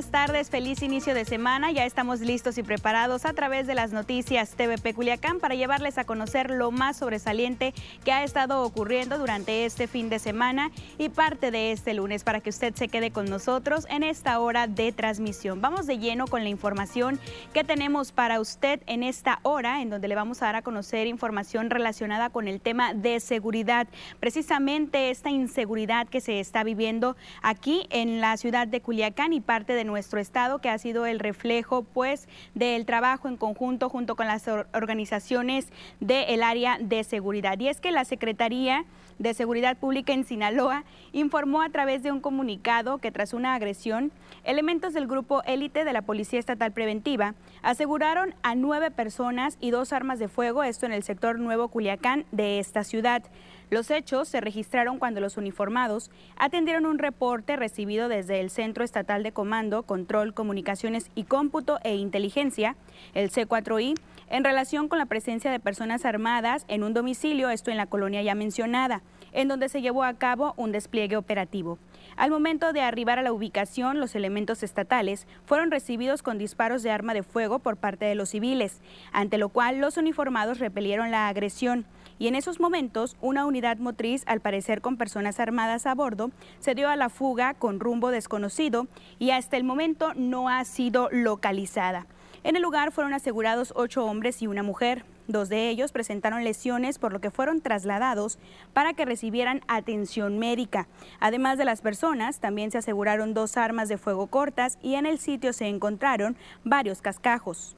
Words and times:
Buenas 0.00 0.28
tardes, 0.28 0.48
feliz 0.48 0.82
inicio 0.82 1.12
de 1.12 1.26
semana. 1.26 1.72
Ya 1.72 1.84
estamos 1.84 2.20
listos 2.20 2.56
y 2.56 2.62
preparados 2.62 3.26
a 3.26 3.34
través 3.34 3.66
de 3.66 3.74
las 3.74 3.92
noticias 3.92 4.52
TVP 4.52 4.94
Culiacán 4.94 5.40
para 5.40 5.54
llevarles 5.54 5.98
a 5.98 6.04
conocer 6.04 6.48
lo 6.48 6.70
más 6.70 6.96
sobresaliente 6.96 7.74
que 8.02 8.10
ha 8.10 8.24
estado 8.24 8.62
ocurriendo 8.62 9.18
durante 9.18 9.66
este 9.66 9.88
fin 9.88 10.08
de 10.08 10.18
semana 10.18 10.70
y 10.96 11.10
parte 11.10 11.50
de 11.50 11.72
este 11.72 11.92
lunes 11.92 12.24
para 12.24 12.40
que 12.40 12.48
usted 12.48 12.74
se 12.74 12.88
quede 12.88 13.10
con 13.10 13.26
nosotros 13.26 13.86
en 13.90 14.02
esta 14.02 14.40
hora 14.40 14.66
de 14.68 14.90
transmisión. 14.92 15.60
Vamos 15.60 15.86
de 15.86 15.98
lleno 15.98 16.26
con 16.26 16.44
la 16.44 16.48
información 16.48 17.20
que 17.52 17.62
tenemos 17.62 18.10
para 18.10 18.40
usted 18.40 18.80
en 18.86 19.02
esta 19.02 19.40
hora, 19.42 19.82
en 19.82 19.90
donde 19.90 20.08
le 20.08 20.14
vamos 20.14 20.40
a 20.40 20.46
dar 20.46 20.56
a 20.56 20.62
conocer 20.62 21.08
información 21.08 21.68
relacionada 21.68 22.30
con 22.30 22.48
el 22.48 22.62
tema 22.62 22.94
de 22.94 23.20
seguridad. 23.20 23.86
Precisamente 24.18 25.10
esta 25.10 25.28
inseguridad 25.28 26.08
que 26.08 26.22
se 26.22 26.40
está 26.40 26.64
viviendo 26.64 27.18
aquí 27.42 27.86
en 27.90 28.22
la 28.22 28.38
ciudad 28.38 28.66
de 28.66 28.80
Culiacán 28.80 29.34
y 29.34 29.42
parte 29.42 29.74
de 29.74 29.89
nuestro 29.90 30.20
estado, 30.20 30.60
que 30.60 30.70
ha 30.70 30.78
sido 30.78 31.06
el 31.06 31.18
reflejo 31.18 31.82
pues 31.82 32.28
del 32.54 32.86
trabajo 32.86 33.28
en 33.28 33.36
conjunto 33.36 33.88
junto 33.88 34.16
con 34.16 34.26
las 34.26 34.48
organizaciones 34.48 35.68
del 36.00 36.42
área 36.42 36.78
de 36.80 37.04
seguridad. 37.04 37.58
Y 37.58 37.68
es 37.68 37.80
que 37.80 37.90
la 37.90 38.04
Secretaría 38.04 38.84
de 39.18 39.34
Seguridad 39.34 39.76
Pública 39.76 40.14
en 40.14 40.24
Sinaloa 40.24 40.84
informó 41.12 41.60
a 41.60 41.68
través 41.68 42.02
de 42.02 42.10
un 42.10 42.20
comunicado 42.20 42.98
que 42.98 43.12
tras 43.12 43.34
una 43.34 43.54
agresión, 43.54 44.12
elementos 44.44 44.94
del 44.94 45.06
grupo 45.06 45.42
élite 45.44 45.84
de 45.84 45.92
la 45.92 46.02
Policía 46.02 46.38
Estatal 46.38 46.72
Preventiva 46.72 47.34
aseguraron 47.62 48.34
a 48.42 48.54
nueve 48.54 48.90
personas 48.90 49.58
y 49.60 49.70
dos 49.70 49.92
armas 49.92 50.18
de 50.18 50.28
fuego, 50.28 50.64
esto 50.64 50.86
en 50.86 50.92
el 50.92 51.02
sector 51.02 51.38
Nuevo 51.38 51.68
Culiacán 51.68 52.24
de 52.32 52.60
esta 52.60 52.82
ciudad. 52.82 53.22
Los 53.70 53.92
hechos 53.92 54.28
se 54.28 54.40
registraron 54.40 54.98
cuando 54.98 55.20
los 55.20 55.36
uniformados 55.36 56.10
atendieron 56.36 56.86
un 56.86 56.98
reporte 56.98 57.54
recibido 57.54 58.08
desde 58.08 58.40
el 58.40 58.50
Centro 58.50 58.82
Estatal 58.82 59.22
de 59.22 59.30
Comando, 59.30 59.84
Control, 59.84 60.34
Comunicaciones 60.34 61.08
y 61.14 61.22
Cómputo 61.22 61.78
e 61.84 61.94
Inteligencia, 61.94 62.74
el 63.14 63.30
C4I, 63.30 63.94
en 64.28 64.42
relación 64.44 64.88
con 64.88 64.98
la 64.98 65.06
presencia 65.06 65.52
de 65.52 65.60
personas 65.60 66.04
armadas 66.04 66.64
en 66.66 66.82
un 66.82 66.94
domicilio, 66.94 67.48
esto 67.48 67.70
en 67.70 67.76
la 67.76 67.86
colonia 67.86 68.22
ya 68.22 68.34
mencionada, 68.34 69.02
en 69.32 69.46
donde 69.46 69.68
se 69.68 69.82
llevó 69.82 70.02
a 70.02 70.14
cabo 70.14 70.52
un 70.56 70.72
despliegue 70.72 71.16
operativo. 71.16 71.78
Al 72.16 72.32
momento 72.32 72.72
de 72.72 72.80
arribar 72.80 73.20
a 73.20 73.22
la 73.22 73.32
ubicación, 73.32 74.00
los 74.00 74.16
elementos 74.16 74.64
estatales 74.64 75.28
fueron 75.44 75.70
recibidos 75.70 76.24
con 76.24 76.38
disparos 76.38 76.82
de 76.82 76.90
arma 76.90 77.14
de 77.14 77.22
fuego 77.22 77.60
por 77.60 77.76
parte 77.76 78.04
de 78.04 78.16
los 78.16 78.30
civiles, 78.30 78.80
ante 79.12 79.38
lo 79.38 79.48
cual 79.48 79.78
los 79.78 79.96
uniformados 79.96 80.58
repelieron 80.58 81.12
la 81.12 81.28
agresión 81.28 81.86
y 82.20 82.28
en 82.28 82.36
esos 82.36 82.60
momentos 82.60 83.16
una 83.20 83.46
unidad 83.46 83.78
motriz, 83.78 84.22
al 84.26 84.40
parecer 84.40 84.82
con 84.82 84.98
personas 84.98 85.40
armadas 85.40 85.86
a 85.86 85.94
bordo, 85.94 86.30
se 86.60 86.76
dio 86.76 86.88
a 86.88 86.94
la 86.94 87.08
fuga 87.08 87.54
con 87.54 87.80
rumbo 87.80 88.10
desconocido 88.10 88.86
y 89.18 89.30
hasta 89.30 89.56
el 89.56 89.64
momento 89.64 90.12
no 90.14 90.48
ha 90.48 90.64
sido 90.64 91.08
localizada. 91.10 92.06
En 92.44 92.56
el 92.56 92.62
lugar 92.62 92.92
fueron 92.92 93.14
asegurados 93.14 93.72
ocho 93.74 94.04
hombres 94.04 94.42
y 94.42 94.46
una 94.46 94.62
mujer. 94.62 95.04
Dos 95.28 95.48
de 95.48 95.70
ellos 95.70 95.92
presentaron 95.92 96.44
lesiones 96.44 96.98
por 96.98 97.12
lo 97.12 97.20
que 97.20 97.30
fueron 97.30 97.62
trasladados 97.62 98.38
para 98.74 98.92
que 98.92 99.04
recibieran 99.06 99.62
atención 99.66 100.38
médica. 100.38 100.88
Además 101.20 101.56
de 101.56 101.64
las 101.64 101.80
personas, 101.80 102.38
también 102.38 102.70
se 102.70 102.78
aseguraron 102.78 103.32
dos 103.32 103.56
armas 103.56 103.88
de 103.88 103.96
fuego 103.96 104.26
cortas 104.26 104.78
y 104.82 104.94
en 104.94 105.06
el 105.06 105.18
sitio 105.18 105.52
se 105.54 105.68
encontraron 105.68 106.36
varios 106.64 107.00
cascajos. 107.00 107.76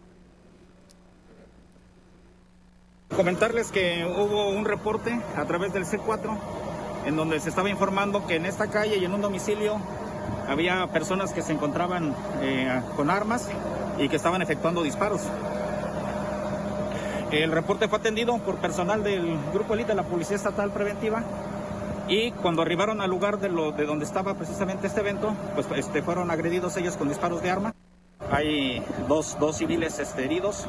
Comentarles 3.17 3.71
que 3.71 4.07
hubo 4.07 4.49
un 4.49 4.65
reporte 4.65 5.21
a 5.37 5.45
través 5.45 5.73
del 5.73 5.85
C4 5.85 6.35
en 7.05 7.17
donde 7.17 7.41
se 7.41 7.51
estaba 7.51 7.69
informando 7.69 8.27
que 8.27 8.37
en 8.37 8.47
esta 8.47 8.69
calle 8.69 8.97
y 8.97 9.05
en 9.05 9.13
un 9.13 9.21
domicilio 9.21 9.79
había 10.49 10.87
personas 10.89 11.33
que 11.33 11.43
se 11.43 11.53
encontraban 11.53 12.15
eh, 12.41 12.81
con 12.97 13.11
armas 13.11 13.49
y 13.99 14.09
que 14.09 14.17
estaban 14.17 14.41
efectuando 14.41 14.83
disparos. 14.83 15.23
El 17.31 17.51
reporte 17.51 17.89
fue 17.89 17.99
atendido 17.99 18.39
por 18.39 18.57
personal 18.57 19.03
del 19.03 19.39
Grupo 19.53 19.75
Elite 19.75 19.89
de 19.89 19.95
la 19.95 20.05
Policía 20.05 20.37
Estatal 20.37 20.71
Preventiva 20.71 21.23
y 22.09 22.31
cuando 22.33 22.63
arribaron 22.63 23.01
al 23.01 23.11
lugar 23.11 23.39
de, 23.41 23.49
lo, 23.49 23.73
de 23.73 23.85
donde 23.85 24.05
estaba 24.05 24.35
precisamente 24.35 24.87
este 24.87 25.01
evento, 25.01 25.35
pues 25.55 25.67
este, 25.77 26.03
fueron 26.03 26.31
agredidos 26.31 26.77
ellos 26.77 26.97
con 26.97 27.09
disparos 27.09 27.43
de 27.43 27.51
arma. 27.51 27.75
Hay 28.31 28.83
dos, 29.09 29.37
dos 29.39 29.57
civiles 29.59 29.99
este, 29.99 30.25
heridos, 30.25 30.67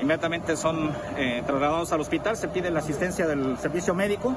inmediatamente 0.00 0.56
son 0.56 0.92
eh, 1.16 1.42
trasladados 1.46 1.92
al 1.92 2.00
hospital, 2.00 2.36
se 2.36 2.48
pide 2.48 2.70
la 2.70 2.80
asistencia 2.80 3.26
del 3.26 3.56
servicio 3.58 3.94
médico 3.94 4.34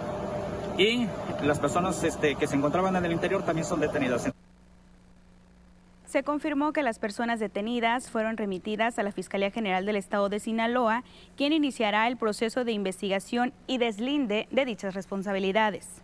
y 0.77 1.07
las 1.43 1.59
personas 1.59 2.03
este, 2.03 2.35
que 2.35 2.47
se 2.47 2.55
encontraban 2.55 2.95
en 2.95 3.05
el 3.05 3.11
interior 3.11 3.43
también 3.43 3.65
son 3.65 3.79
detenidas. 3.79 4.31
Se 6.05 6.23
confirmó 6.23 6.71
que 6.71 6.83
las 6.83 6.99
personas 6.99 7.39
detenidas 7.39 8.09
fueron 8.09 8.37
remitidas 8.37 8.97
a 8.97 9.03
la 9.03 9.11
Fiscalía 9.11 9.51
General 9.51 9.85
del 9.85 9.97
Estado 9.97 10.29
de 10.29 10.39
Sinaloa, 10.39 11.03
quien 11.35 11.51
iniciará 11.51 12.07
el 12.07 12.15
proceso 12.15 12.63
de 12.63 12.71
investigación 12.71 13.53
y 13.67 13.77
deslinde 13.77 14.47
de 14.51 14.65
dichas 14.65 14.93
responsabilidades. 14.95 16.01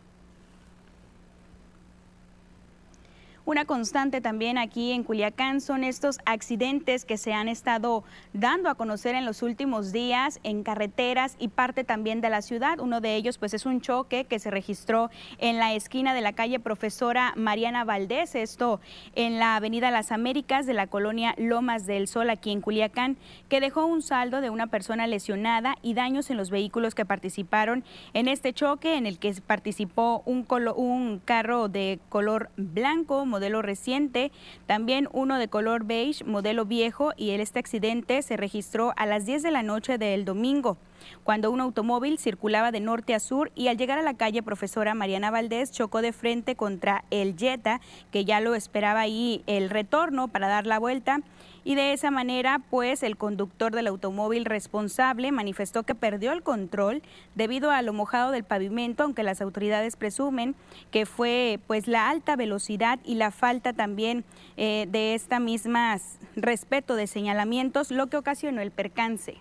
Una 3.46 3.66
constante 3.66 4.22
también 4.22 4.58
aquí 4.58 4.94
en 4.94 5.04
Culiacán 5.04 5.60
son 5.60 5.84
estos 5.84 6.20
accidentes 6.26 7.04
que 7.04 7.18
se 7.18 7.34
han 7.34 7.50
estado 7.50 8.06
dando 8.32 8.70
a 8.70 8.76
conocer 8.76 9.16
en 9.16 9.26
los 9.26 9.44
últimos 9.44 9.92
días 9.92 10.40
en 10.44 10.64
carreteras 10.64 11.36
y 11.40 11.50
parte 11.50 11.84
también 11.84 12.22
de 12.22 12.30
la 12.30 12.42
ciudad. 12.42 12.80
Uno 12.80 13.02
de 13.02 13.18
ellos 13.18 13.38
pues 13.38 13.54
es 13.54 13.66
un 13.66 13.82
choque 13.82 14.24
que 14.24 14.40
se 14.40 14.50
registró 14.50 15.10
en 15.40 15.58
la 15.58 15.74
esquina 15.74 16.14
de 16.14 16.22
la 16.22 16.32
calle 16.32 16.62
Profesora 16.62 17.34
Mariana 17.36 17.84
Valdés, 17.84 18.34
esto 18.36 18.80
en 19.14 19.40
la 19.40 19.58
Avenida 19.58 19.92
Las 19.92 20.14
Américas 20.14 20.66
de 20.66 20.74
la 20.74 20.88
colonia 20.88 21.36
Lomas 21.38 21.86
del 21.86 22.08
Sol 22.08 22.30
aquí 22.30 22.50
en 22.50 22.62
Culiacán, 22.62 23.18
que 23.50 23.60
dejó 23.60 23.86
un 23.86 24.02
saldo 24.02 24.40
de 24.40 24.52
una 24.52 24.68
persona 24.68 25.06
lesionada 25.06 25.76
y 25.82 25.96
daños 25.96 26.30
en 26.30 26.38
los 26.38 26.50
vehículos 26.50 26.96
que 26.96 27.04
participaron 27.04 27.84
en 28.14 28.30
este 28.30 28.54
choque 28.54 28.96
en 28.96 29.06
el 29.06 29.20
que 29.20 29.34
participó 29.46 30.24
un, 30.26 30.48
un 30.78 31.20
carro 31.20 31.68
de 31.68 32.00
color 32.08 32.50
blanco 32.56 33.26
modelo 33.34 33.64
reciente, 33.64 34.32
también 34.68 35.10
uno 35.12 35.40
de 35.40 35.48
color 35.48 35.86
beige, 35.86 36.24
modelo 36.24 36.66
viejo, 36.66 37.14
y 37.18 37.32
este 37.32 37.58
accidente 37.58 38.22
se 38.22 38.38
registró 38.38 38.94
a 38.96 39.08
las 39.08 39.26
10 39.26 39.42
de 39.42 39.50
la 39.50 39.64
noche 39.64 39.98
del 39.98 40.24
domingo 40.24 40.78
cuando 41.24 41.52
un 41.52 41.62
automóvil 41.62 42.18
circulaba 42.18 42.72
de 42.72 42.80
norte 42.80 43.14
a 43.14 43.20
sur 43.20 43.52
y 43.56 43.68
al 43.68 43.78
llegar 43.78 44.00
a 44.00 44.04
la 44.04 44.14
calle 44.14 44.44
Profesora 44.44 44.94
Mariana 44.94 45.32
Valdés 45.32 45.72
chocó 45.72 46.02
de 46.02 46.14
frente 46.14 46.56
contra 46.56 47.04
el 47.12 47.36
Jetta, 47.36 47.82
que 48.12 48.24
ya 48.24 48.40
lo 48.40 48.56
esperaba 48.56 49.02
ahí 49.02 49.44
el 49.48 49.70
retorno 49.70 50.28
para 50.28 50.48
dar 50.48 50.66
la 50.66 50.80
vuelta 50.80 51.22
y 51.64 51.76
de 51.76 51.94
esa 51.94 52.12
manera 52.12 52.60
pues 52.70 53.04
el 53.04 53.18
conductor 53.18 53.74
del 53.74 53.88
automóvil 53.88 54.46
responsable 54.46 55.32
manifestó 55.32 55.84
que 55.84 55.96
perdió 55.96 56.32
el 56.32 56.44
control 56.44 57.02
debido 57.36 57.72
a 57.72 57.82
lo 57.82 57.94
mojado 57.94 58.32
del 58.32 58.44
pavimento, 58.44 59.04
aunque 59.04 59.24
las 59.24 59.42
autoridades 59.42 59.96
presumen 59.96 60.56
que 60.92 61.06
fue 61.06 61.60
pues 61.68 61.88
la 61.88 62.10
alta 62.10 62.36
velocidad 62.36 63.00
y 63.04 63.16
la 63.16 63.32
falta 63.32 63.74
también 63.74 64.24
eh, 64.58 64.88
de 64.90 65.14
esta 65.16 65.40
misma 65.40 65.98
respeto 66.36 66.96
de 66.96 67.08
señalamientos 67.08 67.92
lo 67.92 68.08
que 68.08 68.18
ocasionó 68.18 68.62
el 68.62 68.72
percance. 68.72 69.38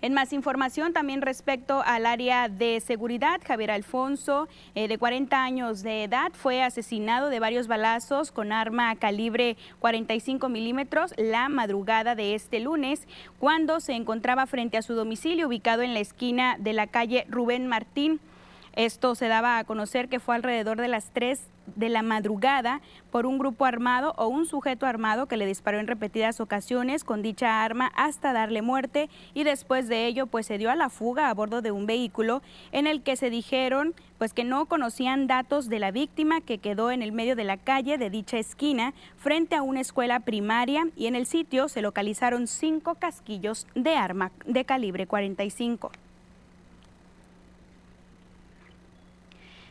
En 0.00 0.14
más 0.14 0.32
información 0.32 0.92
también 0.92 1.22
respecto 1.22 1.82
al 1.84 2.06
área 2.06 2.48
de 2.48 2.78
seguridad, 2.78 3.40
Javier 3.44 3.72
Alfonso, 3.72 4.46
eh, 4.76 4.86
de 4.86 4.96
40 4.96 5.42
años 5.42 5.82
de 5.82 6.04
edad, 6.04 6.30
fue 6.34 6.62
asesinado 6.62 7.30
de 7.30 7.40
varios 7.40 7.66
balazos 7.66 8.30
con 8.30 8.52
arma 8.52 8.94
calibre 8.94 9.56
45 9.80 10.48
milímetros 10.48 11.14
la 11.16 11.48
madrugada 11.48 12.14
de 12.14 12.36
este 12.36 12.60
lunes, 12.60 13.08
cuando 13.40 13.80
se 13.80 13.94
encontraba 13.94 14.46
frente 14.46 14.76
a 14.76 14.82
su 14.82 14.94
domicilio 14.94 15.48
ubicado 15.48 15.82
en 15.82 15.94
la 15.94 16.00
esquina 16.00 16.54
de 16.60 16.74
la 16.74 16.86
calle 16.86 17.26
Rubén 17.28 17.66
Martín. 17.66 18.20
Esto 18.78 19.16
se 19.16 19.26
daba 19.26 19.58
a 19.58 19.64
conocer 19.64 20.08
que 20.08 20.20
fue 20.20 20.36
alrededor 20.36 20.80
de 20.80 20.86
las 20.86 21.10
3 21.10 21.40
de 21.74 21.88
la 21.88 22.02
madrugada 22.02 22.80
por 23.10 23.26
un 23.26 23.36
grupo 23.36 23.64
armado 23.64 24.14
o 24.16 24.28
un 24.28 24.46
sujeto 24.46 24.86
armado 24.86 25.26
que 25.26 25.36
le 25.36 25.46
disparó 25.46 25.80
en 25.80 25.88
repetidas 25.88 26.38
ocasiones 26.38 27.02
con 27.02 27.20
dicha 27.20 27.64
arma 27.64 27.90
hasta 27.96 28.32
darle 28.32 28.62
muerte 28.62 29.10
y 29.34 29.42
después 29.42 29.88
de 29.88 30.06
ello 30.06 30.28
pues 30.28 30.46
se 30.46 30.58
dio 30.58 30.70
a 30.70 30.76
la 30.76 30.90
fuga 30.90 31.28
a 31.28 31.34
bordo 31.34 31.60
de 31.60 31.72
un 31.72 31.86
vehículo 31.86 32.40
en 32.70 32.86
el 32.86 33.02
que 33.02 33.16
se 33.16 33.30
dijeron 33.30 33.96
pues 34.16 34.32
que 34.32 34.44
no 34.44 34.66
conocían 34.66 35.26
datos 35.26 35.68
de 35.68 35.80
la 35.80 35.90
víctima 35.90 36.40
que 36.40 36.58
quedó 36.58 36.92
en 36.92 37.02
el 37.02 37.10
medio 37.10 37.34
de 37.34 37.42
la 37.42 37.56
calle 37.56 37.98
de 37.98 38.10
dicha 38.10 38.38
esquina 38.38 38.94
frente 39.16 39.56
a 39.56 39.62
una 39.62 39.80
escuela 39.80 40.20
primaria 40.20 40.86
y 40.94 41.08
en 41.08 41.16
el 41.16 41.26
sitio 41.26 41.68
se 41.68 41.82
localizaron 41.82 42.46
cinco 42.46 42.94
casquillos 42.94 43.66
de 43.74 43.96
arma 43.96 44.30
de 44.46 44.64
calibre 44.64 45.08
45. 45.08 45.90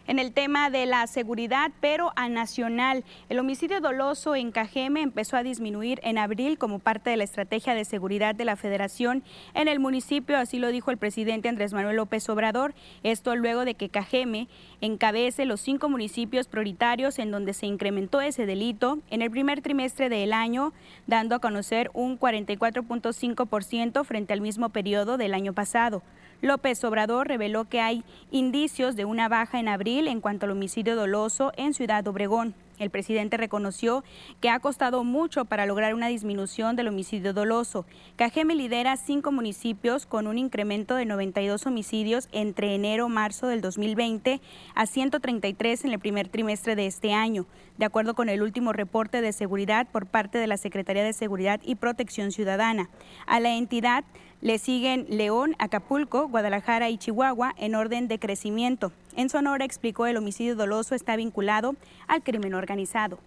En 0.07 0.19
el 0.19 0.31
tema 0.31 0.69
de 0.69 0.86
la 0.86 1.06
seguridad, 1.07 1.71
pero 1.80 2.12
a 2.15 2.30
nacional. 2.30 3.04
El 3.30 3.39
homicidio 3.39 3.81
doloso 3.81 4.36
en 4.36 4.51
Cajeme 4.51 5.01
empezó 5.01 5.38
a 5.38 5.44
disminuir 5.44 6.00
en 6.04 6.18
abril 6.18 6.57
como 6.57 6.80
parte 6.80 7.09
de 7.09 7.18
la 7.18 7.24
estrategia 7.24 7.75
de 7.75 7.86
seguridad 7.86 8.33
de 8.33 8.45
la 8.45 8.56
Federación 8.56 9.24
en 9.54 9.68
el 9.68 9.80
municipio, 9.80 10.38
así 10.38 10.59
lo 10.59 10.71
dijo 10.71 10.92
el 10.92 10.98
presidente 10.98 11.50
Andrés 11.50 11.74
Manuel 11.74 11.98
López 11.98 12.27
Obrador. 12.30 12.74
Esto 13.04 13.36
luego 13.36 13.65
de 13.65 13.75
que 13.75 13.89
Cajeme 13.89 14.48
encabece 14.81 15.45
los 15.45 15.62
cinco 15.62 15.89
municipios 15.89 16.48
prioritarios 16.48 17.19
en 17.19 17.31
donde 17.31 17.54
se 17.54 17.65
incrementó 17.65 18.21
ese 18.21 18.45
delito 18.45 19.00
en 19.09 19.21
el 19.21 19.31
primer 19.31 19.62
trimestre 19.62 20.09
del 20.09 20.33
año, 20.33 20.74
dando 21.06 21.36
a 21.36 21.39
conocer 21.39 21.92
un 21.94 22.18
44.5% 22.19 24.06
frente 24.06 24.33
al 24.33 24.42
mismo 24.42 24.69
periodo 24.69 25.18
del 25.18 25.33
año 25.33 25.54
pasado. 25.54 26.01
López 26.41 26.83
Obrador 26.83 27.27
reveló 27.27 27.65
que 27.65 27.81
hay 27.81 28.03
indicios 28.29 28.95
de 28.95 29.05
una 29.05 29.27
baja 29.27 29.59
en 29.59 29.67
abril 29.67 30.07
en 30.07 30.21
cuanto 30.21 30.45
al 30.45 30.51
homicidio 30.51 30.95
doloso 30.95 31.51
en 31.57 31.73
Ciudad 31.73 32.07
Obregón. 32.07 32.53
El 32.79 32.91
presidente 32.91 33.37
reconoció 33.37 34.03
que 34.39 34.49
ha 34.49 34.59
costado 34.59 35.03
mucho 35.03 35.45
para 35.45 35.65
lograr 35.65 35.95
una 35.95 36.09
disminución 36.09 36.75
del 36.75 36.89
homicidio 36.89 37.33
doloso. 37.33 37.85
Cajeme 38.17 38.53
lidera 38.53 38.97
cinco 38.97 39.31
municipios 39.31 40.05
con 40.05 40.27
un 40.27 40.37
incremento 40.37 40.93
de 40.93 41.05
92 41.05 41.65
homicidios 41.65 42.29
entre 42.31 42.75
enero-marzo 42.75 43.47
del 43.47 43.61
2020 43.61 44.41
a 44.75 44.85
133 44.85 45.85
en 45.85 45.93
el 45.93 45.99
primer 45.99 46.27
trimestre 46.27 46.75
de 46.75 46.85
este 46.85 47.13
año, 47.13 47.47
de 47.79 47.85
acuerdo 47.85 48.13
con 48.13 48.29
el 48.29 48.43
último 48.43 48.73
reporte 48.73 49.21
de 49.21 49.33
seguridad 49.33 49.87
por 49.91 50.05
parte 50.05 50.37
de 50.37 50.45
la 50.45 50.57
Secretaría 50.57 51.03
de 51.03 51.13
Seguridad 51.13 51.59
y 51.63 51.75
Protección 51.75 52.31
Ciudadana. 52.31 52.89
A 53.25 53.39
la 53.39 53.55
entidad 53.55 54.03
le 54.41 54.59
siguen 54.59 55.05
León, 55.09 55.55
Acapulco, 55.59 56.27
Guadalajara 56.27 56.89
y 56.89 56.97
Chihuahua 56.97 57.53
en 57.57 57.75
orden 57.75 58.07
de 58.07 58.19
crecimiento. 58.19 58.91
En 59.15 59.29
Sonora 59.29 59.65
explicó 59.65 60.05
el 60.05 60.17
homicidio 60.17 60.55
doloso 60.55 60.95
está 60.95 61.15
vinculado 61.15 61.75
al 62.07 62.21
crimen 62.21 62.53
organizado. 62.53 63.19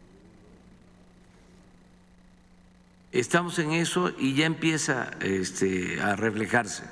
Estamos 3.12 3.58
en 3.58 3.72
eso 3.72 4.12
y 4.18 4.34
ya 4.34 4.46
empieza 4.46 5.10
este, 5.20 6.00
a 6.00 6.14
reflejarse 6.14 6.84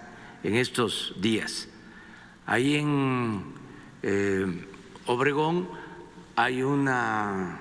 en 0.43 0.57
estos 0.57 1.15
días. 1.21 1.69
Ahí 2.45 2.75
en 2.75 3.45
eh, 4.03 4.67
Obregón 5.07 5.69
hay 6.35 6.63
una 6.63 7.61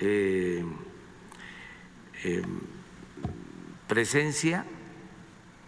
eh, 0.00 0.64
eh, 2.24 2.42
presencia 3.88 4.66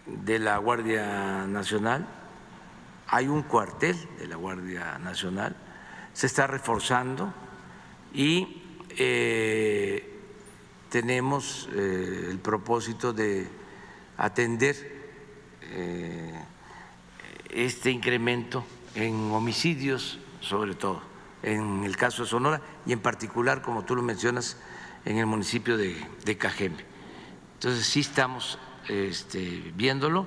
de 0.07 0.39
la 0.39 0.59
Guardia 0.59 1.47
Nacional, 1.47 2.07
hay 3.09 3.29
un 3.29 3.43
cuartel 3.43 3.97
de 4.19 4.27
la 4.27 4.37
Guardia 4.37 4.99
Nacional, 4.99 5.57
se 6.13 6.27
está 6.27 6.47
reforzando 6.47 7.33
y 8.13 8.63
eh, 8.97 10.17
tenemos 10.89 11.69
eh, 11.75 12.29
el 12.31 12.39
propósito 12.39 13.13
de 13.13 13.49
atender 14.17 14.75
eh, 15.63 16.33
este 17.51 17.91
incremento 17.91 18.65
en 18.95 19.31
homicidios, 19.33 20.19
sobre 20.41 20.75
todo 20.75 21.03
en 21.43 21.85
el 21.85 21.97
caso 21.97 22.23
de 22.23 22.29
Sonora 22.29 22.63
y 22.87 22.93
en 22.93 23.01
particular, 23.01 23.63
como 23.63 23.85
tú 23.85 23.95
lo 23.95 24.03
mencionas, 24.03 24.57
en 25.05 25.19
el 25.19 25.27
municipio 25.27 25.77
de, 25.77 25.97
de 26.25 26.39
Cajeme. 26.39 26.85
Entonces 27.55 27.87
sí 27.87 28.01
estamos 28.01 28.59
este, 28.89 29.73
viéndolo. 29.75 30.27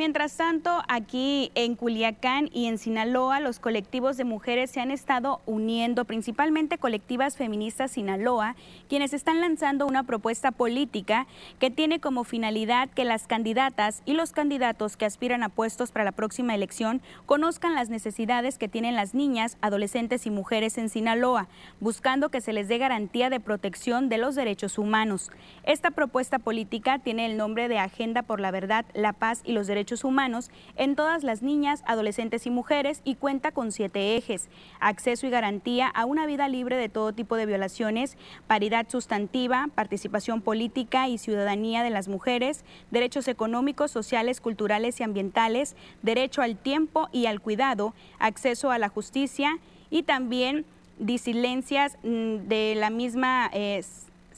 Mientras 0.00 0.34
tanto, 0.38 0.82
aquí 0.88 1.52
en 1.54 1.76
Culiacán 1.76 2.48
y 2.54 2.68
en 2.68 2.78
Sinaloa, 2.78 3.38
los 3.38 3.58
colectivos 3.58 4.16
de 4.16 4.24
mujeres 4.24 4.70
se 4.70 4.80
han 4.80 4.90
estado 4.90 5.42
uniendo, 5.44 6.06
principalmente 6.06 6.78
colectivas 6.78 7.36
feministas 7.36 7.90
Sinaloa, 7.90 8.56
quienes 8.88 9.12
están 9.12 9.42
lanzando 9.42 9.86
una 9.86 10.04
propuesta 10.04 10.52
política 10.52 11.26
que 11.58 11.70
tiene 11.70 12.00
como 12.00 12.24
finalidad 12.24 12.88
que 12.88 13.04
las 13.04 13.26
candidatas 13.26 14.00
y 14.06 14.14
los 14.14 14.32
candidatos 14.32 14.96
que 14.96 15.04
aspiran 15.04 15.42
a 15.42 15.50
puestos 15.50 15.92
para 15.92 16.06
la 16.06 16.12
próxima 16.12 16.54
elección 16.54 17.02
conozcan 17.26 17.74
las 17.74 17.90
necesidades 17.90 18.56
que 18.56 18.68
tienen 18.68 18.96
las 18.96 19.12
niñas, 19.12 19.58
adolescentes 19.60 20.24
y 20.24 20.30
mujeres 20.30 20.78
en 20.78 20.88
Sinaloa, 20.88 21.46
buscando 21.78 22.30
que 22.30 22.40
se 22.40 22.54
les 22.54 22.68
dé 22.68 22.78
garantía 22.78 23.28
de 23.28 23.38
protección 23.38 24.08
de 24.08 24.16
los 24.16 24.34
derechos 24.34 24.78
humanos. 24.78 25.30
Esta 25.62 25.90
propuesta 25.90 26.38
política 26.38 27.00
tiene 27.00 27.26
el 27.26 27.36
nombre 27.36 27.68
de 27.68 27.78
Agenda 27.78 28.22
por 28.22 28.40
la 28.40 28.50
Verdad, 28.50 28.86
la 28.94 29.12
Paz 29.12 29.42
y 29.44 29.52
los 29.52 29.66
Derechos 29.66 29.89
Humanos 29.90 30.50
en 30.76 30.94
todas 30.94 31.24
las 31.24 31.42
niñas, 31.42 31.82
adolescentes 31.86 32.46
y 32.46 32.50
mujeres 32.50 33.00
y 33.04 33.16
cuenta 33.16 33.50
con 33.50 33.72
siete 33.72 34.16
ejes. 34.16 34.48
Acceso 34.78 35.26
y 35.26 35.30
garantía 35.30 35.88
a 35.88 36.04
una 36.04 36.26
vida 36.26 36.48
libre 36.48 36.76
de 36.76 36.88
todo 36.88 37.12
tipo 37.12 37.36
de 37.36 37.46
violaciones, 37.46 38.16
paridad 38.46 38.86
sustantiva, 38.88 39.68
participación 39.74 40.40
política 40.40 41.08
y 41.08 41.18
ciudadanía 41.18 41.82
de 41.82 41.90
las 41.90 42.08
mujeres, 42.08 42.64
derechos 42.90 43.28
económicos, 43.28 43.90
sociales, 43.90 44.40
culturales 44.40 45.00
y 45.00 45.02
ambientales, 45.02 45.76
derecho 46.02 46.42
al 46.42 46.56
tiempo 46.56 47.08
y 47.12 47.26
al 47.26 47.40
cuidado, 47.40 47.94
acceso 48.18 48.70
a 48.70 48.78
la 48.78 48.88
justicia 48.88 49.58
y 49.90 50.04
también 50.04 50.64
disidencias 50.98 51.96
mm, 52.02 52.48
de 52.48 52.74
la 52.76 52.90
misma 52.90 53.50
eh, 53.52 53.82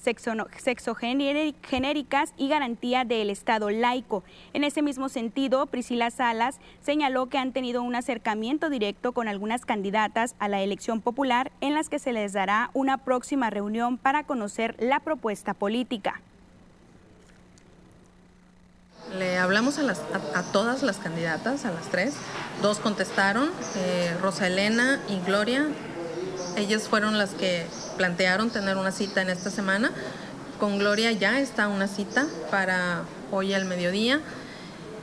sexogenéricas 0.02 2.34
y 2.36 2.48
garantía 2.48 3.04
del 3.04 3.30
Estado 3.30 3.70
laico. 3.70 4.24
En 4.52 4.64
ese 4.64 4.82
mismo 4.82 5.08
sentido, 5.08 5.66
Priscila 5.66 6.10
Salas 6.10 6.58
señaló 6.80 7.26
que 7.26 7.38
han 7.38 7.52
tenido 7.52 7.82
un 7.82 7.94
acercamiento 7.94 8.68
directo 8.68 9.12
con 9.12 9.28
algunas 9.28 9.64
candidatas 9.64 10.34
a 10.38 10.48
la 10.48 10.60
elección 10.60 11.00
popular 11.00 11.52
en 11.60 11.74
las 11.74 11.88
que 11.88 11.98
se 11.98 12.12
les 12.12 12.32
dará 12.32 12.70
una 12.74 12.98
próxima 12.98 13.50
reunión 13.50 13.98
para 13.98 14.24
conocer 14.24 14.76
la 14.78 15.00
propuesta 15.00 15.54
política. 15.54 16.20
Le 19.18 19.38
hablamos 19.38 19.78
a, 19.78 20.42
todas 20.52 20.82
las 20.82 20.96
candidatas, 20.96 21.66
a 21.66 21.70
las 21.70 21.86
tres. 21.86 22.14
Dos 22.62 22.78
contestaron, 22.78 23.50
eh, 23.76 24.16
Rosa 24.22 24.46
Elena 24.46 25.00
y 25.08 25.20
Gloria. 25.20 25.66
Ellas 26.56 26.88
fueron 26.88 27.18
las 27.18 27.30
que 27.30 27.66
plantearon 27.96 28.50
tener 28.50 28.76
una 28.76 28.92
cita 28.92 29.22
en 29.22 29.30
esta 29.30 29.50
semana. 29.50 29.92
Con 30.58 30.78
Gloria 30.78 31.12
ya 31.12 31.40
está 31.40 31.68
una 31.68 31.88
cita 31.88 32.26
para 32.50 33.02
hoy 33.30 33.54
al 33.54 33.64
mediodía. 33.64 34.20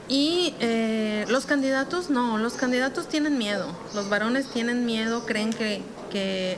Y 0.07 0.56
eh, 0.59 1.25
los 1.30 1.45
candidatos 1.45 2.09
no, 2.09 2.40
los 2.40 2.54
candidatos 2.54 3.07
tienen 3.07 3.37
miedo, 3.37 3.68
los 3.94 4.09
varones 4.09 4.49
tienen 4.49 4.83
miedo, 4.85 5.23
creen 5.28 5.52
que, 5.54 5.83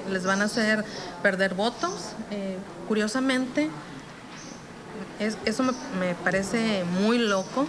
les 0.10 0.24
van 0.24 0.42
a 0.42 0.46
hacer 0.46 0.86
perder 1.22 1.54
votos. 1.54 2.14
Eh, 2.32 2.58
curiosamente, 2.88 3.70
eso 5.20 5.64
me 6.00 6.16
parece 6.24 6.86
muy 7.02 7.18
loco. 7.18 7.68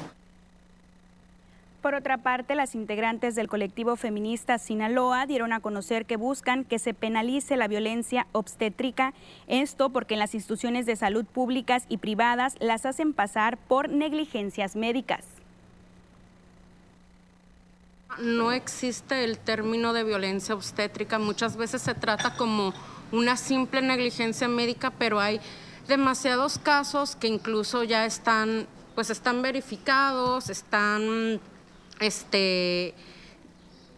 Por 1.82 1.96
otra 1.96 2.18
parte, 2.18 2.54
las 2.54 2.76
integrantes 2.76 3.34
del 3.34 3.48
colectivo 3.48 3.96
feminista 3.96 4.56
Sinaloa 4.58 5.26
dieron 5.26 5.52
a 5.52 5.58
conocer 5.58 6.06
que 6.06 6.16
buscan 6.16 6.62
que 6.62 6.78
se 6.78 6.94
penalice 6.94 7.56
la 7.56 7.66
violencia 7.66 8.28
obstétrica, 8.30 9.14
esto 9.48 9.90
porque 9.90 10.14
en 10.14 10.20
las 10.20 10.32
instituciones 10.36 10.86
de 10.86 10.94
salud 10.94 11.24
públicas 11.24 11.86
y 11.88 11.96
privadas 11.96 12.54
las 12.60 12.86
hacen 12.86 13.12
pasar 13.12 13.58
por 13.58 13.88
negligencias 13.88 14.76
médicas. 14.76 15.24
No 18.20 18.52
existe 18.52 19.24
el 19.24 19.38
término 19.38 19.92
de 19.92 20.04
violencia 20.04 20.54
obstétrica, 20.54 21.18
muchas 21.18 21.56
veces 21.56 21.82
se 21.82 21.94
trata 21.94 22.36
como 22.36 22.72
una 23.10 23.36
simple 23.36 23.82
negligencia 23.82 24.46
médica, 24.46 24.92
pero 24.92 25.18
hay 25.18 25.40
demasiados 25.88 26.58
casos 26.58 27.16
que 27.16 27.26
incluso 27.26 27.82
ya 27.82 28.06
están 28.06 28.68
pues 28.94 29.10
están 29.10 29.40
verificados, 29.40 30.50
están 30.50 31.40
este, 32.02 32.94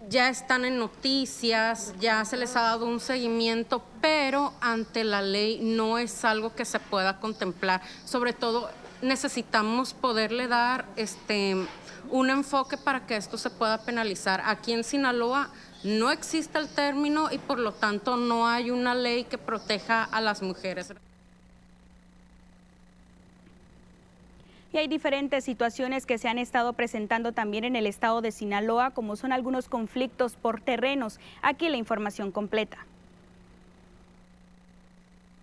ya 0.08 0.28
están 0.28 0.64
en 0.64 0.78
noticias, 0.78 1.94
ya 1.98 2.24
se 2.24 2.36
les 2.36 2.56
ha 2.56 2.62
dado 2.62 2.86
un 2.86 3.00
seguimiento, 3.00 3.82
pero 4.00 4.52
ante 4.60 5.04
la 5.04 5.22
ley 5.22 5.60
no 5.62 5.98
es 5.98 6.24
algo 6.24 6.54
que 6.54 6.64
se 6.64 6.78
pueda 6.78 7.20
contemplar. 7.20 7.82
Sobre 8.04 8.32
todo 8.32 8.70
necesitamos 9.02 9.94
poderle 9.94 10.48
dar 10.48 10.86
este, 10.96 11.56
un 12.10 12.30
enfoque 12.30 12.76
para 12.76 13.06
que 13.06 13.16
esto 13.16 13.38
se 13.38 13.50
pueda 13.50 13.78
penalizar. 13.78 14.42
Aquí 14.44 14.72
en 14.72 14.84
Sinaloa 14.84 15.50
no 15.82 16.10
existe 16.10 16.58
el 16.58 16.68
término 16.68 17.30
y 17.30 17.38
por 17.38 17.58
lo 17.58 17.72
tanto 17.72 18.16
no 18.16 18.46
hay 18.48 18.70
una 18.70 18.94
ley 18.94 19.24
que 19.24 19.38
proteja 19.38 20.04
a 20.04 20.20
las 20.20 20.42
mujeres. 20.42 20.92
Y 24.74 24.78
hay 24.78 24.88
diferentes 24.88 25.44
situaciones 25.44 26.04
que 26.04 26.18
se 26.18 26.26
han 26.26 26.36
estado 26.36 26.72
presentando 26.72 27.30
también 27.30 27.62
en 27.62 27.76
el 27.76 27.86
estado 27.86 28.20
de 28.20 28.32
Sinaloa, 28.32 28.90
como 28.90 29.14
son 29.14 29.30
algunos 29.30 29.68
conflictos 29.68 30.34
por 30.34 30.60
terrenos. 30.60 31.20
Aquí 31.42 31.68
la 31.68 31.76
información 31.76 32.32
completa. 32.32 32.84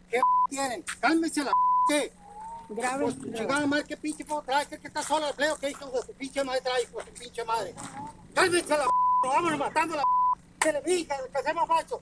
¿Qué 0.10 0.20
tienen? 0.50 0.84
Cálmese 1.00 1.46
la 1.46 1.52
¿qué? 1.88 2.12
Grave. 2.68 3.04
Pues, 3.06 3.34
chingada 3.34 3.66
madre, 3.68 3.86
qué 3.88 3.96
pinche 3.96 4.26
puedo 4.26 4.42
traer, 4.42 4.68
que 4.68 4.88
está 4.88 5.02
sola 5.02 5.30
el 5.30 5.36
pleo, 5.36 5.56
que 5.56 5.70
hijo 5.70 5.90
de 5.90 6.02
su 6.02 6.12
pinche 6.12 6.44
madre 6.44 6.60
trae, 6.60 6.84
hijo 6.84 6.98
de 6.98 7.06
su 7.06 7.14
pinche 7.14 7.46
madre. 7.46 7.74
Cálmese 8.36 8.68
la 8.68 8.86
vámonos 9.24 9.60
matando 9.60 9.96
la 9.96 10.04
que 10.60 10.74
le 10.74 10.82
dije, 10.82 11.08
que 11.34 11.42
se 11.42 11.54
facho. 11.54 12.02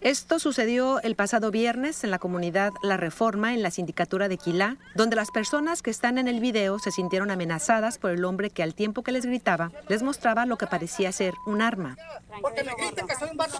Esto 0.00 0.38
sucedió 0.38 1.00
el 1.02 1.16
pasado 1.16 1.50
viernes 1.50 2.04
en 2.04 2.12
la 2.12 2.20
comunidad 2.20 2.72
La 2.82 2.96
Reforma, 2.96 3.52
en 3.52 3.64
la 3.64 3.72
sindicatura 3.72 4.28
de 4.28 4.38
Quilá, 4.38 4.76
donde 4.94 5.16
las 5.16 5.32
personas 5.32 5.82
que 5.82 5.90
están 5.90 6.18
en 6.18 6.28
el 6.28 6.38
video 6.38 6.78
se 6.78 6.92
sintieron 6.92 7.32
amenazadas 7.32 7.98
por 7.98 8.12
el 8.12 8.24
hombre 8.24 8.50
que 8.50 8.62
al 8.62 8.76
tiempo 8.76 9.02
que 9.02 9.10
les 9.10 9.26
gritaba, 9.26 9.72
les 9.88 10.04
mostraba 10.04 10.46
lo 10.46 10.56
que 10.56 10.68
parecía 10.68 11.10
ser 11.10 11.34
un 11.46 11.62
arma. 11.62 11.96
Porque 12.40 12.62
me 12.62 12.74
griten 12.76 13.08
que 13.08 13.14
soy 13.16 13.30
un 13.32 13.36
vato 13.36 13.58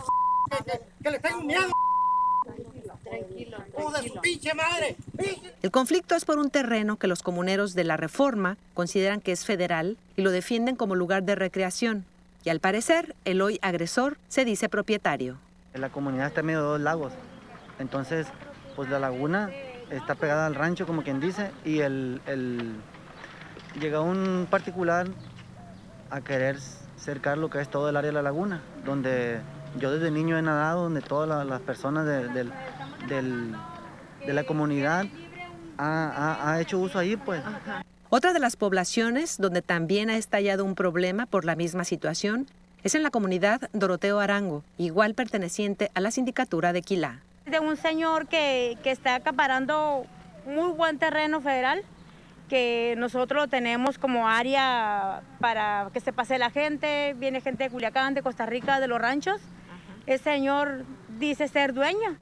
que, 0.65 0.81
que 1.03 1.11
le 1.11 1.19
tengo 1.19 1.41
miedo. 1.43 1.73
El 5.63 5.71
conflicto 5.73 6.15
es 6.15 6.25
por 6.25 6.39
un 6.39 6.51
terreno 6.51 6.99
que 6.99 7.09
los 7.09 7.25
comuneros 7.25 7.75
de 7.75 7.83
la 7.83 7.97
Reforma 7.97 8.57
consideran 8.75 9.21
que 9.21 9.33
es 9.33 9.45
federal 9.45 9.99
y 10.17 10.23
lo 10.23 10.31
defienden 10.31 10.77
como 10.77 10.95
lugar 10.95 11.25
de 11.25 11.35
recreación. 11.35 12.05
Y 12.45 12.51
al 12.51 12.61
parecer, 12.61 13.17
el 13.25 13.43
hoy 13.43 13.59
agresor 13.61 14.19
se 14.29 14.45
dice 14.45 14.69
propietario. 14.69 15.39
La 15.79 15.91
comunidad 15.91 16.27
está 16.27 16.41
en 16.41 16.47
medio 16.47 16.63
de 16.63 16.67
dos 16.67 16.81
lagos. 16.81 17.13
Entonces, 17.79 18.27
pues 18.75 18.89
la 18.91 18.99
laguna 18.99 19.51
está 19.91 20.15
pegada 20.15 20.47
al 20.47 20.55
rancho, 20.55 20.87
como 20.87 21.03
quien 21.03 21.21
dice, 21.21 21.51
y 21.65 21.81
el, 21.81 22.21
llega 23.81 24.01
un 24.01 24.47
particular 24.51 25.07
a 26.11 26.21
querer 26.21 26.59
cercar 26.97 27.39
lo 27.39 27.51
que 27.51 27.61
es 27.61 27.69
todo 27.69 27.89
el 27.89 27.97
área 27.97 28.09
de 28.09 28.15
la 28.15 28.23
laguna, 28.23 28.61
donde 28.85 29.41
yo 29.79 29.93
desde 29.93 30.11
niño 30.11 30.37
he 30.39 30.43
nadado, 30.43 30.85
donde 30.85 31.01
todas 31.01 31.47
las 31.47 31.61
personas 31.61 32.07
de, 32.07 32.45
la 34.27 34.45
comunidad 34.45 35.07
ha, 35.77 36.53
ha, 36.53 36.61
hecho 36.61 36.79
uso 36.79 36.99
ahí, 36.99 37.17
pues. 37.17 37.43
Otra 38.11 38.33
de 38.33 38.41
las 38.41 38.57
poblaciones 38.57 39.37
donde 39.39 39.63
también 39.63 40.11
ha 40.11 40.17
estallado 40.17 40.65
un 40.65 40.75
problema 40.75 41.27
por 41.27 41.45
la 41.45 41.57
misma 41.57 41.85
situación 41.85 42.47
es 42.89 42.95
en 42.95 43.03
la 43.03 43.11
comunidad 43.11 43.69
Doroteo 43.75 44.19
Arango, 44.19 44.65
igual 44.79 45.13
perteneciente 45.13 45.91
a 45.93 46.01
la 46.01 46.11
sindicatura 46.11 46.73
de 46.73 46.81
Quilá. 46.81 47.21
De 47.45 47.61
un 47.61 47.77
señor 47.77 48.29
que, 48.29 48.79
que 48.83 48.91
está 48.91 49.15
acaparando 49.15 50.07
muy 50.47 50.71
buen 50.73 50.99
terreno 50.99 51.43
federal, 51.43 51.83
que 52.49 52.95
nosotros 52.97 53.43
lo 53.43 53.49
tenemos 53.49 53.99
como 53.99 54.27
área 54.27 55.21
para 55.39 55.91
que 55.93 56.01
se 56.01 56.15
pase 56.15 56.39
la 56.39 56.49
gente, 56.49 57.15
viene 57.19 57.43
gente 57.43 57.65
de 57.65 57.71
Culiacán, 57.71 58.15
de 58.15 58.23
Costa 58.23 58.47
Rica, 58.47 58.81
de 58.81 58.89
los 58.89 58.99
ranchos. 58.99 59.39
El 60.07 60.19
señor 60.19 60.87
dice 61.19 61.47
ser 61.47 61.75
dueño, 61.75 62.17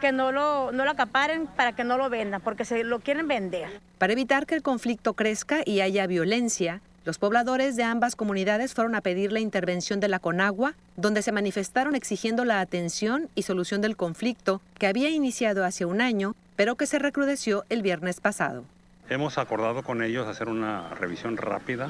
que 0.00 0.10
no 0.10 0.32
lo, 0.32 0.72
no 0.72 0.84
lo 0.84 0.90
acaparen 0.90 1.46
para 1.46 1.76
que 1.76 1.84
no 1.84 1.96
lo 1.96 2.10
vendan, 2.10 2.40
porque 2.40 2.64
se 2.64 2.82
lo 2.82 2.98
quieren 2.98 3.28
vender. 3.28 3.68
Para 3.98 4.14
evitar 4.14 4.46
que 4.46 4.56
el 4.56 4.62
conflicto 4.62 5.14
crezca 5.14 5.60
y 5.64 5.80
haya 5.80 6.08
violencia, 6.08 6.80
los 7.08 7.16
pobladores 7.16 7.74
de 7.74 7.84
ambas 7.84 8.16
comunidades 8.16 8.74
fueron 8.74 8.94
a 8.94 9.00
pedir 9.00 9.32
la 9.32 9.40
intervención 9.40 9.98
de 9.98 10.08
la 10.08 10.18
Conagua, 10.18 10.74
donde 10.98 11.22
se 11.22 11.32
manifestaron 11.32 11.94
exigiendo 11.94 12.44
la 12.44 12.60
atención 12.60 13.30
y 13.34 13.44
solución 13.44 13.80
del 13.80 13.96
conflicto 13.96 14.60
que 14.78 14.88
había 14.88 15.08
iniciado 15.08 15.64
hace 15.64 15.86
un 15.86 16.02
año, 16.02 16.34
pero 16.54 16.74
que 16.74 16.84
se 16.84 16.98
recrudeció 16.98 17.64
el 17.70 17.80
viernes 17.80 18.20
pasado. 18.20 18.62
Hemos 19.08 19.38
acordado 19.38 19.82
con 19.82 20.02
ellos 20.02 20.28
hacer 20.28 20.50
una 20.50 20.90
revisión 20.96 21.38
rápida 21.38 21.88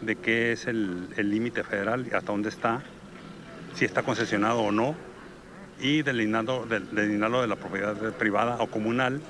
de 0.00 0.14
qué 0.14 0.52
es 0.52 0.68
el 0.68 1.08
límite 1.16 1.64
federal 1.64 2.06
y 2.06 2.14
hasta 2.14 2.30
dónde 2.30 2.50
está, 2.50 2.84
si 3.74 3.84
está 3.84 4.04
concesionado 4.04 4.60
o 4.60 4.70
no, 4.70 4.94
y 5.80 6.02
delinearlo, 6.02 6.66
de 6.68 7.46
la 7.48 7.56
propiedad 7.56 7.96
privada 8.12 8.58
o 8.60 8.68
comunal 8.68 9.20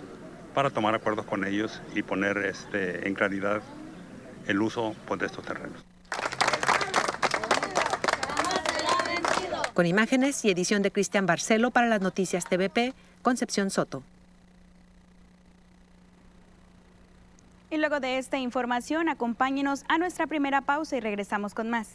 para 0.54 0.68
tomar 0.68 0.94
acuerdos 0.94 1.24
con 1.24 1.46
ellos 1.46 1.80
y 1.94 2.02
poner 2.02 2.36
este, 2.36 3.08
en 3.08 3.14
claridad 3.14 3.62
el 4.50 4.60
uso 4.60 4.94
pues, 5.06 5.20
de 5.20 5.26
estos 5.26 5.44
terrenos. 5.44 5.84
Con 9.74 9.86
imágenes 9.86 10.44
y 10.44 10.50
edición 10.50 10.82
de 10.82 10.90
Cristian 10.90 11.24
Barcelo 11.24 11.70
para 11.70 11.86
las 11.86 12.00
noticias 12.00 12.44
TVP, 12.44 12.92
Concepción 13.22 13.70
Soto. 13.70 14.02
Y 17.70 17.76
luego 17.76 18.00
de 18.00 18.18
esta 18.18 18.36
información, 18.36 19.08
acompáñenos 19.08 19.84
a 19.88 19.96
nuestra 19.96 20.26
primera 20.26 20.60
pausa 20.60 20.96
y 20.96 21.00
regresamos 21.00 21.54
con 21.54 21.70
más. 21.70 21.94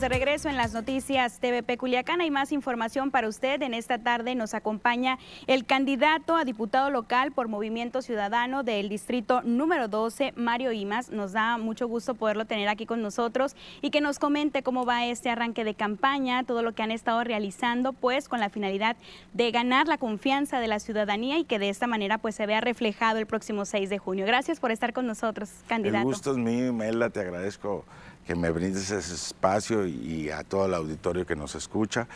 Estamos 0.00 0.12
de 0.12 0.18
regreso 0.18 0.48
en 0.48 0.56
las 0.56 0.72
noticias 0.72 1.40
TVP 1.40 1.76
Culiacán. 1.76 2.22
Hay 2.22 2.30
más 2.30 2.52
información 2.52 3.10
para 3.10 3.28
usted. 3.28 3.60
En 3.60 3.74
esta 3.74 3.98
tarde 3.98 4.34
nos 4.34 4.54
acompaña 4.54 5.18
el 5.46 5.66
candidato 5.66 6.36
a 6.36 6.46
diputado 6.46 6.88
local 6.88 7.32
por 7.32 7.48
Movimiento 7.48 8.00
Ciudadano 8.00 8.62
del 8.62 8.88
distrito 8.88 9.42
número 9.42 9.88
12, 9.88 10.32
Mario 10.36 10.72
Imas. 10.72 11.10
Nos 11.10 11.32
da 11.32 11.58
mucho 11.58 11.86
gusto 11.86 12.14
poderlo 12.14 12.46
tener 12.46 12.68
aquí 12.68 12.86
con 12.86 13.02
nosotros 13.02 13.54
y 13.82 13.90
que 13.90 14.00
nos 14.00 14.18
comente 14.18 14.62
cómo 14.62 14.86
va 14.86 15.04
este 15.04 15.28
arranque 15.28 15.64
de 15.64 15.74
campaña, 15.74 16.44
todo 16.44 16.62
lo 16.62 16.72
que 16.72 16.82
han 16.82 16.92
estado 16.92 17.22
realizando, 17.22 17.92
pues 17.92 18.26
con 18.26 18.40
la 18.40 18.48
finalidad 18.48 18.96
de 19.34 19.50
ganar 19.50 19.86
la 19.86 19.98
confianza 19.98 20.60
de 20.60 20.68
la 20.68 20.78
ciudadanía 20.80 21.36
y 21.36 21.44
que 21.44 21.58
de 21.58 21.68
esta 21.68 21.86
manera 21.86 22.16
pues 22.16 22.36
se 22.36 22.46
vea 22.46 22.62
reflejado 22.62 23.18
el 23.18 23.26
próximo 23.26 23.66
6 23.66 23.90
de 23.90 23.98
junio. 23.98 24.24
Gracias 24.24 24.60
por 24.60 24.70
estar 24.70 24.94
con 24.94 25.06
nosotros, 25.06 25.50
candidato. 25.68 26.08
El 26.08 26.14
gusto 26.14 26.30
es 26.30 26.38
mío, 26.38 26.72
Mela, 26.72 27.10
te 27.10 27.20
agradezco 27.20 27.84
que 28.30 28.36
me 28.36 28.52
brindes 28.52 28.92
ese 28.92 29.12
espacio 29.12 29.88
y 29.88 30.30
a 30.30 30.44
todo 30.44 30.66
el 30.66 30.74
auditorio 30.74 31.26
que 31.26 31.34
nos 31.34 31.56
escucha. 31.56 32.06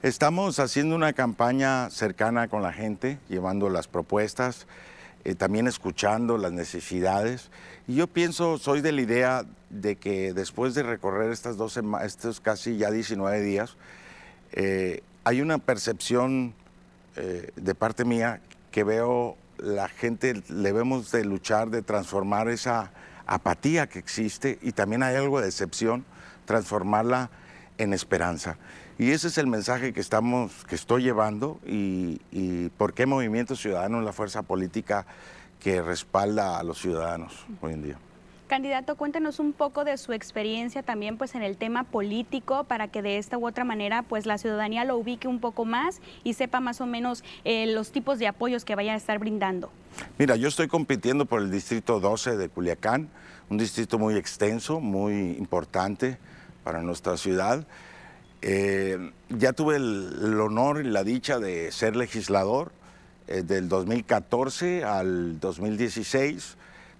Estamos 0.00 0.60
haciendo 0.60 0.94
una 0.94 1.12
campaña 1.12 1.90
cercana 1.90 2.46
con 2.46 2.62
la 2.62 2.72
gente, 2.72 3.18
llevando 3.28 3.68
las 3.68 3.88
propuestas, 3.88 4.68
eh, 5.24 5.34
también 5.34 5.66
escuchando 5.66 6.38
las 6.38 6.52
necesidades. 6.52 7.50
Y 7.88 7.96
yo 7.96 8.06
pienso, 8.06 8.58
soy 8.58 8.80
de 8.80 8.92
la 8.92 9.00
idea 9.00 9.44
de 9.70 9.96
que 9.96 10.32
después 10.32 10.76
de 10.76 10.84
recorrer 10.84 11.32
estas 11.32 11.56
dos 11.56 11.76
estos 12.04 12.38
casi 12.40 12.76
ya 12.76 12.92
19 12.92 13.40
días, 13.40 13.76
eh, 14.52 15.02
hay 15.24 15.40
una 15.40 15.58
percepción 15.58 16.54
eh, 17.16 17.50
de 17.56 17.74
parte 17.74 18.04
mía 18.04 18.40
que 18.70 18.84
veo 18.84 19.36
la 19.58 19.88
gente, 19.88 20.44
debemos 20.48 21.10
de 21.10 21.24
luchar, 21.24 21.70
de 21.70 21.82
transformar 21.82 22.48
esa 22.50 22.92
apatía 23.26 23.88
que 23.88 23.98
existe 23.98 24.58
y 24.62 24.72
también 24.72 25.02
hay 25.02 25.16
algo 25.16 25.40
de 25.40 25.46
decepción, 25.46 26.04
transformarla 26.44 27.30
en 27.78 27.92
esperanza. 27.92 28.56
Y 28.98 29.10
ese 29.10 29.28
es 29.28 29.36
el 29.38 29.46
mensaje 29.46 29.92
que, 29.92 30.00
estamos, 30.00 30.64
que 30.64 30.74
estoy 30.74 31.02
llevando 31.02 31.60
y, 31.66 32.20
y 32.30 32.70
por 32.70 32.94
qué 32.94 33.04
Movimiento 33.04 33.54
Ciudadano 33.54 33.98
es 33.98 34.04
la 34.04 34.12
fuerza 34.12 34.42
política 34.42 35.06
que 35.60 35.82
respalda 35.82 36.58
a 36.58 36.62
los 36.62 36.80
ciudadanos 36.80 37.46
hoy 37.60 37.74
en 37.74 37.82
día. 37.82 37.98
Candidato, 38.46 38.94
cuéntenos 38.94 39.40
un 39.40 39.52
poco 39.52 39.84
de 39.84 39.96
su 39.98 40.12
experiencia 40.12 40.84
también 40.84 41.18
pues 41.18 41.34
en 41.34 41.42
el 41.42 41.56
tema 41.56 41.82
político 41.82 42.62
para 42.62 42.86
que 42.86 43.02
de 43.02 43.18
esta 43.18 43.36
u 43.36 43.46
otra 43.46 43.64
manera 43.64 44.02
pues 44.02 44.24
la 44.24 44.38
ciudadanía 44.38 44.84
lo 44.84 44.96
ubique 44.96 45.26
un 45.26 45.40
poco 45.40 45.64
más 45.64 46.00
y 46.22 46.34
sepa 46.34 46.60
más 46.60 46.80
o 46.80 46.86
menos 46.86 47.24
eh, 47.44 47.66
los 47.66 47.90
tipos 47.90 48.20
de 48.20 48.28
apoyos 48.28 48.64
que 48.64 48.76
vayan 48.76 48.94
a 48.94 48.98
estar 48.98 49.18
brindando. 49.18 49.70
Mira, 50.16 50.36
yo 50.36 50.46
estoy 50.46 50.68
compitiendo 50.68 51.26
por 51.26 51.42
el 51.42 51.50
distrito 51.50 51.98
12 51.98 52.36
de 52.36 52.48
Culiacán, 52.48 53.08
un 53.50 53.58
distrito 53.58 53.98
muy 53.98 54.14
extenso, 54.14 54.78
muy 54.78 55.32
importante 55.32 56.18
para 56.62 56.82
nuestra 56.82 57.16
ciudad. 57.16 57.66
Eh, 58.42 59.10
ya 59.28 59.54
tuve 59.54 59.76
el, 59.76 60.40
honor 60.40 60.84
y 60.84 60.88
la 60.88 61.02
dicha 61.02 61.40
de 61.40 61.72
ser 61.72 61.96
legislador 61.96 62.70
eh, 63.26 63.42
del 63.42 63.68
2014 63.68 64.84
al 64.84 65.40
2016 65.40 66.56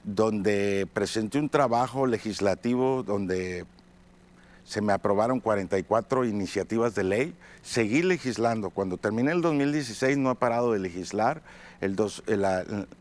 donde 0.07 0.87
presenté 0.95 1.39
un 1.39 1.49
trabajo 1.49 2.07
legislativo 2.07 3.03
donde 3.03 3.67
se 4.65 4.81
me 4.81 4.93
aprobaron 4.93 5.41
44 5.41 6.25
iniciativas 6.25 6.95
de 6.95 7.05
ley. 7.05 7.35
Seguí 7.63 8.03
legislando. 8.03 8.71
Cuando 8.71 8.97
terminé 8.97 9.33
el 9.33 9.43
2016 9.43 10.17
no 10.17 10.31
he 10.31 10.35
parado 10.37 10.73
de 10.73 10.79
legislar. 10.79 11.43
El 11.81 11.97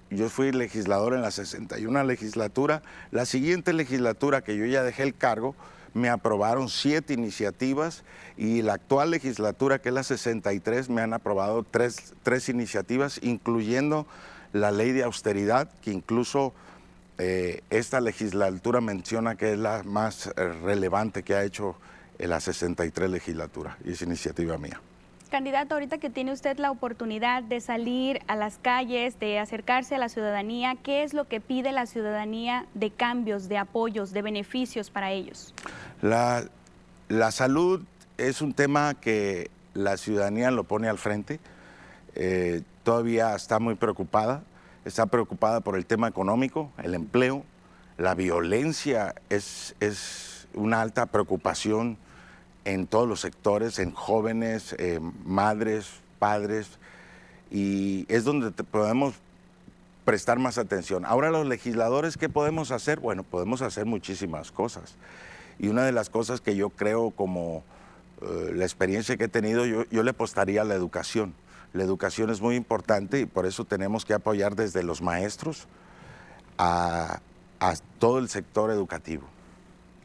yo 0.09 0.29
fui 0.29 0.51
legislador 0.51 1.13
en 1.13 1.21
la 1.21 1.31
61 1.31 2.03
legislatura. 2.03 2.81
La 3.11 3.25
siguiente 3.25 3.71
legislatura 3.71 4.41
que 4.41 4.57
yo 4.57 4.65
ya 4.65 4.83
dejé 4.83 5.03
el 5.03 5.15
cargo, 5.15 5.55
me 5.93 6.09
aprobaron 6.09 6.69
siete 6.69 7.13
iniciativas 7.13 8.03
y 8.35 8.63
la 8.63 8.73
actual 8.73 9.11
legislatura, 9.11 9.79
que 9.79 9.89
es 9.89 9.95
la 9.95 10.03
63, 10.03 10.89
me 10.89 11.01
han 11.01 11.13
aprobado 11.13 11.63
tres, 11.63 12.13
tres 12.21 12.49
iniciativas, 12.49 13.19
incluyendo 13.23 14.05
la 14.51 14.71
ley 14.71 14.91
de 14.91 15.03
austeridad, 15.03 15.69
que 15.81 15.91
incluso 15.91 16.53
eh, 17.17 17.61
esta 17.69 18.01
legislatura 18.01 18.81
menciona 18.81 19.35
que 19.35 19.53
es 19.53 19.59
la 19.59 19.83
más 19.83 20.27
eh, 20.27 20.31
relevante 20.63 21.23
que 21.23 21.33
ha 21.33 21.43
hecho 21.43 21.77
en 22.19 22.29
la 22.29 22.39
63 22.39 23.09
legislatura 23.09 23.77
y 23.85 23.91
es 23.91 24.01
iniciativa 24.01 24.57
mía. 24.57 24.81
Candidato, 25.31 25.75
ahorita 25.75 25.97
que 25.97 26.09
tiene 26.09 26.31
usted 26.31 26.57
la 26.59 26.71
oportunidad 26.71 27.41
de 27.43 27.59
salir 27.59 28.21
a 28.27 28.35
las 28.35 28.57
calles, 28.57 29.19
de 29.19 29.39
acercarse 29.39 29.95
a 29.95 29.97
la 29.97 30.07
ciudadanía, 30.07 30.75
¿qué 30.81 31.03
es 31.03 31.13
lo 31.13 31.27
que 31.27 31.41
pide 31.41 31.71
la 31.71 31.85
ciudadanía 31.87 32.65
de 32.73 32.91
cambios, 32.91 33.49
de 33.49 33.57
apoyos, 33.57 34.11
de 34.11 34.21
beneficios 34.21 34.89
para 34.89 35.11
ellos? 35.11 35.53
La, 36.01 36.47
salud 37.31 37.83
es 38.17 38.41
un 38.41 38.53
tema 38.53 38.93
que 38.93 39.49
la 39.73 39.97
ciudadanía 39.97 40.51
lo 40.51 40.63
pone 40.63 40.87
al 40.87 40.97
frente. 40.97 41.39
Eh, 42.13 42.61
todavía 42.83 43.35
está 43.35 43.59
muy 43.59 43.75
preocupada 43.75 44.43
está 44.85 45.07
preocupada 45.07 45.59
por 45.59 45.75
el 45.75 45.85
tema 45.85 46.07
económico, 46.07 46.71
el 46.81 46.93
empleo, 46.93 47.43
la 47.97 48.13
violencia 48.13 49.15
es, 49.29 49.75
es 49.79 50.47
una 50.53 50.81
alta 50.81 51.07
preocupación 51.07 51.97
en 52.63 52.87
todos 52.87 53.07
los 53.07 53.19
sectores, 53.19 53.79
en 53.79 53.91
jóvenes, 53.91 54.75
eh, 54.77 54.99
madres, 55.25 55.87
padres, 56.19 56.67
y 57.51 58.05
es 58.09 58.23
donde 58.23 58.51
podemos 58.63 59.15
prestar 60.03 60.39
más 60.39 60.57
atención. 60.57 61.03
Ahora 61.05 61.31
los 61.31 61.47
legisladores, 61.47 62.17
¿qué 62.17 62.29
podemos 62.29 62.71
hacer? 62.71 62.99
Bueno, 62.99 63.23
podemos 63.23 63.61
hacer 63.61 63.85
muchísimas 63.85 64.51
cosas. 64.51 64.95
Y 65.57 65.67
una 65.69 65.83
de 65.83 65.91
las 65.91 66.09
cosas 66.09 66.41
que 66.41 66.55
yo 66.55 66.69
creo 66.69 67.11
como 67.11 67.63
eh, 68.21 68.51
la 68.53 68.65
experiencia 68.65 69.17
que 69.17 69.25
he 69.25 69.29
tenido, 69.29 69.65
yo, 69.65 69.85
yo 69.89 70.03
le 70.03 70.11
apostaría 70.11 70.61
a 70.61 70.65
la 70.65 70.75
educación 70.75 71.33
la 71.75 71.83
educación 71.83 72.29
es 72.29 72.41
muy 72.41 72.55
importante 72.55 73.19
y 73.19 73.25
por 73.25 73.45
eso 73.45 73.65
tenemos 73.65 74.05
que 74.05 74.13
apoyar 74.13 74.55
desde 74.55 74.81
los 74.81 75.01
maestros 75.01 75.67
a, 76.57 77.19
todo 77.99 78.19
el 78.19 78.29
sector 78.29 78.69
educativo. 78.69 79.23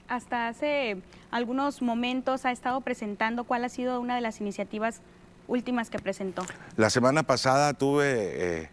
Hasta 0.08 0.48
hace 0.48 1.02
algunos 1.30 1.82
momentos 1.82 2.46
ha 2.46 2.52
estado 2.52 2.80
presentando 2.80 3.44
cuál 3.44 3.64
ha 3.64 3.68
sido 3.68 4.00
una 4.00 4.14
de 4.14 4.22
las 4.22 4.40
iniciativas 4.40 5.00
últimas 5.46 5.90
que 5.90 5.98
presentó. 5.98 6.42
La 6.76 6.88
semana 6.88 7.22
pasada 7.22 7.74
tuve, 7.74 8.62
eh, 8.62 8.70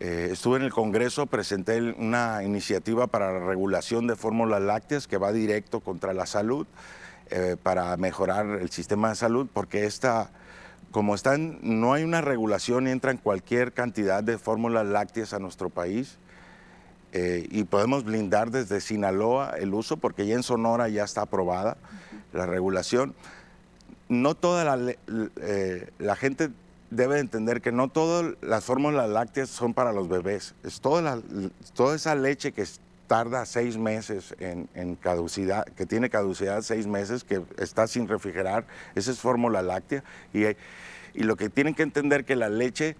eh, 0.00 0.28
estuve 0.32 0.56
en 0.56 0.64
el 0.64 0.72
Congreso, 0.72 1.26
presenté 1.26 1.80
una 1.80 2.42
iniciativa 2.42 3.06
para 3.06 3.32
la 3.32 3.46
regulación 3.46 4.08
de 4.08 4.16
fórmulas 4.16 4.60
lácteas 4.60 5.06
que 5.06 5.18
va 5.18 5.32
directo 5.32 5.80
contra 5.80 6.12
la 6.12 6.26
salud, 6.26 6.66
eh, 7.30 7.56
para 7.62 7.96
mejorar 7.96 8.46
el 8.46 8.70
sistema 8.70 9.08
de 9.10 9.14
salud, 9.14 9.48
porque 9.52 9.84
esta 9.84 10.30
como 10.96 11.14
están, 11.14 11.58
no 11.60 11.92
hay 11.92 12.04
una 12.04 12.22
regulación 12.22 12.86
entran 12.86 13.18
cualquier 13.18 13.74
cantidad 13.74 14.24
de 14.24 14.38
fórmulas 14.38 14.86
lácteas 14.86 15.34
a 15.34 15.38
nuestro 15.38 15.68
país. 15.68 16.16
Eh, 17.12 17.46
y 17.50 17.64
podemos 17.64 18.02
blindar 18.02 18.50
desde 18.50 18.80
Sinaloa 18.80 19.50
el 19.58 19.74
uso, 19.74 19.98
porque 19.98 20.26
ya 20.26 20.36
en 20.36 20.42
Sonora 20.42 20.88
ya 20.88 21.04
está 21.04 21.20
aprobada 21.20 21.76
la 22.32 22.46
regulación. 22.46 23.14
No 24.08 24.36
toda 24.36 24.64
la, 24.64 24.94
eh, 25.42 25.90
gente 26.16 26.48
debe 26.88 27.18
entender 27.18 27.60
que 27.60 27.72
no 27.72 27.88
todas 27.88 28.34
las 28.40 28.64
fórmulas 28.64 29.10
lácteas 29.10 29.50
son 29.50 29.74
para 29.74 29.92
los 29.92 30.08
bebés. 30.08 30.54
Es 30.64 30.80
toda, 30.80 31.20
toda 31.74 31.94
esa 31.94 32.14
leche 32.14 32.52
que 32.52 32.62
tarda 33.06 33.46
seis 33.46 33.76
meses 33.76 34.34
en, 34.38 34.96
caducidad, 34.96 35.64
que 35.64 35.86
tiene 35.86 36.10
caducidad 36.10 36.62
seis 36.62 36.86
meses, 36.86 37.24
que 37.24 37.42
está 37.58 37.86
sin 37.86 38.08
refrigerar, 38.08 38.66
esa 38.94 39.10
es 39.10 39.20
fórmula 39.20 39.62
láctea. 39.62 40.04
Y 40.32 40.44
y 41.16 41.22
lo 41.22 41.36
que 41.36 41.48
tienen 41.48 41.74
que 41.74 41.82
entender 41.82 42.26
que 42.26 42.36
la 42.36 42.50
leche 42.50 42.94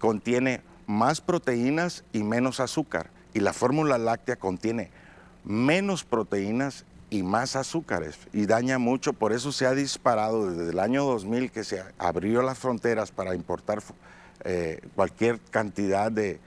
contiene 0.00 0.60
más 0.88 1.20
proteínas 1.20 2.02
y 2.12 2.24
menos 2.24 2.58
azúcar. 2.58 3.10
Y 3.32 3.40
la 3.40 3.52
fórmula 3.52 3.96
láctea 3.96 4.34
contiene 4.34 4.90
menos 5.44 6.02
proteínas 6.02 6.84
y 7.10 7.22
más 7.22 7.56
azúcares 7.56 8.18
y 8.32 8.46
daña 8.46 8.78
mucho, 8.78 9.12
por 9.12 9.32
eso 9.32 9.50
se 9.52 9.66
ha 9.66 9.72
disparado 9.72 10.50
desde 10.50 10.70
el 10.70 10.78
año 10.78 11.04
2000 11.04 11.50
que 11.50 11.64
se 11.64 11.82
abrió 11.98 12.42
las 12.42 12.58
fronteras 12.58 13.10
para 13.10 13.34
importar 13.34 13.82
eh, 14.44 14.80
cualquier 14.94 15.40
cantidad 15.40 16.12
de, 16.12 16.38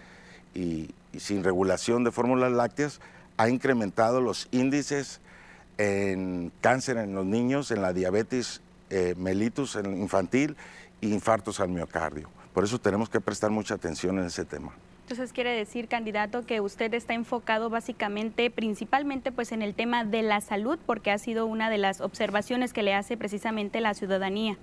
sin 1.18 1.44
regulación 1.44 2.04
de 2.04 2.12
fórmulas 2.12 2.52
lácteas, 2.52 3.02
ha 3.38 3.50
incrementado 3.50 4.22
los 4.22 4.48
índices 4.52 5.22
en 5.78 6.52
cáncer 6.62 6.98
en 6.98 7.16
los 7.16 7.26
niños, 7.26 7.72
en 7.72 7.82
la 7.82 7.94
diabetes 7.94 8.62
eh, 8.90 9.16
mellitus 9.18 9.76
infantil 9.76 10.56
infartos 11.02 11.60
al 11.60 11.70
miocardio. 11.70 12.30
Por 12.54 12.64
eso 12.64 12.80
tenemos 12.80 13.10
que 13.10 13.20
prestar 13.20 13.52
mucha 13.52 13.74
atención 13.74 14.20
en 14.20 14.26
ese 14.26 14.46
tema. 14.46 14.74
Entonces 15.02 15.34
quiere 15.34 15.52
decir, 15.52 15.90
candidato, 15.90 16.46
que 16.46 16.62
usted 16.62 16.94
está 16.94 17.14
enfocado 17.14 17.70
básicamente, 17.70 18.50
principalmente 18.50 19.32
pues 19.32 19.52
en 19.52 19.62
el 19.62 19.74
tema 19.76 20.06
de 20.06 20.22
la 20.22 20.40
salud, 20.40 20.80
porque 20.86 21.12
ha 21.12 21.18
sido 21.18 21.46
una 21.46 21.70
de 21.70 21.78
las 21.78 22.00
observaciones 22.00 22.72
que 22.72 22.84
le 22.84 22.94
hace 22.94 23.18
precisamente 23.18 23.82
la 23.82 23.94
ciudadanía. 23.96 24.58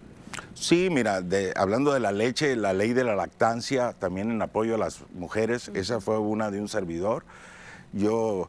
Sí, 0.55 0.89
mira, 0.91 1.23
hablando 1.57 1.93
de 1.93 2.01
la 2.01 2.13
leche, 2.13 2.55
la 2.57 2.73
ley 2.73 2.93
de 2.93 3.05
la 3.05 3.17
lactancia, 3.17 3.95
también 3.95 4.31
en 4.31 4.43
apoyo 4.43 4.75
a 4.75 4.79
las 4.79 5.01
mujeres, 5.15 5.71
esa 5.75 6.01
fue 6.01 6.19
una 6.19 6.51
de 6.51 6.61
un 6.61 6.69
servidor. 6.69 7.25
Yo, 7.93 8.49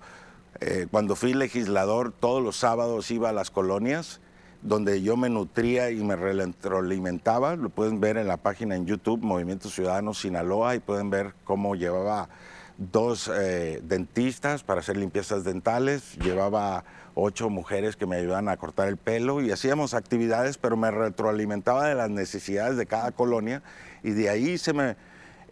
eh, 0.59 0.87
cuando 0.91 1.15
fui 1.15 1.33
legislador, 1.33 2.11
todos 2.11 2.43
los 2.43 2.57
sábados 2.57 3.09
iba 3.11 3.29
a 3.29 3.33
las 3.33 3.49
colonias 3.49 4.19
donde 4.61 5.01
yo 5.01 5.17
me 5.17 5.29
nutría 5.29 5.89
y 5.91 6.03
me 6.03 6.15
retroalimentaba. 6.15 7.55
Lo 7.55 7.69
pueden 7.69 7.99
ver 7.99 8.17
en 8.17 8.27
la 8.27 8.37
página 8.37 8.75
en 8.75 8.85
YouTube, 8.85 9.21
Movimiento 9.21 9.69
Ciudadano 9.69 10.13
Sinaloa, 10.13 10.75
y 10.75 10.79
pueden 10.79 11.09
ver 11.09 11.33
cómo 11.43 11.75
llevaba 11.75 12.29
dos 12.77 13.29
eh, 13.33 13.79
dentistas 13.83 14.63
para 14.63 14.81
hacer 14.81 14.97
limpiezas 14.97 15.43
dentales, 15.43 16.15
llevaba 16.17 16.83
ocho 17.15 17.49
mujeres 17.49 17.95
que 17.95 18.05
me 18.05 18.17
ayudaban 18.17 18.49
a 18.49 18.57
cortar 18.57 18.87
el 18.87 18.97
pelo 18.97 19.41
y 19.41 19.51
hacíamos 19.51 19.93
actividades, 19.93 20.57
pero 20.57 20.77
me 20.77 20.91
retroalimentaba 20.91 21.87
de 21.87 21.95
las 21.95 22.09
necesidades 22.09 22.77
de 22.77 22.85
cada 22.85 23.11
colonia 23.11 23.61
y 24.03 24.11
de 24.11 24.29
ahí 24.29 24.57
se 24.57 24.73
me, 24.73 24.95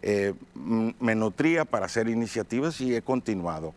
eh, 0.02 0.34
me 0.54 1.14
nutría 1.14 1.64
para 1.64 1.86
hacer 1.86 2.08
iniciativas 2.08 2.80
y 2.80 2.94
he 2.94 3.02
continuado. 3.02 3.74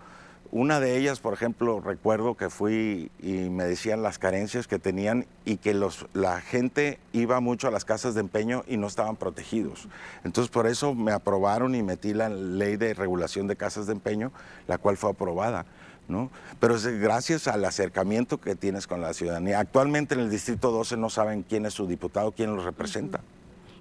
Una 0.55 0.79
de 0.79 0.97
ellas, 0.97 1.19
por 1.19 1.33
ejemplo, 1.33 1.81
recuerdo 1.81 2.37
que 2.37 2.51
fui 2.51 3.09
y 3.19 3.49
me 3.49 3.63
decían 3.63 4.03
las 4.03 4.19
carencias 4.19 4.67
que 4.67 4.77
tenían 4.77 5.25
y 5.45 5.57
que 5.57 5.73
los, 5.73 6.05
la 6.13 6.41
gente 6.41 6.99
iba 7.11 7.39
mucho 7.39 7.67
a 7.67 7.71
las 7.71 7.85
casas 7.85 8.13
de 8.13 8.19
empeño 8.19 8.63
y 8.67 8.77
no 8.77 8.85
estaban 8.85 9.15
protegidos. 9.15 9.87
Entonces, 10.23 10.51
por 10.51 10.67
eso 10.67 10.93
me 10.93 11.11
aprobaron 11.11 11.73
y 11.73 11.81
metí 11.81 12.13
la 12.13 12.29
ley 12.29 12.77
de 12.77 12.93
regulación 12.93 13.47
de 13.47 13.55
casas 13.55 13.87
de 13.87 13.93
empeño, 13.93 14.31
la 14.67 14.77
cual 14.77 14.95
fue 14.95 15.09
aprobada. 15.09 15.65
¿No? 16.13 16.31
Pero 16.61 16.75
es 16.75 16.85
gracias 16.85 17.49
al 17.49 17.65
acercamiento 17.65 18.39
que 18.39 18.55
tienes 18.55 18.87
con 18.87 19.01
la 19.01 19.13
ciudadanía. 19.13 19.59
Actualmente 19.59 20.13
en 20.15 20.21
el 20.21 20.29
Distrito 20.29 20.71
12 20.71 20.95
no 20.95 21.09
saben 21.09 21.43
quién 21.43 21.65
es 21.65 21.73
su 21.73 21.87
diputado, 21.87 22.31
quién 22.31 22.55
los 22.55 22.63
representa 22.63 23.19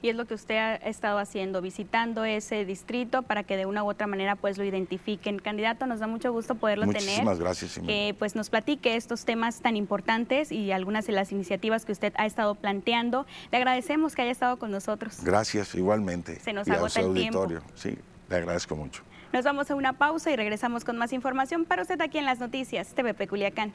y 0.02 0.08
es 0.08 0.16
lo 0.16 0.26
que 0.26 0.34
usted 0.34 0.56
ha 0.56 0.74
estado 0.74 1.18
haciendo, 1.18 1.62
visitando 1.62 2.24
ese 2.24 2.64
distrito 2.64 3.22
para 3.22 3.44
que 3.44 3.56
de 3.56 3.66
una 3.66 3.84
u 3.84 3.88
otra 3.88 4.08
manera 4.08 4.34
pues 4.34 4.58
lo 4.58 4.64
identifiquen. 4.64 5.38
Candidato, 5.38 5.86
nos 5.86 6.00
da 6.00 6.08
mucho 6.08 6.32
gusto 6.32 6.56
poderlo 6.56 6.86
tener. 6.86 7.02
Muchísimas 7.02 7.38
gracias. 7.38 7.80
Que 7.86 8.14
pues 8.18 8.34
nos 8.34 8.50
platique 8.50 8.96
estos 8.96 9.24
temas 9.24 9.60
tan 9.60 9.76
importantes 9.76 10.50
y 10.50 10.72
algunas 10.72 11.06
de 11.06 11.12
las 11.12 11.30
iniciativas 11.30 11.84
que 11.84 11.92
usted 11.92 12.12
ha 12.16 12.26
estado 12.26 12.56
planteando. 12.56 13.26
Le 13.52 13.58
agradecemos 13.58 14.16
que 14.16 14.22
haya 14.22 14.32
estado 14.32 14.58
con 14.58 14.72
nosotros. 14.72 15.20
Gracias, 15.22 15.74
igualmente. 15.76 16.40
Se 16.40 16.52
nos 16.52 16.68
agota 16.68 17.00
el 17.00 17.14
tiempo. 17.14 17.46
Sí, 17.76 17.96
le 18.28 18.36
agradezco 18.36 18.74
mucho. 18.74 19.04
Nos 19.32 19.44
vamos 19.44 19.70
a 19.70 19.74
una 19.74 19.94
pausa 19.94 20.30
y 20.30 20.36
regresamos 20.36 20.84
con 20.84 20.98
más 20.98 21.10
información 21.14 21.64
para 21.64 21.80
usted 21.80 21.98
aquí 22.02 22.18
en 22.18 22.26
las 22.26 22.38
noticias 22.38 22.94
TVP 22.94 23.28
Culiacán. 23.28 23.72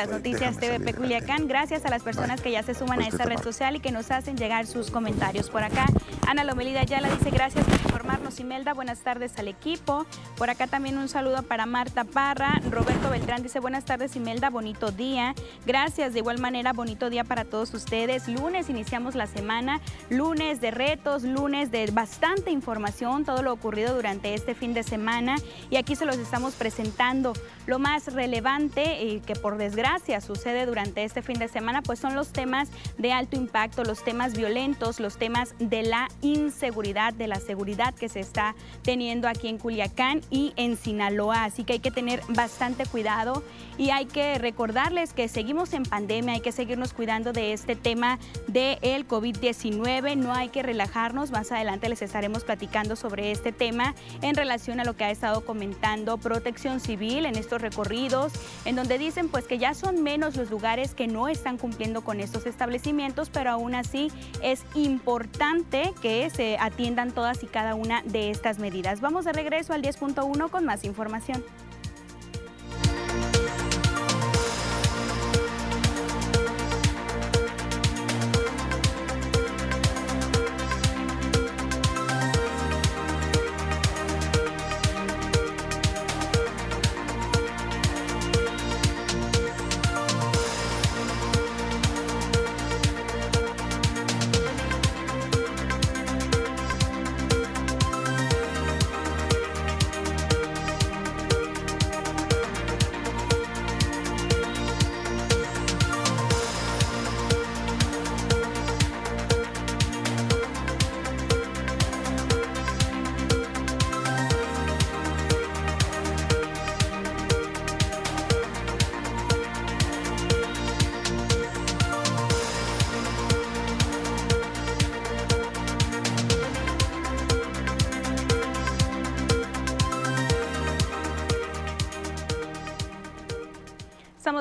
Las 0.00 0.08
noticias 0.08 0.56
TVP 0.56 0.94
Culiacán. 0.94 1.46
Gracias 1.46 1.84
a 1.84 1.90
las 1.90 2.02
personas 2.02 2.40
que 2.40 2.50
ya 2.50 2.62
se 2.62 2.72
suman 2.72 3.02
a 3.02 3.08
esta 3.08 3.24
red 3.24 3.38
social 3.42 3.76
y 3.76 3.80
que 3.80 3.92
nos 3.92 4.10
hacen 4.10 4.38
llegar 4.38 4.66
sus 4.66 4.90
comentarios 4.90 5.50
por 5.50 5.62
acá. 5.62 5.84
Ana 6.26 6.42
Lomelida 6.42 6.84
ya 6.84 7.02
la 7.02 7.10
dice 7.10 7.28
gracias 7.28 7.66
por 7.66 7.74
informarnos, 7.74 8.40
Imelda. 8.40 8.72
Buenas 8.72 9.00
tardes 9.00 9.38
al 9.38 9.48
equipo. 9.48 10.06
Por 10.40 10.48
acá 10.48 10.66
también 10.66 10.96
un 10.96 11.10
saludo 11.10 11.42
para 11.42 11.66
Marta 11.66 12.04
Parra. 12.04 12.62
Roberto 12.70 13.10
Beltrán 13.10 13.42
dice 13.42 13.60
buenas 13.60 13.84
tardes, 13.84 14.16
Imelda. 14.16 14.48
Bonito 14.48 14.90
día. 14.90 15.34
Gracias. 15.66 16.14
De 16.14 16.20
igual 16.20 16.38
manera, 16.38 16.72
bonito 16.72 17.10
día 17.10 17.24
para 17.24 17.44
todos 17.44 17.74
ustedes. 17.74 18.26
Lunes 18.26 18.70
iniciamos 18.70 19.14
la 19.14 19.26
semana. 19.26 19.82
Lunes 20.08 20.62
de 20.62 20.70
retos, 20.70 21.24
lunes 21.24 21.70
de 21.70 21.90
bastante 21.90 22.50
información, 22.50 23.26
todo 23.26 23.42
lo 23.42 23.52
ocurrido 23.52 23.94
durante 23.94 24.32
este 24.32 24.54
fin 24.54 24.72
de 24.72 24.82
semana. 24.82 25.36
Y 25.68 25.76
aquí 25.76 25.94
se 25.94 26.06
los 26.06 26.16
estamos 26.16 26.54
presentando. 26.54 27.34
Lo 27.66 27.78
más 27.78 28.10
relevante 28.10 29.04
y 29.04 29.20
que 29.20 29.34
por 29.34 29.58
desgracia 29.58 30.22
sucede 30.22 30.64
durante 30.64 31.04
este 31.04 31.20
fin 31.20 31.38
de 31.38 31.48
semana, 31.48 31.82
pues 31.82 31.98
son 31.98 32.14
los 32.14 32.32
temas 32.32 32.70
de 32.96 33.12
alto 33.12 33.36
impacto, 33.36 33.84
los 33.84 34.02
temas 34.02 34.34
violentos, 34.34 35.00
los 35.00 35.18
temas 35.18 35.54
de 35.58 35.82
la 35.82 36.08
inseguridad, 36.22 37.12
de 37.12 37.26
la 37.26 37.36
seguridad 37.36 37.94
que 37.94 38.08
se 38.08 38.20
está 38.20 38.54
teniendo 38.80 39.28
aquí 39.28 39.46
en 39.46 39.58
Culiacán 39.58 40.22
y 40.30 40.52
en 40.56 40.76
Sinaloa. 40.76 41.44
Así 41.44 41.64
que 41.64 41.74
hay 41.74 41.78
que 41.80 41.90
tener 41.90 42.22
bastante 42.28 42.86
cuidado 42.86 43.42
y 43.78 43.90
hay 43.90 44.06
que 44.06 44.38
recordarles 44.38 45.12
que 45.12 45.28
seguimos 45.28 45.72
en 45.72 45.84
pandemia, 45.84 46.34
hay 46.34 46.40
que 46.40 46.52
seguirnos 46.52 46.92
cuidando 46.92 47.32
de 47.32 47.52
este 47.52 47.76
tema 47.76 48.18
del 48.46 49.08
COVID-19, 49.08 50.16
no 50.16 50.34
hay 50.34 50.48
que 50.48 50.62
relajarnos. 50.62 51.30
Más 51.30 51.50
adelante 51.50 51.88
les 51.88 52.02
estaremos 52.02 52.44
platicando 52.44 52.96
sobre 52.96 53.32
este 53.32 53.52
tema 53.52 53.94
en 54.22 54.34
relación 54.36 54.80
a 54.80 54.84
lo 54.84 54.96
que 54.96 55.04
ha 55.04 55.10
estado 55.10 55.44
comentando 55.44 56.18
Protección 56.18 56.80
Civil 56.80 57.26
en 57.26 57.36
estos 57.36 57.60
recorridos, 57.62 58.32
en 58.64 58.76
donde 58.76 58.98
dicen 58.98 59.28
pues 59.28 59.46
que 59.46 59.58
ya 59.58 59.74
son 59.74 60.02
menos 60.02 60.36
los 60.36 60.50
lugares 60.50 60.94
que 60.94 61.06
no 61.06 61.28
están 61.28 61.56
cumpliendo 61.56 62.02
con 62.02 62.20
estos 62.20 62.46
establecimientos, 62.46 63.30
pero 63.30 63.50
aún 63.50 63.74
así 63.74 64.10
es 64.42 64.64
importante 64.74 65.92
que 66.02 66.30
se 66.30 66.56
atiendan 66.58 67.12
todas 67.12 67.42
y 67.42 67.46
cada 67.46 67.74
una 67.74 68.02
de 68.02 68.30
estas 68.30 68.58
medidas. 68.58 69.00
Vamos 69.00 69.24
de 69.24 69.32
regreso 69.32 69.72
al 69.72 69.82
10.1 70.20 70.50
con 70.50 70.64
más 70.64 70.84
información. 70.84 71.44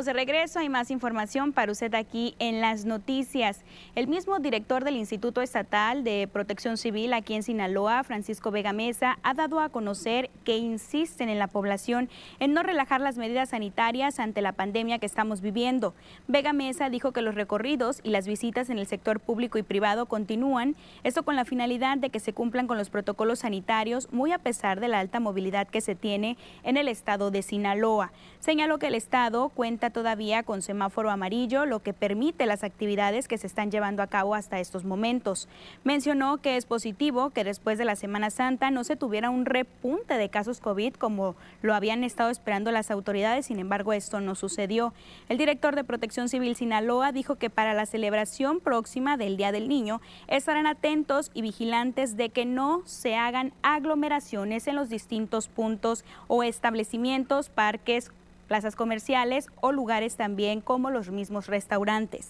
De 0.06 0.14
regreso, 0.14 0.60
hay 0.60 0.70
más 0.70 0.92
información 0.92 1.52
para 1.52 1.72
usted 1.72 1.94
aquí 1.94 2.36
en 2.40 2.62
las 2.62 2.86
noticias. 2.86 3.64
El 3.96 4.08
mismo 4.08 4.40
director 4.40 4.84
del 4.84 4.96
Instituto 4.96 5.42
Estatal 5.42 6.04
de 6.04 6.30
Protección 6.32 6.78
Civil 6.78 7.14
aquí 7.14 7.34
en 7.34 7.44
Sinaloa, 7.44 8.04
Francisco 8.04 8.52
Vega 8.52 8.72
Mesa, 8.72 9.20
ha 9.24 9.34
dado 9.34 9.60
a 9.60 9.70
conocer 9.70 10.30
que 10.50 10.58
insisten 10.58 11.30
en 11.30 11.38
la 11.38 11.46
población 11.46 12.10
en 12.40 12.56
no 12.56 12.64
relajar 12.64 13.02
las 13.02 13.20
medidas 13.20 13.50
sanitarias 13.50 14.20
ante 14.20 14.42
la 14.42 14.54
pandemia 14.54 14.98
que 14.98 15.06
estamos 15.06 15.42
viviendo. 15.42 15.94
Vega 16.28 16.54
Mesa 16.54 16.90
dijo 16.90 17.12
que 17.12 17.22
los 17.22 17.36
recorridos 17.36 18.00
y 18.02 18.10
las 18.10 18.26
visitas 18.26 18.72
en 18.72 18.80
el 18.80 18.88
sector 18.88 19.20
público 19.20 19.60
y 19.60 19.62
privado 19.62 20.08
continúan, 20.08 20.76
esto 21.04 21.22
con 21.22 21.36
la 21.36 21.46
finalidad 21.46 22.00
de 22.00 22.10
que 22.10 22.20
se 22.20 22.34
cumplan 22.34 22.66
con 22.66 22.80
los 22.80 22.90
protocolos 22.90 23.40
sanitarios, 23.40 24.12
muy 24.12 24.32
a 24.32 24.40
pesar 24.40 24.80
de 24.80 24.88
la 24.88 24.98
alta 24.98 25.20
movilidad 25.20 25.68
que 25.68 25.82
se 25.82 25.94
tiene 25.94 26.36
en 26.64 26.78
el 26.78 26.88
estado 26.88 27.30
de 27.30 27.44
Sinaloa. 27.44 28.12
Señaló 28.40 28.80
que 28.80 28.88
el 28.88 28.96
estado 28.96 29.50
cuenta 29.50 29.92
todavía 29.92 30.42
con 30.42 30.64
semáforo 30.64 31.12
amarillo, 31.12 31.68
lo 31.68 31.84
que 31.84 31.94
permite 31.94 32.48
las 32.48 32.64
actividades 32.64 33.28
que 33.28 33.38
se 33.38 33.46
están 33.46 33.70
llevando 33.70 34.02
a 34.02 34.08
cabo 34.08 34.34
hasta 34.34 34.60
estos 34.60 34.84
momentos. 34.84 35.48
Mencionó 35.84 36.38
que 36.38 36.58
es 36.58 36.66
positivo 36.66 37.30
que 37.30 37.44
después 37.44 37.78
de 37.78 37.86
la 37.86 37.96
Semana 37.96 38.32
Santa 38.32 38.72
no 38.72 38.84
se 38.84 38.96
tuviera 38.96 39.30
un 39.30 39.46
repunte 39.46 40.16
de 40.16 40.30
casos 40.30 40.39
casos 40.40 40.62
COVID 40.62 40.94
como 40.94 41.36
lo 41.62 41.76
habían 41.76 42.06
estado 42.06 42.30
esperando 42.30 42.72
las 42.72 42.92
autoridades, 42.92 43.48
sin 43.48 43.60
embargo 43.60 43.92
esto 43.92 44.22
no 44.22 44.36
sucedió. 44.36 44.94
El 45.28 45.38
director 45.38 45.76
de 45.76 45.84
Protección 45.84 46.30
Civil 46.30 46.56
Sinaloa 46.56 47.12
dijo 47.12 47.36
que 47.36 47.50
para 47.50 47.74
la 47.74 47.86
celebración 47.86 48.62
próxima 48.62 49.18
del 49.18 49.36
Día 49.36 49.52
del 49.52 49.68
Niño 49.68 50.00
estarán 50.28 50.66
atentos 50.66 51.30
y 51.34 51.42
vigilantes 51.42 52.16
de 52.16 52.30
que 52.30 52.46
no 52.46 52.84
se 52.86 53.18
hagan 53.18 53.52
aglomeraciones 53.64 54.68
en 54.68 54.78
los 54.78 54.88
distintos 54.88 55.50
puntos 55.50 56.06
o 56.30 56.42
establecimientos, 56.42 57.50
parques, 57.50 58.10
plazas 58.48 58.78
comerciales 58.78 59.50
o 59.60 59.74
lugares 59.74 60.16
también 60.16 60.62
como 60.62 60.90
los 60.90 61.10
mismos 61.10 61.48
restaurantes. 61.48 62.30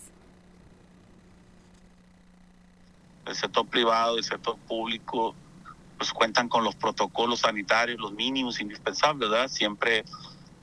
El 3.28 3.36
sector 3.36 3.68
privado 3.68 4.16
y 4.16 4.18
el 4.18 4.24
sector 4.24 4.58
público 4.68 5.36
pues 6.00 6.14
cuentan 6.14 6.48
con 6.48 6.64
los 6.64 6.76
protocolos 6.76 7.42
sanitarios, 7.42 8.00
los 8.00 8.14
mínimos 8.14 8.62
indispensables, 8.62 9.30
¿verdad? 9.30 9.50
Siempre 9.50 10.06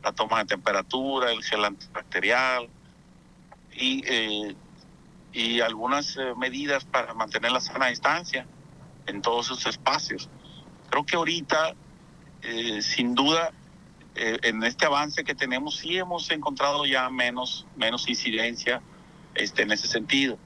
la 0.02 0.10
toma 0.12 0.38
de 0.38 0.46
temperatura, 0.46 1.30
el 1.30 1.44
gel 1.44 1.62
antibacterial 1.62 2.70
y, 3.74 4.02
eh, 4.06 4.56
y 5.34 5.60
algunas 5.60 6.16
eh, 6.16 6.32
medidas 6.38 6.86
para 6.86 7.12
mantener 7.12 7.52
la 7.52 7.60
sana 7.60 7.88
distancia 7.88 8.46
en 9.06 9.20
todos 9.20 9.46
esos 9.46 9.66
espacios. 9.66 10.30
Creo 10.88 11.04
que 11.04 11.16
ahorita, 11.16 11.74
eh, 12.42 12.80
sin 12.80 13.14
duda, 13.14 13.52
en 14.18 14.64
este 14.64 14.86
avance 14.86 15.22
que 15.24 15.34
tenemos, 15.34 15.76
sí 15.76 15.98
hemos 15.98 16.30
encontrado 16.30 16.86
ya 16.86 17.10
menos, 17.10 17.66
menos 17.76 18.08
incidencia 18.08 18.80
este, 19.34 19.64
en 19.64 19.72
ese 19.72 19.86
sentido. 19.88 20.38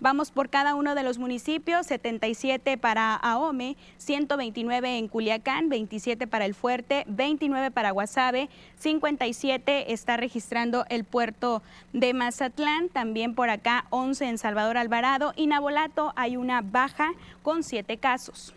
Vamos 0.00 0.30
por 0.30 0.50
cada 0.50 0.74
uno 0.74 0.94
de 0.94 1.02
los 1.02 1.18
municipios, 1.18 1.86
77 1.86 2.76
para 2.78 3.14
Ahome, 3.14 3.76
129 3.98 4.98
en 4.98 5.08
Culiacán, 5.08 5.68
27 5.68 6.26
para 6.26 6.44
El 6.44 6.54
Fuerte, 6.54 7.04
29 7.08 7.70
para 7.70 7.90
Guasave, 7.90 8.48
57 8.78 9.92
está 9.92 10.16
registrando 10.16 10.84
el 10.88 11.04
puerto 11.04 11.62
de 11.92 12.14
Mazatlán, 12.14 12.88
también 12.88 13.34
por 13.34 13.50
acá 13.50 13.86
11 13.90 14.28
en 14.28 14.38
Salvador 14.38 14.76
Alvarado 14.76 15.32
y 15.36 15.46
Nabolato 15.46 16.12
hay 16.16 16.36
una 16.36 16.60
baja 16.62 17.12
con 17.42 17.62
7 17.62 17.96
casos. 17.98 18.54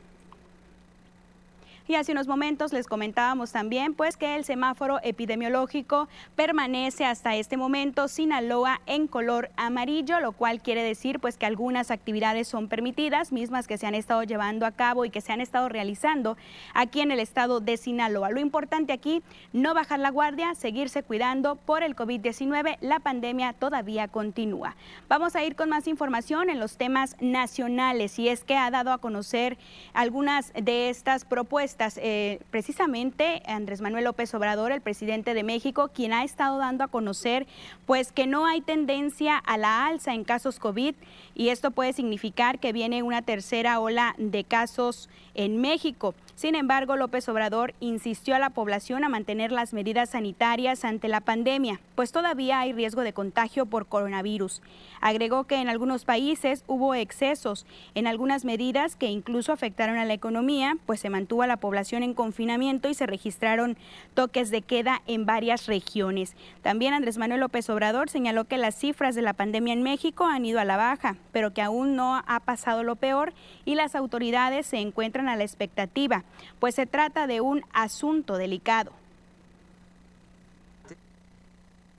Y 1.88 1.94
hace 1.94 2.14
unos 2.14 2.28
momentos 2.28 2.74
les 2.74 2.88
comentábamos 2.88 3.52
también 3.52 3.94
pues 3.94 4.18
que 4.18 4.36
el 4.36 4.44
semáforo 4.44 5.00
epidemiológico 5.04 6.08
permanece 6.36 7.06
hasta 7.06 7.36
este 7.36 7.58
momento 7.58 8.08
Sinaloa 8.08 8.82
en 8.88 9.06
color 9.06 9.52
amarillo, 9.56 10.20
lo 10.20 10.32
cual 10.32 10.64
quiere 10.64 10.82
decir 10.82 11.20
pues 11.20 11.38
que 11.38 11.46
algunas 11.46 11.92
actividades 11.92 12.48
son 12.48 12.70
permitidas, 12.70 13.32
mismas 13.32 13.68
que 13.68 13.78
se 13.78 13.86
han 13.86 13.94
estado 13.94 14.24
llevando 14.24 14.66
a 14.66 14.72
cabo 14.72 15.06
y 15.06 15.12
que 15.12 15.22
se 15.22 15.32
han 15.32 15.42
estado 15.42 15.70
realizando 15.70 16.38
aquí 16.74 17.02
en 17.02 17.12
el 17.12 17.20
estado 17.20 17.60
de 17.60 17.78
Sinaloa. 17.78 18.32
Lo 18.32 18.40
importante 18.40 18.92
aquí, 18.92 19.22
no 19.54 19.76
bajar 19.76 20.00
la 20.00 20.10
guardia, 20.10 20.56
seguirse 20.56 21.04
cuidando 21.04 21.56
por 21.56 21.84
el 21.84 21.96
COVID-19, 21.96 22.78
la 22.82 23.00
pandemia 23.00 23.54
todavía 23.54 24.08
continúa. 24.08 24.76
Vamos 25.08 25.36
a 25.36 25.44
ir 25.44 25.56
con 25.56 25.70
más 25.70 25.88
información 25.88 26.50
en 26.50 26.60
los 26.60 26.78
temas 26.78 27.16
nacionales 27.20 28.18
y 28.18 28.30
es 28.30 28.44
que 28.44 28.58
ha 28.58 28.72
dado 28.72 28.92
a 28.92 28.98
conocer 28.98 29.60
algunas 29.94 30.52
de 30.54 30.90
estas 30.90 31.26
propuestas 31.26 31.75
eh, 31.98 32.40
precisamente 32.52 33.42
Andrés 33.46 33.82
Manuel 33.82 34.06
López 34.06 34.34
Obrador, 34.34 34.72
el 34.72 34.82
presidente 34.82 35.34
de 35.34 35.44
México, 35.44 35.90
quien 35.94 36.14
ha 36.14 36.24
estado 36.24 36.58
dando 36.58 36.84
a 36.84 36.88
conocer 36.88 37.48
pues 37.86 38.12
que 38.12 38.28
no 38.28 38.46
hay 38.46 38.62
tendencia 38.62 39.38
a 39.38 39.58
la 39.58 39.86
alza 39.86 40.14
en 40.14 40.24
casos 40.24 40.60
COVID 40.60 40.96
y 41.36 41.50
esto 41.50 41.72
puede 41.72 41.94
significar 41.94 42.60
que 42.60 42.74
viene 42.74 43.04
una 43.04 43.22
tercera 43.22 43.80
ola 43.80 44.16
de 44.18 44.44
casos 44.44 45.10
en 45.34 45.62
México. 45.62 46.16
Sin 46.36 46.56
embargo, 46.56 46.98
López 46.98 47.30
Obrador 47.30 47.74
insistió 47.80 48.36
a 48.36 48.40
la 48.40 48.50
población 48.50 49.06
a 49.06 49.10
mantener 49.10 49.54
las 49.54 49.72
medidas 49.72 50.10
sanitarias 50.10 50.84
ante 50.84 51.08
la 51.08 51.22
pandemia, 51.22 51.80
pues 51.96 52.12
todavía 52.12 52.60
hay 52.60 52.74
riesgo 52.74 53.04
de 53.04 53.14
contagio 53.14 53.66
por 53.66 53.86
coronavirus. 53.86 54.62
Agregó 55.00 55.46
que 55.46 55.56
en 55.56 55.70
algunos 55.70 56.04
países 56.04 56.66
hubo 56.68 56.94
excesos 56.94 57.66
en 57.94 58.06
algunas 58.06 58.44
medidas 58.44 58.98
que 58.98 59.08
incluso 59.08 59.54
afectaron 59.54 59.98
a 59.98 60.04
la 60.04 60.12
economía, 60.12 60.76
pues 60.86 61.00
se 61.00 61.10
mantuvo 61.10 61.44
a 61.44 61.48
la 61.48 61.56
población 61.56 62.04
en 62.04 62.14
confinamiento 62.14 62.90
y 62.90 62.96
se 62.96 63.06
registraron 63.06 63.78
toques 64.14 64.52
de 64.52 64.62
queda 64.62 65.04
en 65.08 65.26
varias 65.26 65.68
regiones. 65.68 66.36
También 66.62 66.94
Andrés 66.94 67.18
Manuel 67.18 67.40
López 67.40 67.70
Obrador 67.70 68.10
señaló 68.10 68.44
que 68.44 68.58
las 68.58 68.76
cifras 68.76 69.16
de 69.16 69.22
la 69.22 69.32
pandemia 69.32 69.74
en 69.74 69.84
México 69.84 70.26
han 70.26 70.44
ido 70.44 70.60
a 70.60 70.66
la 70.66 70.76
baja, 70.76 71.16
pero 71.32 71.54
que 71.54 71.62
aún 71.62 71.96
no 71.96 72.22
ha 72.28 72.40
pasado 72.42 72.84
lo 72.84 72.98
peor 72.98 73.32
y 73.64 73.76
las 73.76 73.96
autoridades 73.96 74.66
se 74.66 74.80
encuentran 74.80 75.30
a 75.30 75.38
la 75.38 75.46
expectativa, 75.46 76.25
pues 76.60 76.76
se 76.76 76.86
trata 76.86 77.28
de 77.28 77.42
un 77.42 77.64
asunto 77.74 78.38
delicado. 78.38 78.92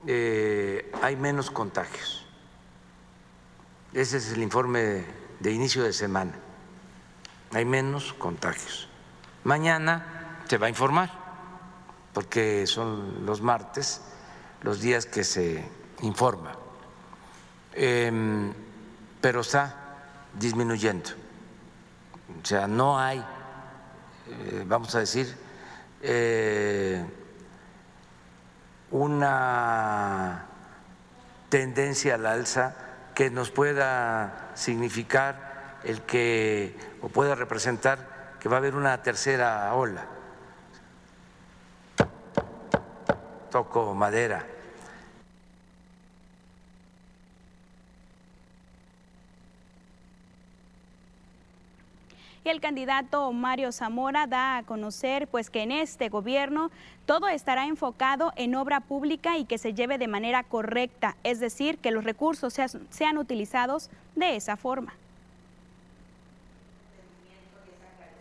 Eh, 0.07 0.93
hay 1.03 1.17
menos 1.17 1.51
contagios. 1.51 2.27
Ese 3.93 4.19
es 4.19 4.33
el 4.33 4.43
informe 4.43 5.05
de 5.41 5.53
inicio 5.53 5.83
de 5.83 5.93
semana. 5.93 6.35
Hay 7.53 7.65
menos 7.65 8.12
contagios. 8.12 8.89
Mañana 9.45 10.43
se 10.49 10.59
va 10.59 10.67
a 10.67 10.71
informar, 10.71 11.11
porque 12.12 12.67
son 12.67 13.25
los 13.25 13.41
martes 13.41 14.03
los 14.62 14.81
días 14.81 15.07
que 15.07 15.25
se 15.25 15.65
informa. 16.03 16.53
Em, 17.73 18.53
pero 19.21 19.41
está 19.41 19.99
disminuyendo. 20.39 21.11
O 22.43 22.45
sea, 22.45 22.67
no 22.67 22.99
hay, 22.99 23.25
eh, 24.29 24.65
vamos 24.67 24.95
a 24.95 25.01
decir, 25.01 25.35
eh, 26.03 27.05
una 28.91 30.47
tendencia 31.49 32.15
al 32.17 32.27
alza 32.27 32.75
que 33.15 33.31
nos 33.31 33.51
pueda 33.51 34.51
significar 34.55 35.79
el 35.85 36.03
que 36.03 36.77
o 37.03 37.09
pueda 37.09 37.35
representar 37.35 38.37
que 38.41 38.49
va 38.49 38.57
a 38.57 38.59
haber 38.59 38.75
una 38.75 39.03
tercera 39.03 39.73
ola. 39.75 40.07
Toco 43.51 43.95
madera. 43.95 44.56
Y 52.47 52.49
el 52.49 52.61
candidato 52.61 53.33
Mario 53.33 53.73
Zamora 53.73 54.29
da 54.29 54.59
a 54.59 54.63
conocer 54.63 55.27
pues 55.27 55.51
que 55.51 55.63
en 55.63 55.73
este 55.73 56.09
gobierno 56.09 56.71
todo 57.05 57.27
estará 57.27 57.67
enfocado 57.67 58.33
en 58.37 58.55
obra 58.55 58.79
pública 58.79 59.37
y 59.37 59.47
que 59.47 59.59
se 59.59 59.75
lleve 59.75 59.99
de 59.99 60.07
manera 60.07 60.45
correcta, 60.45 61.17
es 61.25 61.41
decir, 61.41 61.79
que 61.79 61.91
los 61.91 62.05
recursos 62.05 62.55
sean, 62.55 62.69
sean 62.91 63.19
utilizados 63.19 63.91
de 64.15 64.37
esa 64.37 64.57
forma. 64.57 64.95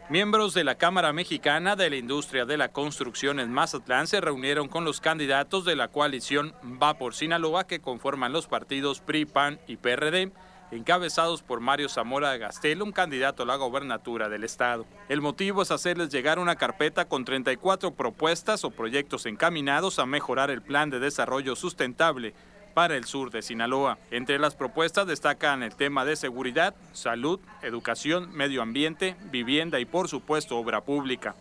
Miembros 0.10 0.56
de 0.56 0.64
la 0.64 0.74
Cámara 0.74 1.14
Mexicana 1.14 1.76
de 1.76 1.92
la 1.92 1.98
Industria 1.98 2.46
de 2.46 2.58
la 2.58 2.70
Construcción 2.70 3.40
en 3.40 3.52
Mazatlán 3.52 4.08
se 4.08 4.22
reunieron 4.22 4.68
con 4.68 4.86
los 4.86 5.02
candidatos 5.02 5.66
de 5.66 5.76
la 5.76 5.90
coalición 5.90 6.56
Va 6.82 6.96
por 6.96 7.14
Sinaloa 7.14 7.68
que 7.68 7.80
conforman 7.80 8.34
los 8.34 8.48
partidos 8.48 9.02
PRI, 9.02 9.26
PAN 9.26 9.60
y 9.68 9.78
PRD 9.78 10.32
encabezados 10.76 11.42
por 11.42 11.60
Mario 11.60 11.90
Zamora 11.90 12.38
Gastelum, 12.38 12.92
candidato 12.92 13.44
a 13.44 13.46
la 13.46 13.56
gobernatura 13.56 14.30
del 14.30 14.44
estado. 14.44 14.86
El 15.10 15.22
motivo 15.22 15.62
es 15.62 15.72
hacerles 15.72 16.10
llegar 16.10 16.40
una 16.40 16.56
carpeta 16.56 17.06
con 17.06 17.26
34 17.26 17.92
propuestas 17.92 18.64
o 18.64 18.72
proyectos 18.72 19.26
encaminados 19.26 20.00
a 20.00 20.06
mejorar 20.06 20.52
el 20.52 20.62
plan 20.62 20.90
de 20.90 21.00
desarrollo 21.00 21.56
sustentable 21.56 22.34
para 22.76 22.98
el 22.98 23.06
sur 23.06 23.32
de 23.32 23.42
Sinaloa. 23.42 23.98
Entre 24.12 24.38
las 24.38 24.54
propuestas 24.54 25.08
destacan 25.08 25.64
el 25.64 25.76
tema 25.76 26.06
de 26.06 26.18
seguridad, 26.18 26.76
salud, 26.92 27.40
educación, 27.64 28.30
medio 28.34 28.62
ambiente, 28.62 29.16
vivienda 29.32 29.80
y 29.80 29.86
por 29.86 30.10
supuesto 30.10 30.58
obra 30.58 30.82
pública. 30.82 31.36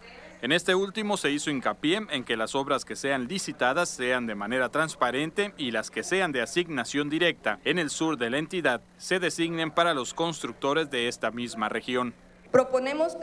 En 0.44 0.52
este 0.52 0.74
último 0.74 1.16
se 1.16 1.30
hizo 1.30 1.48
hincapié 1.48 2.00
en 2.10 2.22
que 2.22 2.36
las 2.36 2.54
obras 2.54 2.84
que 2.84 2.96
sean 2.96 3.28
licitadas 3.28 3.88
sean 3.88 4.26
de 4.26 4.34
manera 4.34 4.68
transparente 4.68 5.54
y 5.56 5.70
las 5.70 5.90
que 5.90 6.02
sean 6.02 6.32
de 6.32 6.42
asignación 6.42 7.08
directa 7.08 7.60
en 7.64 7.78
el 7.78 7.88
sur 7.88 8.18
de 8.18 8.28
la 8.28 8.36
entidad 8.36 8.82
se 8.98 9.18
designen 9.20 9.70
para 9.70 9.94
los 9.94 10.12
constructores 10.12 10.90
de 10.90 11.08
esta 11.08 11.30
misma 11.30 11.70
región. 11.70 12.12
Proponemos 12.50 13.16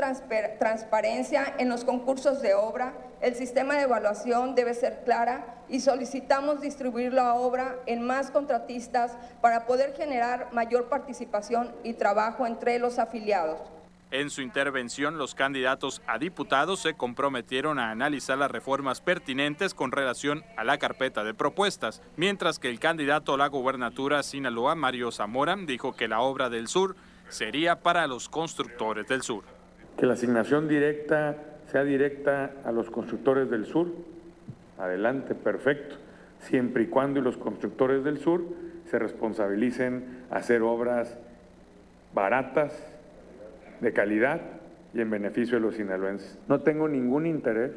transparencia 0.58 1.54
en 1.60 1.70
los 1.70 1.86
concursos 1.86 2.42
de 2.42 2.56
obra, 2.56 2.96
el 3.22 3.36
sistema 3.36 3.76
de 3.76 3.84
evaluación 3.84 4.56
debe 4.56 4.74
ser 4.74 5.04
clara 5.06 5.62
y 5.70 5.82
solicitamos 5.82 6.60
distribuir 6.60 7.14
la 7.14 7.36
obra 7.36 7.78
en 7.86 8.02
más 8.02 8.32
contratistas 8.32 9.16
para 9.42 9.68
poder 9.68 9.94
generar 9.94 10.52
mayor 10.54 10.90
participación 10.90 11.72
y 11.84 11.94
trabajo 11.94 12.48
entre 12.48 12.80
los 12.80 12.98
afiliados. 12.98 13.60
En 14.12 14.30
su 14.30 14.42
intervención, 14.42 15.18
los 15.18 15.36
candidatos 15.36 16.02
a 16.06 16.18
diputados 16.18 16.82
se 16.82 16.96
comprometieron 16.96 17.80
a 17.80 17.92
analizar 17.92 18.38
las 18.38 18.52
reformas 18.52 19.00
pertinentes 19.00 19.74
con 19.74 19.94
relación 19.94 20.44
a 20.58 20.66
la 20.66 20.78
carpeta 20.78 21.24
de 21.24 21.34
propuestas, 21.34 22.02
mientras 22.18 22.60
que 22.60 22.70
el 22.70 22.82
candidato 22.82 23.34
a 23.34 23.38
la 23.38 23.48
gubernatura 23.48 24.22
Sinaloa, 24.22 24.76
Mario 24.76 25.14
Zamora, 25.14 25.56
dijo 25.56 25.96
que 25.96 26.10
la 26.10 26.20
obra 26.20 26.50
del 26.50 26.68
sur 26.68 26.98
sería 27.30 27.80
para 27.80 28.06
los 28.06 28.28
constructores 28.28 29.08
del 29.08 29.22
sur. 29.22 29.46
Que 29.98 30.06
la 30.06 30.14
asignación 30.14 30.68
directa 30.68 31.38
sea 31.72 31.86
directa 31.86 32.52
a 32.66 32.74
los 32.74 32.90
constructores 32.90 33.50
del 33.50 33.66
sur. 33.66 33.88
Adelante, 34.78 35.36
perfecto. 35.36 35.96
Siempre 36.42 36.84
y 36.84 36.88
cuando 36.88 37.22
los 37.22 37.38
constructores 37.38 38.04
del 38.04 38.20
sur 38.20 38.44
se 38.90 39.00
responsabilicen 39.00 40.26
a 40.30 40.38
hacer 40.38 40.64
obras 40.64 41.18
baratas, 42.14 42.74
de 43.82 43.94
calidad 43.94 44.42
y 44.94 45.02
en 45.02 45.10
beneficio 45.10 45.56
de 45.56 45.62
los 45.62 45.76
sinaloenses. 45.76 46.38
No 46.48 46.62
tengo 46.62 46.88
ningún 46.88 47.26
interés 47.26 47.72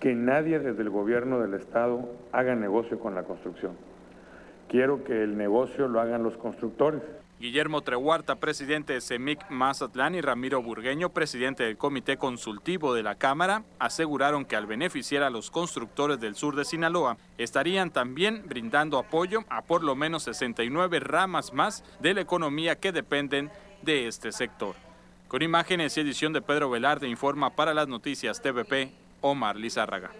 que 0.00 0.14
nadie 0.14 0.58
desde 0.58 0.82
el 0.82 0.90
gobierno 0.90 1.40
del 1.40 1.54
Estado 1.54 2.08
haga 2.32 2.54
negocio 2.54 2.98
con 2.98 3.14
la 3.14 3.22
construcción. 3.22 3.72
Quiero 4.68 5.04
que 5.04 5.22
el 5.22 5.36
negocio 5.36 5.88
lo 5.88 6.00
hagan 6.00 6.22
los 6.22 6.36
constructores. 6.36 7.02
Guillermo 7.40 7.80
Trehuarta, 7.80 8.36
presidente 8.36 8.92
de 8.92 9.00
CEMIC 9.00 9.50
Mazatlán, 9.50 10.14
y 10.14 10.20
Ramiro 10.20 10.62
Burgueño, 10.62 11.08
presidente 11.08 11.64
del 11.64 11.78
Comité 11.78 12.18
Consultivo 12.18 12.92
de 12.94 13.02
la 13.02 13.14
Cámara, 13.14 13.64
aseguraron 13.78 14.44
que 14.44 14.56
al 14.56 14.66
beneficiar 14.66 15.22
a 15.22 15.30
los 15.30 15.50
constructores 15.50 16.20
del 16.20 16.34
sur 16.34 16.54
de 16.54 16.66
Sinaloa, 16.66 17.16
estarían 17.38 17.90
también 17.90 18.42
brindando 18.46 18.98
apoyo 18.98 19.40
a 19.48 19.62
por 19.62 19.82
lo 19.82 19.96
menos 19.96 20.24
69 20.24 21.00
ramas 21.00 21.54
más 21.54 21.82
de 22.00 22.12
la 22.12 22.20
economía 22.20 22.76
que 22.76 22.92
dependen 22.92 23.50
de 23.82 24.06
este 24.06 24.32
sector. 24.32 24.74
Con 25.30 25.42
imágenes 25.42 25.96
y 25.96 26.00
edición 26.00 26.32
de 26.32 26.42
Pedro 26.42 26.70
Velarde, 26.70 27.08
informa 27.08 27.54
para 27.54 27.72
las 27.72 27.86
noticias 27.86 28.42
TVP 28.42 28.90
Omar 29.20 29.54
Lizárraga. 29.54 30.10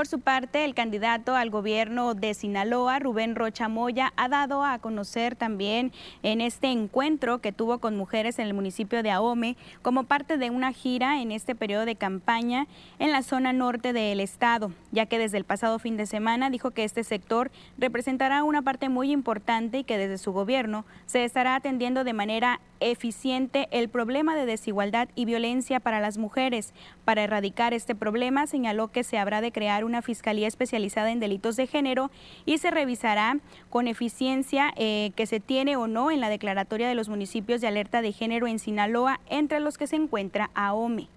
Por 0.00 0.06
su 0.06 0.20
parte, 0.20 0.64
el 0.64 0.74
candidato 0.74 1.36
al 1.36 1.50
gobierno 1.50 2.14
de 2.14 2.32
Sinaloa, 2.32 2.98
Rubén 3.00 3.34
Rocha 3.34 3.68
Moya, 3.68 4.14
ha 4.16 4.30
dado 4.30 4.64
a 4.64 4.78
conocer 4.78 5.36
también 5.36 5.92
en 6.22 6.40
este 6.40 6.68
encuentro 6.68 7.40
que 7.40 7.52
tuvo 7.52 7.80
con 7.80 7.98
mujeres 7.98 8.38
en 8.38 8.46
el 8.46 8.54
municipio 8.54 9.02
de 9.02 9.10
Ahome 9.10 9.58
como 9.82 10.04
parte 10.04 10.38
de 10.38 10.48
una 10.48 10.72
gira 10.72 11.20
en 11.20 11.32
este 11.32 11.54
periodo 11.54 11.84
de 11.84 11.96
campaña 11.96 12.66
en 12.98 13.12
la 13.12 13.22
zona 13.22 13.52
norte 13.52 13.92
del 13.92 14.20
estado, 14.20 14.72
ya 14.90 15.04
que 15.04 15.18
desde 15.18 15.36
el 15.36 15.44
pasado 15.44 15.78
fin 15.78 15.98
de 15.98 16.06
semana 16.06 16.48
dijo 16.48 16.70
que 16.70 16.84
este 16.84 17.04
sector 17.04 17.50
representará 17.76 18.42
una 18.42 18.62
parte 18.62 18.88
muy 18.88 19.12
importante 19.12 19.80
y 19.80 19.84
que 19.84 19.98
desde 19.98 20.16
su 20.16 20.32
gobierno 20.32 20.86
se 21.04 21.24
estará 21.24 21.56
atendiendo 21.56 22.04
de 22.04 22.14
manera 22.14 22.58
eficiente 22.80 23.68
el 23.70 23.88
problema 23.88 24.34
de 24.34 24.46
desigualdad 24.46 25.08
y 25.14 25.24
violencia 25.24 25.80
para 25.80 26.00
las 26.00 26.18
mujeres. 26.18 26.72
Para 27.04 27.22
erradicar 27.22 27.74
este 27.74 27.94
problema, 27.94 28.46
señaló 28.46 28.88
que 28.88 29.04
se 29.04 29.18
habrá 29.18 29.40
de 29.40 29.52
crear 29.52 29.84
una 29.84 30.02
fiscalía 30.02 30.48
especializada 30.48 31.10
en 31.10 31.20
delitos 31.20 31.56
de 31.56 31.66
género 31.66 32.10
y 32.46 32.58
se 32.58 32.70
revisará 32.70 33.38
con 33.68 33.86
eficiencia 33.86 34.72
eh, 34.76 35.12
que 35.16 35.26
se 35.26 35.40
tiene 35.40 35.76
o 35.76 35.86
no 35.86 36.10
en 36.10 36.20
la 36.20 36.28
declaratoria 36.28 36.88
de 36.88 36.94
los 36.94 37.08
municipios 37.08 37.60
de 37.60 37.68
alerta 37.68 38.02
de 38.02 38.12
género 38.12 38.46
en 38.46 38.58
Sinaloa, 38.58 39.20
entre 39.28 39.60
los 39.60 39.78
que 39.78 39.86
se 39.86 39.96
encuentra 39.96 40.50
AOME. 40.54 41.08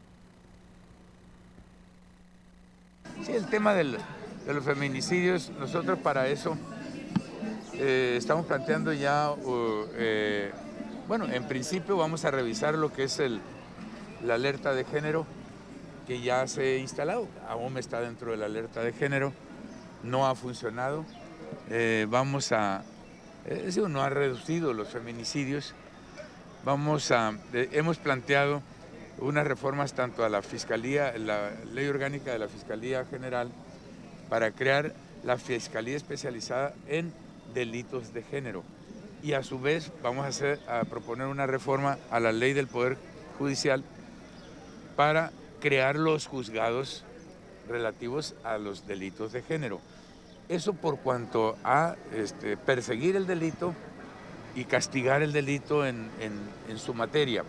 Sí, 3.23 3.31
el 3.31 3.47
tema 3.47 3.73
de 3.73 3.83
los 3.83 4.65
feminicidios, 4.65 5.51
nosotros 5.57 5.97
para 5.99 6.27
eso 6.27 6.57
eh, 7.75 8.15
estamos 8.17 8.45
planteando 8.45 8.93
ya 8.93 9.31
uh, 9.31 9.87
eh, 9.95 10.51
bueno, 11.07 11.29
en 11.29 11.47
principio 11.47 11.97
vamos 11.97 12.23
a 12.25 12.31
revisar 12.31 12.75
lo 12.75 12.91
que 12.93 13.03
es 13.03 13.19
el, 13.19 13.41
la 14.23 14.35
alerta 14.35 14.73
de 14.73 14.85
género 14.85 15.25
que 16.07 16.21
ya 16.21 16.47
se 16.47 16.75
ha 16.75 16.77
instalado. 16.77 17.27
Aún 17.47 17.77
está 17.77 17.99
dentro 18.01 18.31
de 18.31 18.37
la 18.37 18.45
alerta 18.45 18.81
de 18.81 18.93
género, 18.93 19.33
no 20.03 20.27
ha 20.27 20.35
funcionado. 20.35 21.05
Eh, 21.69 22.07
vamos 22.09 22.51
a, 22.51 22.83
es 23.45 23.77
no 23.77 24.01
ha 24.01 24.09
reducido 24.09 24.73
los 24.73 24.89
feminicidios. 24.89 25.73
Vamos 26.63 27.11
a, 27.11 27.33
hemos 27.53 27.97
planteado 27.97 28.61
unas 29.19 29.45
reformas 29.45 29.93
tanto 29.93 30.23
a 30.23 30.29
la 30.29 30.41
Fiscalía, 30.41 31.13
la 31.17 31.51
Ley 31.73 31.87
Orgánica 31.87 32.31
de 32.31 32.39
la 32.39 32.47
Fiscalía 32.47 33.05
General, 33.05 33.51
para 34.29 34.51
crear 34.51 34.93
la 35.23 35.37
Fiscalía 35.37 35.97
especializada 35.97 36.73
en 36.87 37.13
delitos 37.53 38.13
de 38.13 38.23
género 38.23 38.63
y 39.23 39.33
a 39.33 39.41
su 39.41 39.59
vez 39.59 39.91
vamos 40.03 40.43
a, 40.67 40.83
proponer 40.83 41.27
una 41.27 41.47
reforma 41.47 41.97
a 42.11 42.19
la 42.19 42.33
ley 42.33 42.53
del 42.53 42.67
Poder 42.67 42.97
Judicial 43.39 43.83
para 44.97 45.31
crear 45.61 45.95
los 45.95 46.27
juzgados 46.27 47.05
relativos 47.69 48.35
a 48.43 48.57
los 48.57 48.85
delitos 48.85 49.31
de 49.31 49.41
género. 49.41 49.79
Eso 50.49 50.73
por 50.73 50.99
cuanto 50.99 51.57
a 51.63 51.95
este, 52.13 52.57
perseguir 52.57 53.15
el 53.15 53.25
delito 53.25 53.73
y 54.55 54.65
castigar 54.65 55.23
el 55.23 55.31
delito 55.31 55.87
en 55.87 56.11
su 56.75 56.93
materia. 56.93 57.45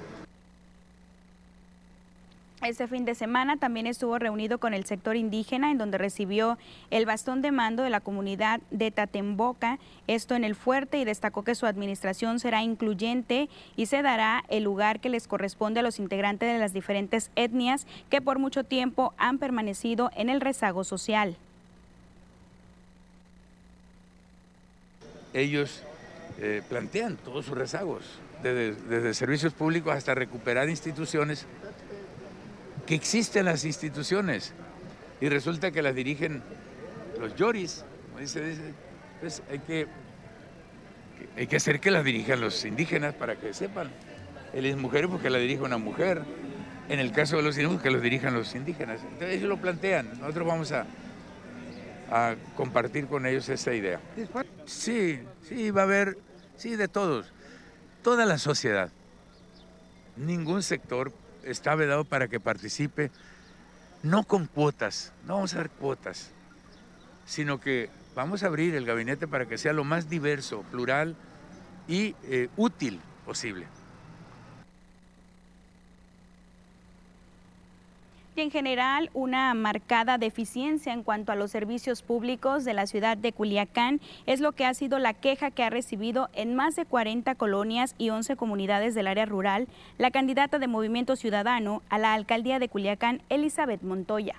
Este 2.64 2.88
fin 2.88 3.04
de 3.04 3.14
semana 3.14 3.58
también 3.58 3.86
estuvo 3.86 4.18
reunido 4.18 4.56
con 4.56 4.72
el 4.72 4.86
sector 4.86 5.16
indígena, 5.16 5.70
en 5.70 5.76
donde 5.76 5.98
recibió 5.98 6.56
el 6.90 7.04
bastón 7.04 7.42
de 7.42 7.52
mando 7.52 7.82
de 7.82 7.90
la 7.90 8.00
comunidad 8.00 8.60
de 8.70 8.90
Tatemboca, 8.90 9.78
esto 10.06 10.34
en 10.34 10.44
el 10.44 10.54
fuerte, 10.54 10.96
y 10.96 11.04
destacó 11.04 11.44
que 11.44 11.54
su 11.54 11.66
administración 11.66 12.40
será 12.40 12.62
incluyente 12.62 13.50
y 13.76 13.84
se 13.84 14.00
dará 14.00 14.44
el 14.48 14.64
lugar 14.64 15.00
que 15.00 15.10
les 15.10 15.28
corresponde 15.28 15.80
a 15.80 15.82
los 15.82 15.98
integrantes 15.98 16.50
de 16.50 16.58
las 16.58 16.72
diferentes 16.72 17.30
etnias 17.36 17.86
que 18.08 18.22
por 18.22 18.38
mucho 18.38 18.64
tiempo 18.64 19.12
han 19.18 19.36
permanecido 19.36 20.10
en 20.16 20.30
el 20.30 20.40
rezago 20.40 20.84
social. 20.84 21.36
Ellos 25.34 25.82
eh, 26.40 26.62
plantean 26.66 27.18
todos 27.18 27.44
sus 27.44 27.58
rezagos, 27.58 28.04
desde 28.42 29.14
servicios 29.14 29.52
públicos 29.52 29.94
hasta 29.94 30.14
recuperar 30.14 30.68
instituciones 30.68 31.46
que 32.86 32.94
existen 32.94 33.44
las 33.46 33.64
instituciones 33.64 34.52
y 35.20 35.28
resulta 35.28 35.70
que 35.70 35.82
las 35.82 35.94
dirigen 35.94 36.42
los 37.20 37.34
yoris, 37.36 37.84
como 38.08 38.20
dice, 38.20 38.44
dice 38.44 38.74
pues 39.20 39.42
hay 39.50 39.58
que, 39.60 39.86
hay 41.36 41.46
que 41.46 41.56
hacer 41.56 41.80
que 41.80 41.90
las 41.90 42.04
dirijan 42.04 42.40
los 42.40 42.64
indígenas 42.64 43.14
para 43.14 43.36
que 43.36 43.54
sepan. 43.54 43.90
Él 44.52 44.66
es 44.66 44.76
mujer 44.76 45.08
porque 45.08 45.30
la 45.30 45.38
dirige 45.38 45.62
una 45.62 45.78
mujer. 45.78 46.22
En 46.88 47.00
el 47.00 47.12
caso 47.12 47.38
de 47.38 47.42
los 47.42 47.56
indígenas, 47.56 47.82
que 47.82 47.90
los 47.90 48.02
dirijan 48.02 48.34
los 48.34 48.54
indígenas. 48.54 49.00
Entonces 49.02 49.38
ellos 49.38 49.48
lo 49.48 49.56
plantean. 49.56 50.10
Nosotros 50.20 50.46
vamos 50.46 50.72
a, 50.72 50.84
a 52.10 52.34
compartir 52.54 53.06
con 53.06 53.24
ellos 53.24 53.48
esa 53.48 53.72
idea. 53.72 54.00
Sí, 54.66 55.20
sí, 55.48 55.70
va 55.70 55.82
a 55.82 55.84
haber, 55.84 56.18
sí, 56.56 56.76
de 56.76 56.88
todos. 56.88 57.32
Toda 58.02 58.26
la 58.26 58.36
sociedad. 58.36 58.90
Ningún 60.16 60.62
sector 60.62 61.12
está 61.46 61.74
vedado 61.74 62.04
para 62.04 62.28
que 62.28 62.40
participe, 62.40 63.10
no 64.02 64.24
con 64.24 64.46
cuotas, 64.46 65.12
no 65.26 65.34
vamos 65.34 65.54
a 65.54 65.58
dar 65.58 65.70
cuotas, 65.70 66.30
sino 67.26 67.60
que 67.60 67.90
vamos 68.14 68.42
a 68.42 68.46
abrir 68.46 68.74
el 68.74 68.86
gabinete 68.86 69.26
para 69.26 69.46
que 69.46 69.58
sea 69.58 69.72
lo 69.72 69.84
más 69.84 70.08
diverso, 70.08 70.62
plural 70.70 71.16
y 71.88 72.14
eh, 72.24 72.48
útil 72.56 73.00
posible. 73.24 73.66
Y 78.36 78.40
en 78.40 78.50
general 78.50 79.10
una 79.14 79.54
marcada 79.54 80.18
deficiencia 80.18 80.92
en 80.92 81.02
cuanto 81.02 81.32
a 81.32 81.36
los 81.36 81.50
servicios 81.50 82.02
públicos 82.02 82.64
de 82.64 82.74
la 82.74 82.86
ciudad 82.86 83.16
de 83.16 83.32
Culiacán 83.32 84.00
es 84.26 84.40
lo 84.40 84.52
que 84.52 84.64
ha 84.64 84.74
sido 84.74 84.98
la 84.98 85.14
queja 85.14 85.50
que 85.50 85.62
ha 85.62 85.70
recibido 85.70 86.28
en 86.32 86.54
más 86.54 86.76
de 86.76 86.84
40 86.84 87.34
colonias 87.36 87.94
y 87.98 88.10
11 88.10 88.36
comunidades 88.36 88.94
del 88.94 89.06
área 89.06 89.26
rural 89.26 89.68
la 89.98 90.10
candidata 90.10 90.58
de 90.58 90.66
Movimiento 90.66 91.16
Ciudadano 91.16 91.82
a 91.88 91.98
la 91.98 92.14
alcaldía 92.14 92.58
de 92.58 92.68
Culiacán, 92.68 93.22
Elizabeth 93.28 93.82
Montoya. 93.82 94.34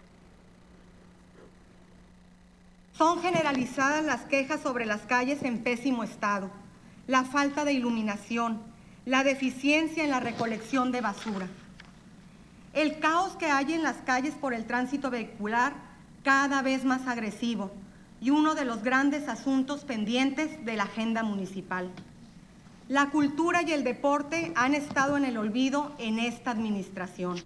Son 2.93 3.21
generalizadas 3.21 4.05
las 4.05 4.21
quejas 4.21 4.61
sobre 4.61 4.85
las 4.85 5.01
calles 5.01 5.43
en 5.43 5.63
pésimo 5.63 6.03
estado, 6.03 6.49
la 7.07 7.23
falta 7.23 7.65
de 7.65 7.73
iluminación, 7.73 8.61
la 9.05 9.23
deficiencia 9.23 10.03
en 10.03 10.11
la 10.11 10.21
recolección 10.21 10.91
de 10.91 11.01
basura. 11.01 11.47
El 12.75 12.99
caos 12.99 13.37
que 13.37 13.45
hay 13.45 13.71
en 13.71 13.83
las 13.83 13.95
calles 14.05 14.33
por 14.35 14.53
el 14.53 14.65
tránsito 14.65 15.09
vehicular 15.09 15.73
cada 16.25 16.61
vez 16.61 16.83
más 16.83 17.07
agresivo 17.07 17.71
y 18.19 18.31
uno 18.31 18.53
de 18.53 18.65
los 18.65 18.83
grandes 18.83 19.29
asuntos 19.29 19.85
pendientes 19.85 20.65
de 20.65 20.75
la 20.75 20.83
agenda 20.83 21.23
municipal. 21.23 21.89
La 22.89 23.11
cultura 23.11 23.61
y 23.61 23.71
el 23.71 23.85
deporte 23.85 24.51
han 24.55 24.75
estado 24.75 25.15
en 25.15 25.23
el 25.23 25.37
olvido 25.37 25.93
en 25.99 26.19
esta 26.19 26.51
administración. 26.51 27.41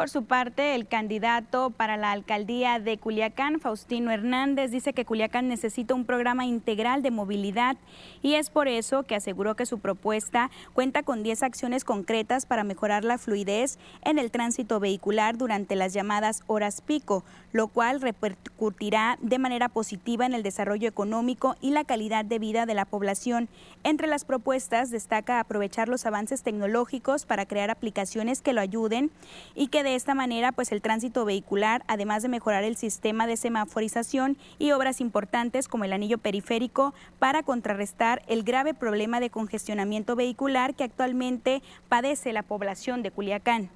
Por 0.00 0.08
su 0.08 0.24
parte, 0.24 0.74
el 0.76 0.88
candidato 0.88 1.68
para 1.68 1.98
la 1.98 2.12
alcaldía 2.12 2.78
de 2.78 2.96
Culiacán, 2.96 3.60
Faustino 3.60 4.10
Hernández, 4.10 4.70
dice 4.70 4.94
que 4.94 5.04
Culiacán 5.04 5.46
necesita 5.46 5.92
un 5.92 6.06
programa 6.06 6.46
integral 6.46 7.02
de 7.02 7.10
movilidad 7.10 7.76
y 8.22 8.36
es 8.36 8.48
por 8.48 8.66
eso 8.66 9.02
que 9.02 9.14
aseguró 9.14 9.56
que 9.56 9.66
su 9.66 9.78
propuesta 9.78 10.50
cuenta 10.72 11.02
con 11.02 11.22
10 11.22 11.42
acciones 11.42 11.84
concretas 11.84 12.46
para 12.46 12.64
mejorar 12.64 13.04
la 13.04 13.18
fluidez 13.18 13.78
en 14.02 14.18
el 14.18 14.30
tránsito 14.30 14.80
vehicular 14.80 15.36
durante 15.36 15.76
las 15.76 15.92
llamadas 15.92 16.44
horas 16.46 16.80
pico, 16.80 17.22
lo 17.52 17.68
cual 17.68 18.00
repercutirá 18.00 19.18
de 19.20 19.38
manera 19.38 19.68
positiva 19.68 20.24
en 20.24 20.32
el 20.32 20.42
desarrollo 20.42 20.88
económico 20.88 21.56
y 21.60 21.72
la 21.72 21.84
calidad 21.84 22.24
de 22.24 22.38
vida 22.38 22.64
de 22.64 22.72
la 22.72 22.86
población. 22.86 23.50
Entre 23.84 24.06
las 24.06 24.24
propuestas 24.24 24.90
destaca 24.90 25.40
aprovechar 25.40 25.90
los 25.90 26.06
avances 26.06 26.42
tecnológicos 26.42 27.26
para 27.26 27.44
crear 27.44 27.68
aplicaciones 27.70 28.40
que 28.40 28.54
lo 28.54 28.62
ayuden 28.62 29.10
y 29.54 29.66
que 29.66 29.82
de 29.82 29.89
esta 29.94 30.14
manera 30.14 30.52
pues 30.52 30.72
el 30.72 30.82
tránsito 30.82 31.24
vehicular, 31.24 31.82
además 31.86 32.22
de 32.22 32.28
mejorar 32.28 32.64
el 32.64 32.76
sistema 32.76 33.26
de 33.26 33.36
semaforización 33.36 34.36
y 34.58 34.72
obras 34.72 35.00
importantes 35.00 35.68
como 35.68 35.84
el 35.84 35.92
anillo 35.92 36.18
periférico 36.18 36.94
para 37.18 37.42
contrarrestar 37.42 38.22
el 38.26 38.42
grave 38.42 38.74
problema 38.74 39.20
de 39.20 39.30
congestionamiento 39.30 40.16
vehicular 40.16 40.74
que 40.74 40.84
actualmente 40.84 41.62
padece 41.88 42.32
la 42.32 42.42
población 42.42 43.02
de 43.02 43.10
Culiacán. 43.10 43.70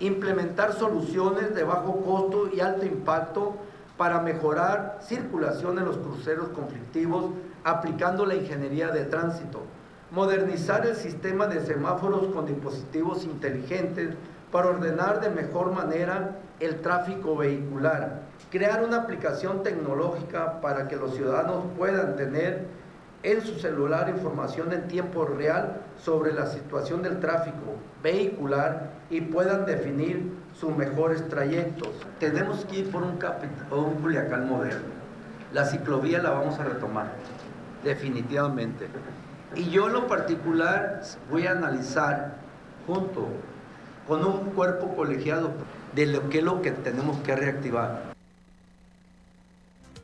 Implementar 0.00 0.74
soluciones 0.74 1.54
de 1.54 1.64
bajo 1.64 2.02
costo 2.04 2.50
y 2.54 2.60
alto 2.60 2.84
impacto 2.84 3.56
para 3.96 4.20
mejorar 4.20 4.98
circulación 5.02 5.78
en 5.78 5.86
los 5.86 5.96
cruceros 5.96 6.48
conflictivos 6.50 7.30
aplicando 7.64 8.26
la 8.26 8.34
ingeniería 8.34 8.88
de 8.88 9.04
tránsito 9.04 9.62
modernizar 10.16 10.86
el 10.86 10.96
sistema 10.96 11.46
de 11.46 11.60
semáforos 11.60 12.32
con 12.32 12.46
dispositivos 12.46 13.24
inteligentes 13.24 14.14
para 14.50 14.68
ordenar 14.68 15.20
de 15.20 15.28
mejor 15.28 15.72
manera 15.72 16.38
el 16.58 16.80
tráfico 16.80 17.36
vehicular, 17.36 18.22
crear 18.50 18.82
una 18.82 19.02
aplicación 19.02 19.62
tecnológica 19.62 20.62
para 20.62 20.88
que 20.88 20.96
los 20.96 21.14
ciudadanos 21.14 21.64
puedan 21.76 22.16
tener 22.16 22.64
en 23.24 23.42
su 23.42 23.56
celular 23.56 24.08
información 24.08 24.72
en 24.72 24.88
tiempo 24.88 25.26
real 25.26 25.82
sobre 26.02 26.32
la 26.32 26.46
situación 26.46 27.02
del 27.02 27.20
tráfico 27.20 27.76
vehicular 28.02 28.92
y 29.10 29.20
puedan 29.20 29.66
definir 29.66 30.32
sus 30.58 30.74
mejores 30.74 31.28
trayectos. 31.28 31.90
Tenemos 32.18 32.64
que 32.64 32.78
ir 32.78 32.90
por 32.90 33.02
un, 33.02 33.18
un 33.70 33.94
Culiacán 33.96 34.48
moderno. 34.48 34.96
La 35.52 35.66
ciclovía 35.66 36.22
la 36.22 36.30
vamos 36.30 36.58
a 36.58 36.64
retomar, 36.64 37.08
definitivamente. 37.84 38.86
Y 39.56 39.70
yo 39.70 39.88
lo 39.88 40.06
particular 40.06 41.00
voy 41.30 41.46
a 41.46 41.52
analizar 41.52 42.36
junto 42.86 43.26
con 44.06 44.22
un 44.22 44.50
cuerpo 44.50 44.94
colegiado 44.94 45.52
de 45.94 46.04
lo 46.04 46.28
que 46.28 46.38
es 46.38 46.44
lo 46.44 46.60
que 46.60 46.72
tenemos 46.72 47.16
que 47.22 47.34
reactivar. 47.34 48.14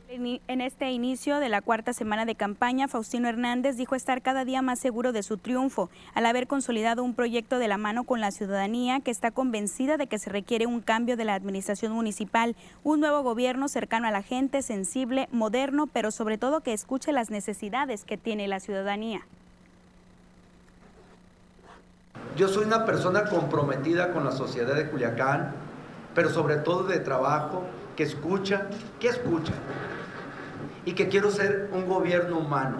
En 0.09 0.61
este 0.61 0.91
inicio 0.91 1.39
de 1.39 1.49
la 1.49 1.61
cuarta 1.61 1.93
semana 1.93 2.25
de 2.25 2.35
campaña, 2.35 2.87
Faustino 2.87 3.27
Hernández 3.27 3.77
dijo 3.77 3.95
estar 3.95 4.21
cada 4.21 4.45
día 4.45 4.61
más 4.61 4.79
seguro 4.79 5.11
de 5.11 5.23
su 5.23 5.37
triunfo, 5.37 5.89
al 6.13 6.27
haber 6.27 6.45
consolidado 6.45 7.03
un 7.03 7.15
proyecto 7.15 7.57
de 7.57 7.67
la 7.67 7.77
mano 7.77 8.03
con 8.03 8.21
la 8.21 8.31
ciudadanía 8.31 8.99
que 8.99 9.09
está 9.09 9.31
convencida 9.31 9.97
de 9.97 10.05
que 10.05 10.19
se 10.19 10.29
requiere 10.29 10.67
un 10.67 10.81
cambio 10.81 11.17
de 11.17 11.25
la 11.25 11.33
administración 11.33 11.93
municipal, 11.93 12.55
un 12.83 12.99
nuevo 12.99 13.21
gobierno 13.23 13.67
cercano 13.67 14.07
a 14.07 14.11
la 14.11 14.21
gente, 14.21 14.61
sensible, 14.61 15.27
moderno, 15.31 15.87
pero 15.87 16.11
sobre 16.11 16.37
todo 16.37 16.61
que 16.61 16.73
escuche 16.73 17.11
las 17.11 17.31
necesidades 17.31 18.03
que 18.03 18.17
tiene 18.17 18.47
la 18.47 18.59
ciudadanía. 18.59 19.21
Yo 22.35 22.47
soy 22.47 22.65
una 22.65 22.83
persona 22.85 23.25
comprometida 23.25 24.11
con 24.11 24.25
la 24.25 24.31
sociedad 24.31 24.73
de 24.75 24.89
Culiacán, 24.89 25.51
pero 26.15 26.29
sobre 26.29 26.55
todo 26.55 26.83
de 26.83 26.99
trabajo, 26.99 27.63
que 27.95 28.03
escucha, 28.03 28.67
que 28.99 29.09
escucha, 29.09 29.53
y 30.83 30.93
que 30.93 31.09
quiero 31.09 31.29
ser 31.29 31.69
un 31.71 31.87
gobierno 31.87 32.39
humano. 32.39 32.77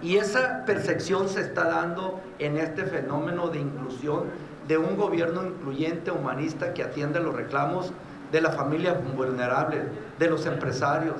Y 0.00 0.16
esa 0.16 0.64
percepción 0.64 1.28
se 1.28 1.42
está 1.42 1.64
dando 1.64 2.20
en 2.38 2.56
este 2.56 2.84
fenómeno 2.84 3.48
de 3.48 3.60
inclusión, 3.60 4.24
de 4.66 4.78
un 4.78 4.96
gobierno 4.96 5.44
incluyente, 5.44 6.10
humanista, 6.10 6.72
que 6.72 6.82
atiende 6.82 7.20
los 7.20 7.34
reclamos 7.34 7.92
de 8.32 8.40
la 8.40 8.52
familia 8.52 8.94
vulnerable, 9.14 9.82
de 10.18 10.30
los 10.30 10.46
empresarios, 10.46 11.16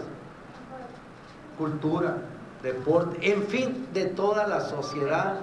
cultura, 1.58 2.16
deporte, 2.62 3.30
en 3.30 3.42
fin, 3.42 3.88
de 3.92 4.06
toda 4.06 4.46
la 4.46 4.62
sociedad 4.62 5.34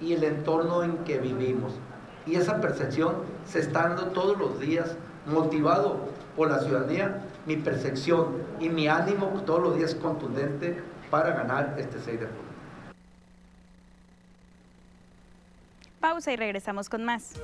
y 0.00 0.12
el 0.12 0.24
entorno 0.24 0.82
en 0.82 0.98
que 0.98 1.18
vivimos. 1.18 1.72
Y 2.26 2.36
esa 2.36 2.60
percepción 2.60 3.14
se 3.46 3.60
está 3.60 3.88
dando 3.88 4.06
todos 4.08 4.36
los 4.38 4.58
días, 4.58 4.96
motivado 5.26 6.00
por 6.36 6.50
la 6.50 6.60
ciudadanía, 6.60 7.22
mi 7.46 7.56
percepción 7.56 8.42
y 8.60 8.68
mi 8.68 8.88
ánimo 8.88 9.42
todos 9.46 9.62
los 9.62 9.76
días 9.76 9.94
contundente 9.94 10.80
para 11.10 11.30
ganar 11.30 11.76
este 11.78 11.98
6 12.00 12.20
de 12.20 12.26
julio. 12.26 12.46
Pausa 16.00 16.32
y 16.32 16.36
regresamos 16.36 16.88
con 16.88 17.04
más. 17.04 17.34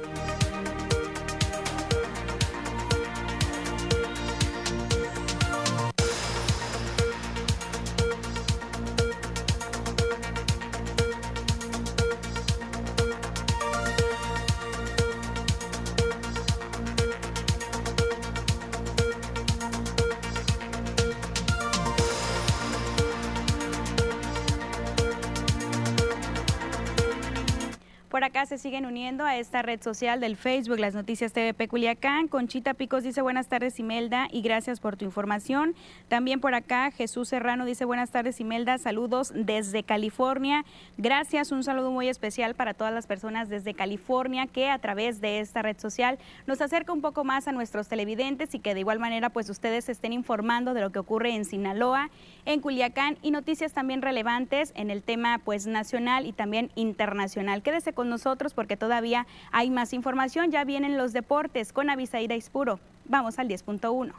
Se 28.46 28.58
siguen 28.58 28.86
uniendo 28.86 29.24
a 29.24 29.36
esta 29.36 29.62
red 29.62 29.80
social 29.80 30.18
del 30.18 30.36
Facebook, 30.36 30.80
las 30.80 30.94
noticias 30.94 31.32
TVP 31.32 31.68
Culiacán. 31.68 32.26
Conchita 32.26 32.74
Picos 32.74 33.04
dice 33.04 33.22
buenas 33.22 33.46
tardes 33.46 33.78
Imelda 33.78 34.26
y 34.32 34.42
gracias 34.42 34.80
por 34.80 34.96
tu 34.96 35.04
información. 35.04 35.76
También 36.08 36.40
por 36.40 36.54
acá 36.54 36.90
Jesús 36.90 37.28
Serrano 37.28 37.64
dice 37.64 37.84
buenas 37.84 38.10
tardes 38.10 38.40
Imelda, 38.40 38.78
saludos 38.78 39.32
desde 39.34 39.84
California. 39.84 40.64
Gracias, 40.98 41.52
un 41.52 41.62
saludo 41.62 41.92
muy 41.92 42.08
especial 42.08 42.56
para 42.56 42.74
todas 42.74 42.92
las 42.92 43.06
personas 43.06 43.48
desde 43.48 43.74
California 43.74 44.48
que 44.48 44.70
a 44.70 44.78
través 44.78 45.20
de 45.20 45.38
esta 45.38 45.62
red 45.62 45.78
social 45.78 46.18
nos 46.48 46.60
acerca 46.60 46.92
un 46.92 47.00
poco 47.00 47.22
más 47.22 47.46
a 47.46 47.52
nuestros 47.52 47.86
televidentes 47.88 48.54
y 48.56 48.58
que 48.58 48.74
de 48.74 48.80
igual 48.80 48.98
manera 48.98 49.30
pues 49.30 49.50
ustedes 49.50 49.88
estén 49.88 50.12
informando 50.12 50.74
de 50.74 50.80
lo 50.80 50.90
que 50.90 50.98
ocurre 50.98 51.34
en 51.34 51.44
Sinaloa, 51.44 52.10
en 52.44 52.60
Culiacán 52.60 53.18
y 53.22 53.30
noticias 53.30 53.72
también 53.72 54.02
relevantes 54.02 54.72
en 54.74 54.90
el 54.90 55.04
tema 55.04 55.40
pues 55.44 55.68
nacional 55.68 56.26
y 56.26 56.32
también 56.32 56.72
internacional. 56.74 57.62
Quédese 57.62 57.92
con 57.92 58.08
nosotros 58.08 58.31
porque 58.54 58.76
todavía 58.76 59.26
hay 59.52 59.70
más 59.70 59.92
información. 59.92 60.50
Ya 60.50 60.64
vienen 60.64 60.96
los 60.96 61.12
deportes 61.12 61.72
con 61.72 61.90
Avisaída 61.90 62.34
Ispuro. 62.34 62.80
Vamos 63.04 63.38
al 63.38 63.48
10.1. 63.48 64.12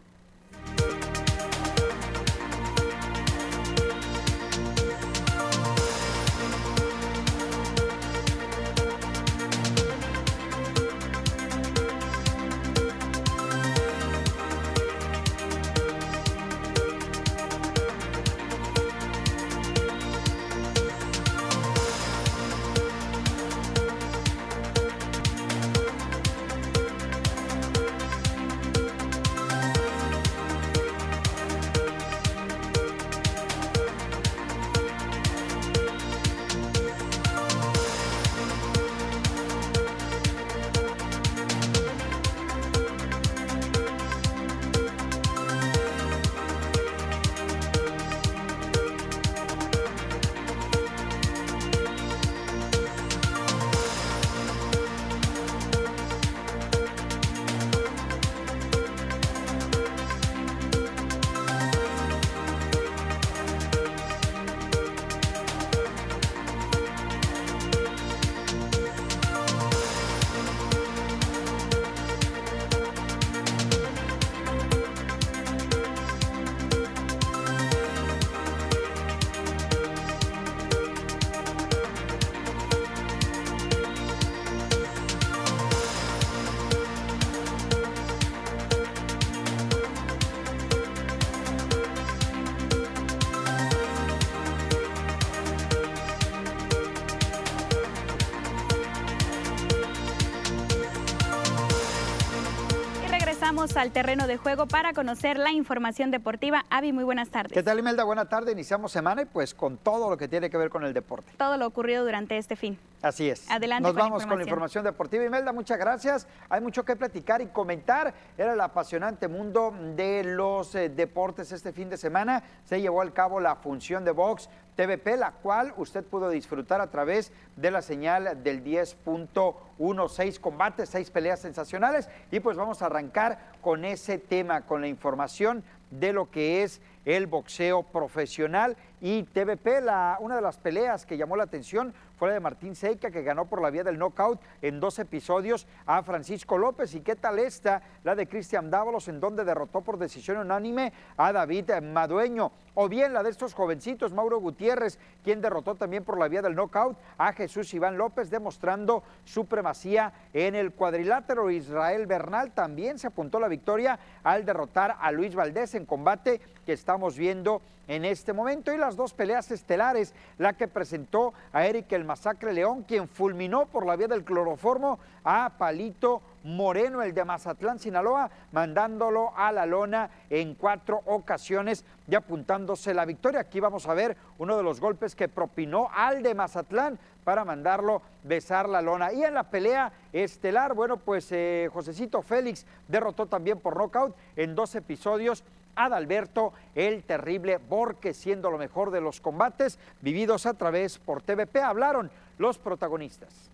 Vamos 103.55 103.77
al 103.77 103.91
terreno 103.91 104.25
de 104.25 104.37
juego 104.37 104.65
para 104.65 104.93
conocer 104.93 105.37
la 105.37 105.51
información 105.51 106.09
deportiva. 106.09 106.65
Avi, 106.71 106.91
muy 106.91 107.03
buenas 107.03 107.29
tardes. 107.29 107.53
¿Qué 107.53 107.61
tal, 107.61 107.77
Imelda? 107.77 108.03
Buena 108.03 108.25
tarde. 108.25 108.51
Iniciamos 108.51 108.91
semana 108.91 109.21
y 109.21 109.25
pues 109.25 109.53
con 109.53 109.77
todo 109.77 110.09
lo 110.09 110.17
que 110.17 110.27
tiene 110.27 110.49
que 110.49 110.57
ver 110.57 110.71
con 110.71 110.83
el 110.83 110.91
deporte. 110.91 111.33
Todo 111.37 111.55
lo 111.57 111.67
ocurrido 111.67 112.03
durante 112.03 112.35
este 112.39 112.55
fin. 112.55 112.79
Así 113.03 113.29
es. 113.29 113.51
Adelante. 113.51 113.83
Nos 113.83 113.91
con 113.91 114.01
vamos 114.01 114.25
con 114.25 114.37
la 114.37 114.43
información 114.45 114.85
deportiva. 114.85 115.25
Imelda, 115.25 115.51
muchas 115.51 115.77
gracias. 115.77 116.25
Hay 116.47 116.61
mucho 116.61 116.85
que 116.85 116.95
platicar 116.95 117.41
y 117.41 117.47
comentar. 117.47 118.13
Era 118.37 118.53
el 118.53 118.61
apasionante 118.61 119.27
mundo 119.27 119.73
de 119.97 120.23
los 120.23 120.73
eh, 120.73 120.87
deportes 120.87 121.51
este 121.51 121.73
fin 121.73 121.89
de 121.89 121.97
semana. 121.97 122.41
Se 122.63 122.79
llevó 122.79 123.01
al 123.01 123.11
cabo 123.11 123.41
la 123.41 123.57
función 123.57 124.05
de 124.05 124.11
box 124.11 124.49
TVP, 124.77 125.17
la 125.17 125.31
cual 125.33 125.73
usted 125.75 126.03
pudo 126.05 126.29
disfrutar 126.29 126.79
a 126.79 126.89
través 126.89 127.33
de 127.57 127.71
la 127.71 127.81
señal 127.81 128.41
del 128.41 128.63
10.16 128.63 130.39
combates, 130.39 130.89
seis 130.89 131.11
peleas 131.11 131.41
sensacionales. 131.41 132.09
Y 132.31 132.39
pues 132.39 132.55
vamos 132.55 132.81
a 132.81 132.85
arrancar 132.85 133.37
con 133.61 133.83
ese 133.83 134.17
tema, 134.17 134.61
con 134.61 134.79
la 134.79 134.87
información 134.87 135.61
de 135.91 136.13
lo 136.13 136.31
que 136.31 136.63
es 136.63 136.81
el 137.05 137.27
boxeo 137.27 137.83
profesional 137.83 138.77
y 139.01 139.23
TVP, 139.23 139.81
la, 139.81 140.17
una 140.21 140.37
de 140.37 140.41
las 140.41 140.57
peleas 140.57 141.05
que 141.05 141.17
llamó 141.17 141.35
la 141.35 141.43
atención 141.43 141.93
de 142.31 142.39
Martín 142.39 142.75
Seika, 142.75 143.11
que 143.11 143.23
ganó 143.23 143.45
por 143.45 143.61
la 143.61 143.69
vía 143.69 143.83
del 143.83 143.97
knockout 143.97 144.39
en 144.61 144.79
dos 144.79 144.99
episodios 144.99 145.67
a 145.85 146.01
Francisco 146.03 146.57
López. 146.57 146.95
¿Y 146.95 147.01
qué 147.01 147.15
tal 147.17 147.39
esta? 147.39 147.81
La 148.03 148.15
de 148.15 148.27
Cristian 148.27 148.71
Dávalos, 148.71 149.09
en 149.09 149.19
donde 149.19 149.43
derrotó 149.43 149.81
por 149.81 149.97
decisión 149.97 150.37
unánime 150.37 150.93
a 151.17 151.33
David 151.33 151.71
Madueño. 151.81 152.51
O 152.75 152.89
bien 152.89 153.13
la 153.13 153.21
de 153.21 153.29
estos 153.29 153.53
jovencitos, 153.53 154.13
Mauro 154.13 154.39
Gutiérrez, 154.39 154.97
quien 155.23 155.41
derrotó 155.41 155.75
también 155.75 156.03
por 156.03 156.17
la 156.17 156.27
vía 156.27 156.41
del 156.41 156.55
knockout 156.55 156.97
a 157.17 157.33
Jesús 157.33 157.73
Iván 157.73 157.97
López, 157.97 158.31
demostrando 158.31 159.03
supremacía 159.25 160.11
en 160.33 160.55
el 160.55 160.71
cuadrilátero. 160.71 161.51
Israel 161.51 162.07
Bernal 162.07 162.51
también 162.51 162.97
se 162.97 163.07
apuntó 163.07 163.39
la 163.39 163.47
victoria 163.47 163.99
al 164.23 164.43
derrotar 164.43 164.97
a 164.99 165.11
Luis 165.11 165.35
Valdés 165.35 165.75
en 165.75 165.85
combate 165.85 166.41
que 166.65 166.73
estamos 166.73 167.17
viendo 167.17 167.61
en 167.87 168.05
este 168.05 168.33
momento. 168.33 168.73
Y 168.73 168.77
las 168.77 168.95
dos 168.95 169.13
peleas 169.13 169.51
estelares, 169.51 170.15
la 170.39 170.53
que 170.53 170.67
presentó 170.67 171.33
a 171.51 171.65
Eric 171.65 171.91
el 171.91 172.05
Masacre 172.05 172.53
León, 172.53 172.83
quien 172.87 173.07
fulminó 173.07 173.67
por 173.67 173.85
la 173.85 173.95
vía 173.95 174.07
del 174.07 174.23
cloroformo 174.23 174.97
a 175.23 175.51
Palito 175.57 176.21
Moreno, 176.43 177.01
el 177.01 177.13
de 177.13 177.25
Mazatlán, 177.25 177.79
Sinaloa, 177.79 178.29
mandándolo 178.51 179.33
a 179.35 179.51
la 179.51 179.65
lona 179.65 180.09
en 180.29 180.55
cuatro 180.55 181.01
ocasiones 181.05 181.85
y 182.07 182.15
apuntándose 182.15 182.93
la 182.93 183.05
victoria. 183.05 183.41
Aquí 183.41 183.59
vamos 183.59 183.87
a 183.87 183.93
ver 183.93 184.17
uno 184.37 184.57
de 184.57 184.63
los 184.63 184.79
golpes 184.79 185.15
que 185.15 185.29
propinó 185.29 185.89
al 185.93 186.21
de 186.21 186.35
Mazatlán 186.35 186.99
para 187.23 187.45
mandarlo 187.45 188.01
besar 188.23 188.67
la 188.67 188.81
lona. 188.81 189.13
Y 189.13 189.23
en 189.23 189.33
la 189.33 189.43
pelea 189.43 189.91
estelar, 190.11 190.73
bueno, 190.73 190.97
pues 190.97 191.31
eh, 191.31 191.69
Josecito 191.73 192.21
Félix 192.21 192.65
derrotó 192.87 193.25
también 193.25 193.59
por 193.59 193.77
nocaut 193.77 194.15
en 194.35 194.55
dos 194.55 194.75
episodios 194.75 195.43
Adalberto 195.75 196.53
el 196.75 197.03
Terrible 197.03 197.57
Borque, 197.57 198.13
siendo 198.13 198.51
lo 198.51 198.57
mejor 198.57 198.91
de 198.91 199.01
los 199.01 199.19
combates 199.19 199.79
vividos 200.01 200.45
a 200.45 200.53
través 200.53 200.99
por 200.99 201.21
TVP. 201.21 201.61
Hablaron 201.61 202.11
los 202.37 202.57
protagonistas. 202.57 203.49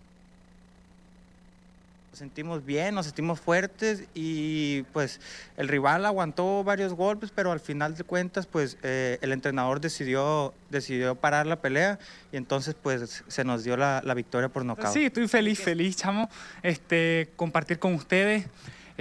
Sentimos 2.12 2.64
bien, 2.64 2.96
nos 2.96 3.06
sentimos 3.06 3.40
fuertes 3.40 4.04
y 4.14 4.82
pues 4.92 5.20
el 5.56 5.68
rival 5.68 6.04
aguantó 6.04 6.64
varios 6.64 6.92
golpes, 6.92 7.30
pero 7.32 7.52
al 7.52 7.60
final 7.60 7.94
de 7.94 8.02
cuentas 8.02 8.46
pues 8.46 8.78
eh, 8.82 9.18
el 9.22 9.30
entrenador 9.30 9.80
decidió, 9.80 10.52
decidió 10.70 11.14
parar 11.14 11.46
la 11.46 11.60
pelea 11.60 12.00
y 12.32 12.36
entonces 12.36 12.74
pues 12.80 13.22
se 13.28 13.44
nos 13.44 13.62
dio 13.62 13.76
la, 13.76 14.02
la 14.04 14.14
victoria 14.14 14.48
por 14.48 14.64
nocaut. 14.64 14.92
Sí, 14.92 15.04
estoy 15.04 15.28
feliz, 15.28 15.60
feliz, 15.60 15.96
chamo, 15.96 16.28
este, 16.62 17.28
compartir 17.36 17.78
con 17.78 17.94
ustedes. 17.94 18.46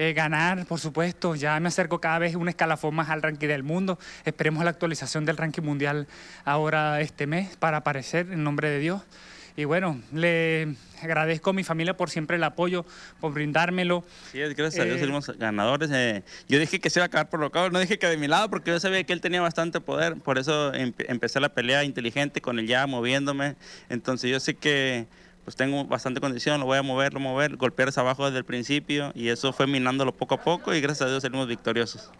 Eh, 0.01 0.13
ganar, 0.13 0.65
por 0.65 0.79
supuesto, 0.79 1.35
ya 1.35 1.59
me 1.59 1.67
acerco 1.67 1.99
cada 1.99 2.19
vez 2.19 2.33
un 2.35 2.47
escalafón 2.47 2.95
más 2.95 3.09
al 3.09 3.21
ranking 3.21 3.49
del 3.49 3.63
mundo. 3.63 3.99
Esperemos 4.23 4.63
la 4.63 4.69
actualización 4.69 5.25
del 5.25 5.35
ranking 5.35 5.61
mundial 5.61 6.07
ahora 6.45 7.01
este 7.01 7.27
mes 7.27 7.57
para 7.57 7.77
aparecer 7.77 8.31
en 8.31 8.45
nombre 8.45 8.69
de 8.69 8.79
Dios. 8.79 9.01
Y 9.55 9.65
bueno, 9.65 10.01
le 10.13 10.75
agradezco 11.01 11.49
a 11.49 11.53
mi 11.53 11.63
familia 11.63 11.95
por 11.97 12.09
siempre 12.09 12.37
el 12.37 12.43
apoyo, 12.43 12.85
por 13.19 13.33
brindármelo. 13.33 14.03
Sí, 14.31 14.39
gracias 14.39 14.79
a 14.79 14.83
Dios 14.85 14.97
Eh, 14.97 14.99
salimos 14.99 15.27
ganadores. 15.37 15.89
Eh, 15.93 16.23
yo 16.47 16.59
dije 16.59 16.79
que 16.79 16.89
se 16.89 16.99
iba 16.99 17.05
a 17.05 17.07
acabar 17.07 17.29
por 17.29 17.39
lo 17.39 17.51
cabo, 17.51 17.69
no 17.69 17.79
dije 17.79 17.99
que 17.99 18.07
de 18.07 18.17
mi 18.17 18.27
lado, 18.27 18.49
porque 18.49 18.71
yo 18.71 18.79
sabía 18.79 19.03
que 19.03 19.13
él 19.13 19.21
tenía 19.21 19.41
bastante 19.41 19.81
poder. 19.81 20.15
Por 20.17 20.37
eso 20.37 20.73
em- 20.73 20.93
empecé 21.07 21.39
la 21.39 21.49
pelea 21.49 21.83
inteligente 21.83 22.41
con 22.41 22.59
él 22.59 22.67
ya 22.67 22.85
moviéndome. 22.87 23.55
Entonces 23.89 24.29
yo 24.31 24.39
sé 24.39 24.55
que 24.55 25.07
pues 25.43 25.55
tengo 25.55 25.83
bastante 25.85 26.19
condición, 26.21 26.59
lo 26.59 26.67
voy 26.67 26.77
a 26.77 26.83
mover, 26.83 27.13
lo 27.13 27.19
mover, 27.19 27.55
golpear 27.55 27.89
hacia 27.89 28.01
abajo 28.01 28.25
desde 28.25 28.37
el 28.37 28.45
principio 28.45 29.11
y 29.15 29.29
eso 29.29 29.51
fue 29.51 29.65
minándolo 29.65 30.15
poco 30.15 30.35
a 30.35 30.41
poco 30.41 30.75
y 30.75 30.81
gracias 30.81 31.07
a 31.07 31.09
Dios 31.09 31.23
salimos 31.23 31.47
victoriosos. 31.47 32.11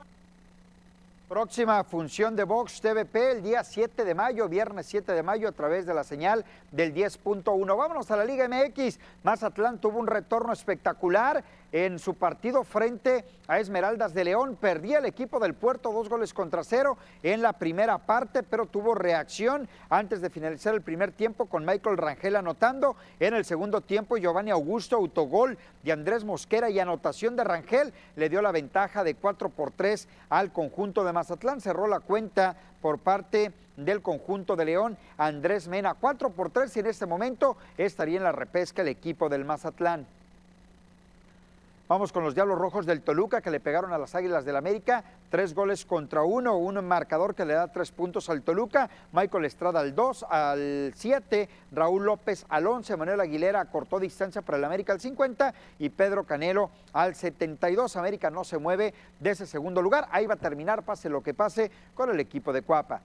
Próxima 1.30 1.84
función 1.84 2.36
de 2.36 2.44
Vox 2.44 2.82
TVP 2.82 3.34
el 3.34 3.44
día 3.44 3.64
7 3.64 4.04
de 4.04 4.16
mayo, 4.16 4.50
viernes 4.50 4.88
7 4.88 5.14
de 5.14 5.22
mayo, 5.22 5.48
a 5.48 5.52
través 5.52 5.86
de 5.86 5.94
la 5.94 6.04
señal 6.04 6.44
del 6.72 6.92
10.1. 6.92 7.78
Vámonos 7.78 8.10
a 8.10 8.18
la 8.18 8.26
Liga 8.26 8.48
MX. 8.48 8.98
Mazatlán 9.22 9.78
tuvo 9.78 10.00
un 10.00 10.08
retorno 10.08 10.52
espectacular 10.52 11.44
en 11.72 12.00
su 12.00 12.16
partido 12.16 12.64
frente 12.64 13.26
a 13.48 13.60
Esmeraldas 13.60 14.14
de 14.14 14.24
León. 14.24 14.58
Perdía 14.60 15.00
el 15.00 15.06
equipo 15.06 15.40
del 15.40 15.54
puerto 15.54 15.92
dos 15.92 16.10
goles 16.10 16.34
contra 16.34 16.64
cero 16.64 16.98
en 17.24 17.42
la 17.42 17.54
primera 17.54 17.98
parte, 17.98 18.44
pero 18.44 18.66
tuvo 18.66 18.96
reacción 18.96 19.68
antes 19.90 20.22
de 20.22 20.30
finalizar 20.30 20.74
el 20.74 20.82
primer 20.82 21.12
tiempo 21.12 21.46
con 21.46 21.66
Michael 21.66 21.98
Rangel 21.98 22.36
anotando. 22.36 22.96
En 23.20 23.34
el 23.34 23.46
segundo 23.46 23.82
tiempo, 23.82 24.18
Giovanni 24.18 24.52
Augusto, 24.52 24.96
autogol 24.96 25.58
de 25.84 25.92
Andrés 25.92 26.24
Mosquera 26.24 26.70
y 26.70 26.80
anotación 26.80 27.36
de 27.36 27.44
Rangel 27.44 27.94
le 28.16 28.30
dio 28.30 28.42
la 28.42 28.52
ventaja 28.52 29.04
de 29.04 29.16
4 29.16 29.50
por 29.50 29.72
3 29.72 30.08
al 30.30 30.52
conjunto 30.52 31.04
de 31.04 31.14
Mazatlán. 31.14 31.62
Cerró 31.62 31.88
la 31.88 32.00
cuenta 32.00 32.56
por 32.82 33.00
parte 33.00 33.52
del 33.78 34.02
conjunto 34.02 34.56
de 34.56 34.66
León, 34.66 34.98
Andrés 35.18 35.68
Mena. 35.68 35.94
4 35.94 36.32
por 36.32 36.50
3 36.50 36.76
y 36.76 36.80
en 36.80 36.88
este 36.88 37.06
momento 37.06 37.58
estaría 37.78 38.18
en 38.18 38.24
la 38.24 38.32
repesca 38.32 38.82
el 38.82 38.90
equipo 38.90 39.30
del 39.30 39.46
Mazatlán. 39.46 40.06
Vamos 41.90 42.14
con 42.14 42.24
los 42.24 42.36
Diablos 42.36 42.60
Rojos 42.60 42.86
del 42.86 43.02
Toluca 43.02 43.42
que 43.42 43.50
le 43.50 43.60
pegaron 43.60 43.92
a 43.92 43.98
las 43.98 44.14
Águilas 44.14 44.46
del 44.46 44.56
América. 44.56 45.04
Tres 45.32 45.56
goles 45.56 45.88
contra 45.88 46.22
uno, 46.22 46.56
un 46.56 46.86
marcador 46.86 47.34
que 47.34 47.46
le 47.46 47.56
da 47.56 47.68
tres 47.70 47.90
puntos 47.90 48.30
al 48.30 48.44
Toluca. 48.44 48.88
Michael 49.12 49.46
Estrada 49.46 49.80
al 49.80 49.96
2, 49.96 50.28
al 50.30 50.94
7, 50.96 51.50
Raúl 51.72 52.06
López 52.06 52.46
al 52.48 52.68
11, 52.68 52.96
Manuel 52.96 53.22
Aguilera 53.22 53.66
cortó 53.66 54.00
distancia 54.00 54.44
para 54.44 54.60
el 54.60 54.66
América 54.66 54.94
al 54.94 55.00
50 55.00 55.52
y 55.80 55.90
Pedro 55.90 56.26
Canelo 56.26 56.70
al 56.94 57.16
72. 57.16 57.96
América 57.96 58.30
no 58.30 58.44
se 58.44 58.60
mueve 58.60 58.94
de 59.20 59.32
ese 59.32 59.48
segundo 59.48 59.82
lugar. 59.82 60.08
Ahí 60.12 60.28
va 60.28 60.36
a 60.36 60.38
terminar, 60.38 60.84
pase 60.84 61.10
lo 61.10 61.24
que 61.24 61.34
pase, 61.34 61.72
con 61.96 62.12
el 62.12 62.20
equipo 62.20 62.54
de 62.54 62.62
Cuapa. 62.62 63.02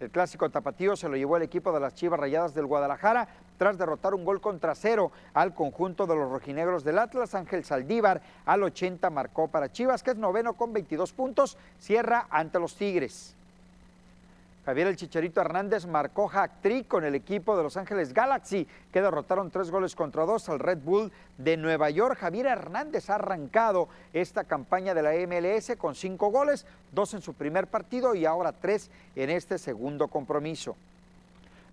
El 0.00 0.08
clásico 0.08 0.48
tapatío 0.48 0.96
se 0.96 1.10
lo 1.10 1.16
llevó 1.16 1.36
el 1.36 1.42
equipo 1.42 1.70
de 1.70 1.80
las 1.80 1.94
Chivas 1.94 2.18
Rayadas 2.18 2.54
del 2.54 2.64
Guadalajara 2.64 3.28
tras 3.60 3.76
derrotar 3.76 4.14
un 4.14 4.24
gol 4.24 4.40
contra 4.40 4.74
cero 4.74 5.12
al 5.34 5.52
conjunto 5.52 6.06
de 6.06 6.16
los 6.16 6.30
rojinegros 6.30 6.82
del 6.82 6.98
Atlas. 6.98 7.34
Ángel 7.34 7.62
Saldívar 7.62 8.22
al 8.46 8.62
80 8.62 9.10
marcó 9.10 9.48
para 9.48 9.70
Chivas, 9.70 10.02
que 10.02 10.12
es 10.12 10.16
noveno 10.16 10.54
con 10.54 10.72
22 10.72 11.12
puntos, 11.12 11.58
cierra 11.78 12.26
ante 12.30 12.58
los 12.58 12.74
Tigres. 12.74 13.34
Javier 14.64 14.86
el 14.86 14.96
Chicharito 14.96 15.42
Hernández 15.42 15.84
marcó 15.84 16.30
hat-trick 16.32 16.88
con 16.88 17.04
el 17.04 17.14
equipo 17.14 17.54
de 17.54 17.62
Los 17.62 17.76
Ángeles 17.76 18.14
Galaxy, 18.14 18.66
que 18.90 19.02
derrotaron 19.02 19.50
tres 19.50 19.70
goles 19.70 19.94
contra 19.94 20.24
dos 20.24 20.48
al 20.48 20.58
Red 20.58 20.78
Bull 20.78 21.12
de 21.36 21.58
Nueva 21.58 21.90
York. 21.90 22.16
Javier 22.18 22.46
Hernández 22.46 23.10
ha 23.10 23.16
arrancado 23.16 23.88
esta 24.14 24.44
campaña 24.44 24.94
de 24.94 25.02
la 25.02 25.12
MLS 25.26 25.76
con 25.76 25.94
cinco 25.94 26.30
goles, 26.30 26.64
dos 26.92 27.12
en 27.12 27.20
su 27.20 27.34
primer 27.34 27.66
partido 27.66 28.14
y 28.14 28.24
ahora 28.24 28.52
tres 28.52 28.90
en 29.16 29.28
este 29.28 29.58
segundo 29.58 30.08
compromiso. 30.08 30.76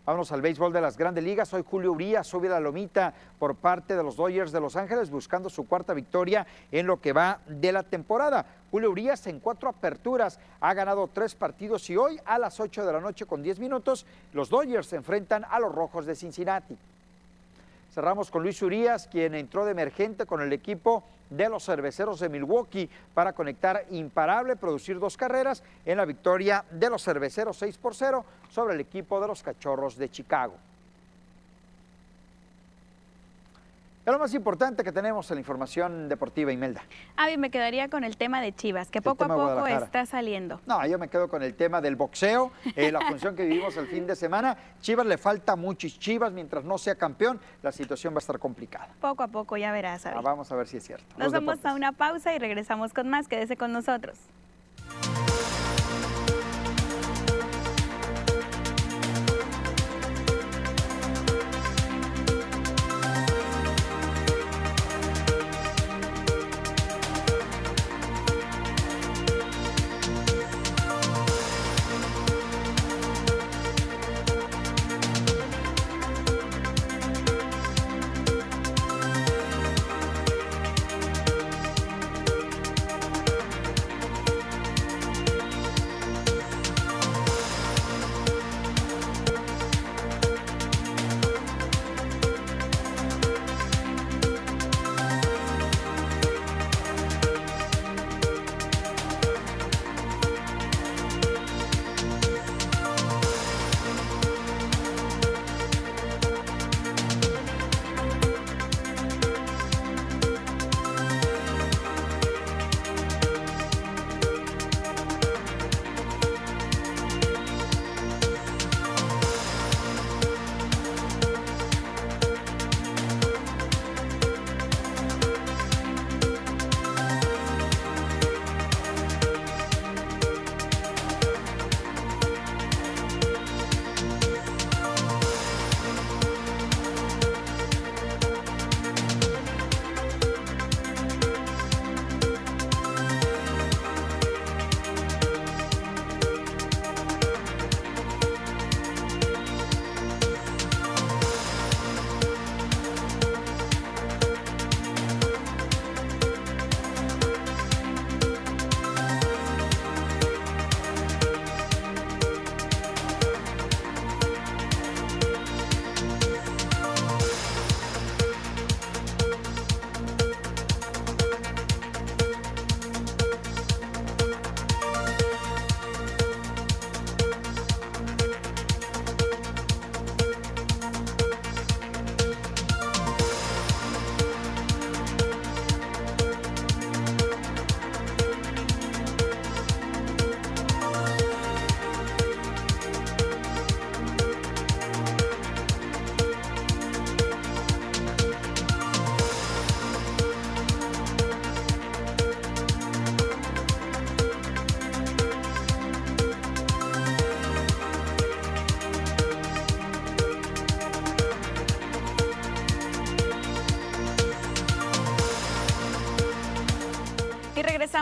Vámonos 0.08 0.32
al 0.32 0.42
béisbol 0.42 0.72
de 0.72 0.80
las 0.80 0.98
grandes 0.98 1.22
ligas. 1.22 1.54
Hoy 1.54 1.66
Julio 1.70 1.92
Urias 1.92 2.26
sube 2.26 2.48
la 2.48 2.62
lomita 2.62 3.14
por 3.38 3.56
parte 3.56 3.94
de 3.94 4.04
los 4.04 4.16
Dodgers 4.16 4.54
de 4.54 4.62
Los 4.62 4.78
Ángeles 4.78 5.10
buscando 5.10 5.50
su 5.50 5.68
cuarta 5.68 5.94
victoria 5.94 6.48
en 6.72 6.88
lo 6.88 7.02
que 7.02 7.12
va 7.12 7.42
de 7.46 7.74
la 7.74 7.84
temporada. 7.84 8.46
Julio 8.72 8.90
Urias 8.90 9.28
en 9.28 9.42
cuatro 9.42 9.68
aperturas 9.68 10.40
ha 10.62 10.74
ganado 10.74 11.10
tres 11.14 11.36
partidos 11.36 11.90
y 11.90 11.98
hoy 11.98 12.22
a 12.24 12.40
las 12.40 12.58
8 12.58 12.86
de 12.86 12.94
la 12.94 13.02
noche 13.02 13.26
con 13.26 13.44
10 13.44 13.60
minutos 13.60 14.06
los 14.32 14.50
Dodgers 14.50 14.88
se 14.88 14.96
enfrentan 14.96 15.44
a 15.44 15.60
los 15.60 15.76
Rojos 15.76 16.06
de 16.06 16.16
Cincinnati. 16.16 16.78
Cerramos 17.98 18.30
con 18.30 18.44
Luis 18.44 18.62
Urias, 18.62 19.08
quien 19.08 19.34
entró 19.34 19.66
de 19.66 19.72
emergente 19.72 20.28
con 20.28 20.40
el 20.40 20.54
equipo 20.54 21.04
de 21.32 21.50
los 21.50 21.66
cerveceros 21.66 22.20
de 22.20 22.30
Milwaukee 22.30 22.88
para 23.16 23.34
conectar 23.34 23.88
imparable, 23.90 24.56
producir 24.56 25.00
dos 25.00 25.18
carreras 25.18 25.64
en 25.84 25.98
la 25.98 26.06
victoria 26.06 26.64
de 26.70 26.92
los 26.92 27.04
cerveceros 27.04 27.58
6 27.58 27.80
por 27.80 27.96
0 27.96 28.24
sobre 28.52 28.76
el 28.76 28.82
equipo 28.82 29.20
de 29.20 29.26
los 29.26 29.42
cachorros 29.42 29.98
de 29.98 30.12
Chicago. 30.12 30.54
Es 34.08 34.14
lo 34.14 34.20
más 34.20 34.34
importante 34.34 34.86
que 34.86 34.94
tenemos 34.94 35.30
en 35.32 35.36
la 35.36 35.42
información 35.42 36.08
deportiva, 36.08 36.50
Imelda. 36.54 36.82
Avi, 37.18 37.36
me 37.36 37.52
quedaría 37.52 37.90
con 37.90 38.06
el 38.06 38.16
tema 38.16 38.40
de 38.40 38.56
Chivas, 38.56 38.90
que 38.90 39.02
poco 39.02 39.26
a 39.26 39.28
poco 39.28 39.68
está 39.68 40.06
saliendo. 40.06 40.62
No, 40.66 40.88
yo 40.88 40.98
me 40.98 41.10
quedo 41.10 41.28
con 41.28 41.44
el 41.44 41.56
tema 41.56 41.82
del 41.82 41.98
boxeo, 41.98 42.54
eh, 42.78 42.90
la 42.90 43.02
función 43.10 43.36
que 43.36 43.44
vivimos 43.44 43.76
el 43.76 43.86
fin 43.88 44.08
de 44.08 44.16
semana. 44.16 44.56
Chivas 44.80 45.06
le 45.08 45.18
falta 45.18 45.58
mucho 45.58 45.88
y 45.88 45.92
Chivas, 45.92 46.32
mientras 46.32 46.64
no 46.64 46.78
sea 46.78 46.96
campeón, 46.96 47.42
la 47.62 47.74
situación 47.74 48.14
va 48.14 48.20
a 48.20 48.24
estar 48.24 48.40
complicada. 48.40 48.88
Poco 49.02 49.24
a 49.24 49.28
poco 49.28 49.58
ya 49.58 49.74
verás, 49.74 50.06
Avi. 50.06 50.16
Ah, 50.18 50.22
vamos 50.22 50.50
a 50.54 50.56
ver 50.56 50.70
si 50.70 50.78
es 50.78 50.86
cierto. 50.86 51.06
Nos 51.18 51.26
Los 51.26 51.34
vamos 51.34 51.56
deportes. 51.56 51.72
a 51.74 51.76
una 51.76 51.92
pausa 51.92 52.34
y 52.34 52.40
regresamos 52.40 52.94
con 52.94 53.10
más. 53.10 53.28
Quédese 53.28 53.58
con 53.58 53.74
nosotros. 53.74 54.18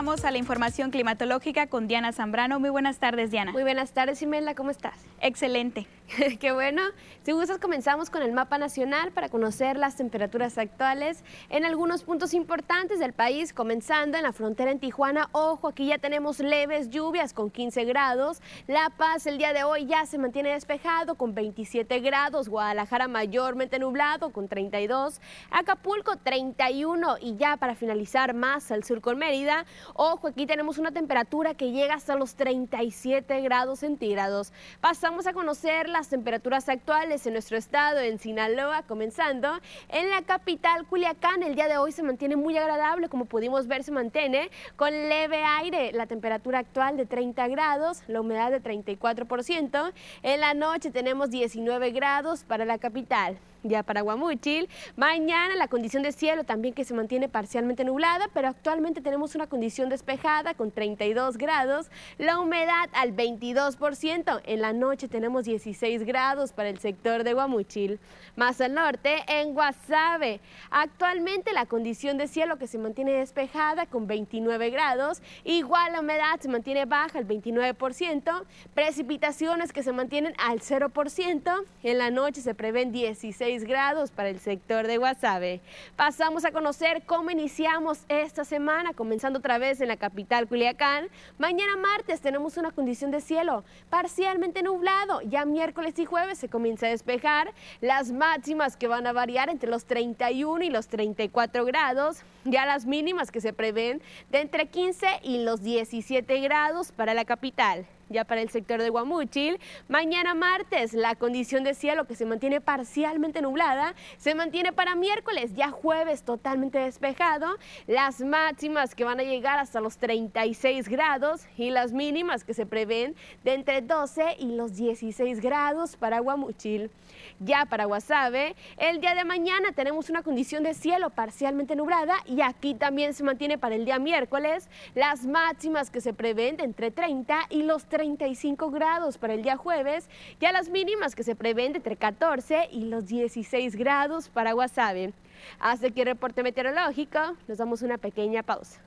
A 0.06 0.30
la 0.30 0.38
información 0.38 0.92
climatológica 0.92 1.66
con 1.66 1.88
Diana 1.88 2.12
Zambrano. 2.12 2.60
Muy 2.60 2.70
buenas 2.70 2.98
tardes, 3.00 3.32
Diana. 3.32 3.50
Muy 3.50 3.64
buenas 3.64 3.90
tardes, 3.92 4.22
Imelda, 4.22 4.54
¿cómo 4.54 4.70
estás? 4.70 4.94
Excelente. 5.20 5.88
Qué 6.40 6.52
bueno. 6.52 6.82
Si 7.22 7.32
gustas, 7.32 7.58
comenzamos 7.58 8.08
con 8.08 8.22
el 8.22 8.32
mapa 8.32 8.56
nacional 8.58 9.10
para 9.12 9.28
conocer 9.28 9.76
las 9.76 9.96
temperaturas 9.96 10.56
actuales 10.56 11.24
en 11.50 11.64
algunos 11.64 12.04
puntos 12.04 12.32
importantes 12.32 13.00
del 13.00 13.12
país, 13.12 13.52
comenzando 13.52 14.16
en 14.16 14.22
la 14.22 14.32
frontera 14.32 14.70
en 14.70 14.78
Tijuana. 14.78 15.28
Ojo, 15.32 15.68
aquí 15.68 15.88
ya 15.88 15.98
tenemos 15.98 16.38
leves 16.38 16.88
lluvias 16.88 17.34
con 17.34 17.50
15 17.50 17.84
grados. 17.84 18.40
La 18.66 18.90
Paz 18.90 19.26
el 19.26 19.38
día 19.38 19.52
de 19.52 19.64
hoy 19.64 19.86
ya 19.86 20.06
se 20.06 20.18
mantiene 20.18 20.52
despejado 20.52 21.16
con 21.16 21.34
27 21.34 22.00
grados. 22.00 22.48
Guadalajara 22.48 23.08
mayormente 23.08 23.78
nublado 23.78 24.30
con 24.30 24.48
32. 24.48 25.20
Acapulco 25.50 26.16
31 26.16 27.16
y 27.20 27.36
ya 27.36 27.56
para 27.56 27.74
finalizar 27.74 28.32
más 28.32 28.70
al 28.70 28.84
sur 28.84 29.00
con 29.00 29.18
Mérida. 29.18 29.66
Ojo, 29.94 30.28
aquí 30.28 30.46
tenemos 30.46 30.78
una 30.78 30.92
temperatura 30.92 31.54
que 31.54 31.72
llega 31.72 31.94
hasta 31.94 32.14
los 32.14 32.36
37 32.36 33.40
grados 33.40 33.80
centígrados. 33.80 34.52
Pasamos 34.80 35.26
a 35.26 35.32
conocer 35.32 35.88
las 35.88 36.05
temperaturas 36.08 36.68
actuales 36.68 37.26
en 37.26 37.32
nuestro 37.32 37.56
estado, 37.56 38.00
en 38.00 38.18
Sinaloa, 38.18 38.82
comenzando 38.82 39.48
en 39.88 40.10
la 40.10 40.22
capital 40.22 40.86
Culiacán. 40.86 41.42
El 41.42 41.54
día 41.54 41.68
de 41.68 41.78
hoy 41.78 41.92
se 41.92 42.02
mantiene 42.02 42.36
muy 42.36 42.56
agradable, 42.56 43.08
como 43.08 43.24
pudimos 43.24 43.66
ver, 43.66 43.84
se 43.84 43.92
mantiene 43.92 44.50
con 44.76 44.90
leve 44.90 45.42
aire. 45.44 45.92
La 45.92 46.06
temperatura 46.06 46.60
actual 46.60 46.96
de 46.96 47.06
30 47.06 47.48
grados, 47.48 48.02
la 48.06 48.20
humedad 48.20 48.50
de 48.50 48.62
34%. 48.62 49.92
En 50.22 50.40
la 50.40 50.54
noche 50.54 50.90
tenemos 50.90 51.30
19 51.30 51.90
grados 51.90 52.44
para 52.44 52.64
la 52.64 52.78
capital. 52.78 53.38
Ya 53.68 53.82
para 53.82 54.02
Guamúchil, 54.02 54.68
mañana 54.96 55.56
la 55.56 55.66
condición 55.66 56.02
de 56.02 56.12
cielo 56.12 56.44
también 56.44 56.74
que 56.74 56.84
se 56.84 56.94
mantiene 56.94 57.28
parcialmente 57.28 57.84
nublada, 57.84 58.28
pero 58.32 58.48
actualmente 58.48 59.00
tenemos 59.00 59.34
una 59.34 59.46
condición 59.48 59.88
despejada 59.88 60.54
con 60.54 60.70
32 60.70 61.36
grados, 61.36 61.90
la 62.18 62.38
humedad 62.38 62.88
al 62.92 63.14
22%, 63.16 64.40
en 64.44 64.60
la 64.60 64.72
noche 64.72 65.08
tenemos 65.08 65.44
16 65.44 66.04
grados 66.04 66.52
para 66.52 66.68
el 66.68 66.78
sector 66.78 67.24
de 67.24 67.34
Guamúchil. 67.34 67.98
Más 68.36 68.60
al 68.60 68.74
norte, 68.74 69.24
en 69.26 69.54
Guasave, 69.54 70.40
actualmente 70.70 71.52
la 71.52 71.66
condición 71.66 72.18
de 72.18 72.28
cielo 72.28 72.58
que 72.58 72.66
se 72.66 72.78
mantiene 72.78 73.12
despejada 73.12 73.86
con 73.86 74.06
29 74.06 74.70
grados, 74.70 75.22
igual 75.44 75.92
la 75.92 76.00
humedad 76.00 76.38
se 76.40 76.48
mantiene 76.48 76.84
baja 76.84 77.18
al 77.18 77.26
29%, 77.26 78.44
precipitaciones 78.74 79.72
que 79.72 79.82
se 79.82 79.92
mantienen 79.92 80.34
al 80.38 80.60
0%, 80.60 81.64
en 81.82 81.98
la 81.98 82.10
noche 82.10 82.40
se 82.42 82.54
prevén 82.54 82.92
16 82.92 83.55
grados 83.64 84.10
para 84.10 84.28
el 84.28 84.38
sector 84.38 84.86
de 84.86 84.98
Guasave. 84.98 85.60
Pasamos 85.96 86.44
a 86.44 86.52
conocer 86.52 87.02
cómo 87.06 87.30
iniciamos 87.30 88.04
esta 88.08 88.44
semana, 88.44 88.92
comenzando 88.92 89.38
otra 89.38 89.58
vez 89.58 89.80
en 89.80 89.88
la 89.88 89.96
capital 89.96 90.46
Culiacán. 90.46 91.08
Mañana 91.38 91.76
martes 91.76 92.20
tenemos 92.20 92.56
una 92.56 92.70
condición 92.70 93.10
de 93.10 93.20
cielo 93.20 93.64
parcialmente 93.90 94.62
nublado. 94.62 95.20
Ya 95.22 95.44
miércoles 95.44 95.98
y 95.98 96.04
jueves 96.04 96.38
se 96.38 96.48
comienza 96.48 96.86
a 96.86 96.90
despejar. 96.90 97.52
Las 97.80 98.12
máximas 98.12 98.76
que 98.76 98.88
van 98.88 99.06
a 99.06 99.12
variar 99.12 99.48
entre 99.48 99.70
los 99.70 99.84
31 99.84 100.64
y 100.64 100.70
los 100.70 100.88
34 100.88 101.64
grados. 101.64 102.18
Ya 102.44 102.66
las 102.66 102.86
mínimas 102.86 103.30
que 103.30 103.40
se 103.40 103.52
prevén 103.52 104.00
de 104.30 104.40
entre 104.40 104.66
15 104.66 105.06
y 105.22 105.42
los 105.44 105.62
17 105.62 106.40
grados 106.40 106.92
para 106.92 107.14
la 107.14 107.24
capital. 107.24 107.86
Ya 108.08 108.24
para 108.24 108.40
el 108.40 108.50
sector 108.50 108.80
de 108.80 108.88
Guamúchil, 108.88 109.58
mañana 109.88 110.34
martes 110.34 110.92
la 110.92 111.16
condición 111.16 111.64
de 111.64 111.74
cielo 111.74 112.06
que 112.06 112.14
se 112.14 112.24
mantiene 112.24 112.60
parcialmente 112.60 113.42
nublada 113.42 113.96
se 114.16 114.36
mantiene 114.36 114.72
para 114.72 114.94
miércoles, 114.94 115.54
ya 115.56 115.70
jueves 115.70 116.22
totalmente 116.22 116.78
despejado, 116.78 117.56
las 117.88 118.20
máximas 118.20 118.94
que 118.94 119.02
van 119.02 119.18
a 119.18 119.24
llegar 119.24 119.58
hasta 119.58 119.80
los 119.80 119.98
36 119.98 120.88
grados 120.88 121.46
y 121.56 121.70
las 121.70 121.92
mínimas 121.92 122.44
que 122.44 122.54
se 122.54 122.64
prevén 122.64 123.16
de 123.42 123.54
entre 123.54 123.82
12 123.82 124.36
y 124.38 124.54
los 124.54 124.76
16 124.76 125.40
grados 125.40 125.96
para 125.96 126.20
Guamúchil. 126.20 126.92
Ya 127.40 127.66
para 127.66 127.86
Guasave, 127.86 128.54
el 128.78 129.00
día 129.00 129.14
de 129.14 129.24
mañana 129.24 129.72
tenemos 129.72 130.10
una 130.10 130.22
condición 130.22 130.62
de 130.62 130.74
cielo 130.74 131.10
parcialmente 131.10 131.76
nublada 131.76 132.14
y 132.24 132.40
aquí 132.40 132.74
también 132.74 133.14
se 133.14 133.24
mantiene 133.24 133.58
para 133.58 133.74
el 133.74 133.84
día 133.84 133.98
miércoles. 133.98 134.68
Las 134.94 135.26
máximas 135.26 135.90
que 135.90 136.00
se 136.00 136.14
prevén 136.14 136.56
de 136.56 136.64
entre 136.64 136.90
30 136.90 137.46
y 137.50 137.62
los 137.62 137.84
35 137.96 138.70
grados 138.70 139.16
para 139.16 139.32
el 139.32 139.42
día 139.42 139.56
jueves, 139.56 140.10
ya 140.38 140.52
las 140.52 140.68
mínimas 140.68 141.14
que 141.14 141.22
se 141.22 141.34
prevén 141.34 141.72
de 141.72 141.78
entre 141.78 141.96
14 141.96 142.68
y 142.70 142.84
los 142.84 143.06
16 143.06 143.74
grados 143.74 144.28
para 144.28 144.52
Guasave. 144.52 145.14
Hasta 145.58 145.86
aquí 145.86 146.02
el 146.02 146.08
reporte 146.08 146.42
meteorológico, 146.42 147.18
nos 147.48 147.56
damos 147.56 147.80
una 147.80 147.96
pequeña 147.96 148.42
pausa. 148.42 148.85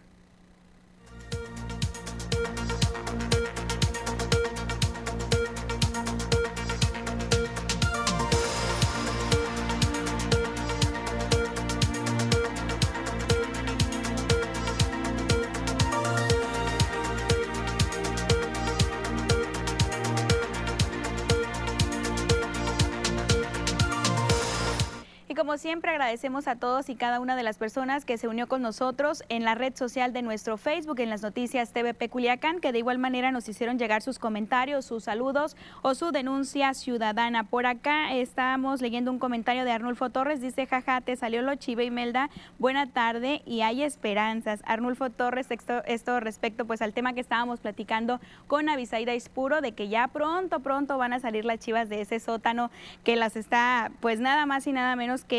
Como 25.50 25.58
siempre 25.58 25.90
agradecemos 25.90 26.48
a 26.48 26.58
todos 26.58 26.90
y 26.90 26.96
cada 26.96 27.20
una 27.20 27.36
de 27.36 27.42
las 27.42 27.58
personas 27.58 28.06
que 28.06 28.20
se 28.20 28.28
unió 28.28 28.48
con 28.48 28.62
nosotros 28.62 29.24
en 29.30 29.44
la 29.44 29.56
red 29.56 29.76
social 29.76 30.14
de 30.14 30.22
nuestro 30.22 30.58
Facebook, 30.58 31.00
en 31.00 31.10
las 31.10 31.24
noticias 31.24 31.74
TVP 31.74 32.08
Culiacán, 32.08 32.60
que 32.60 32.72
de 32.72 32.78
igual 32.78 33.00
manera 33.00 33.32
nos 33.32 33.50
hicieron 33.50 33.80
llegar 33.80 34.04
sus 34.04 34.20
comentarios, 34.20 34.86
sus 34.86 35.06
saludos 35.06 35.58
o 35.82 35.96
su 35.96 36.12
denuncia 36.12 36.76
ciudadana. 36.76 37.46
Por 37.46 37.66
acá 37.66 38.14
estamos 38.14 38.80
leyendo 38.80 39.10
un 39.10 39.18
comentario 39.18 39.66
de 39.66 39.72
Arnulfo 39.72 40.12
Torres, 40.12 40.40
dice, 40.40 40.68
jaja, 40.68 41.02
te 41.02 41.16
salió 41.16 41.42
lo 41.42 41.56
chiva 41.56 41.82
Imelda, 41.82 42.30
buena 42.60 42.86
tarde 42.86 43.42
y 43.44 43.62
hay 43.62 43.82
esperanzas. 43.82 44.62
Arnulfo 44.68 45.10
Torres, 45.10 45.50
esto, 45.50 45.84
esto 45.86 46.20
respecto 46.20 46.66
pues 46.66 46.84
al 46.84 46.94
tema 46.94 47.14
que 47.14 47.22
estábamos 47.22 47.60
platicando 47.60 48.20
con 48.46 48.70
Avisaida 48.70 49.16
Ispuro, 49.16 49.62
de 49.62 49.72
que 49.72 49.88
ya 49.88 50.10
pronto, 50.10 50.60
pronto 50.60 51.00
van 51.00 51.14
a 51.14 51.20
salir 51.20 51.44
las 51.44 51.58
chivas 51.58 51.90
de 51.90 52.02
ese 52.02 52.20
sótano 52.20 52.70
que 53.04 53.16
las 53.16 53.36
está 53.36 53.90
pues 54.00 54.20
nada 54.20 54.46
más 54.46 54.68
y 54.68 54.74
nada 54.74 54.96
menos 54.96 55.24
que 55.24 55.39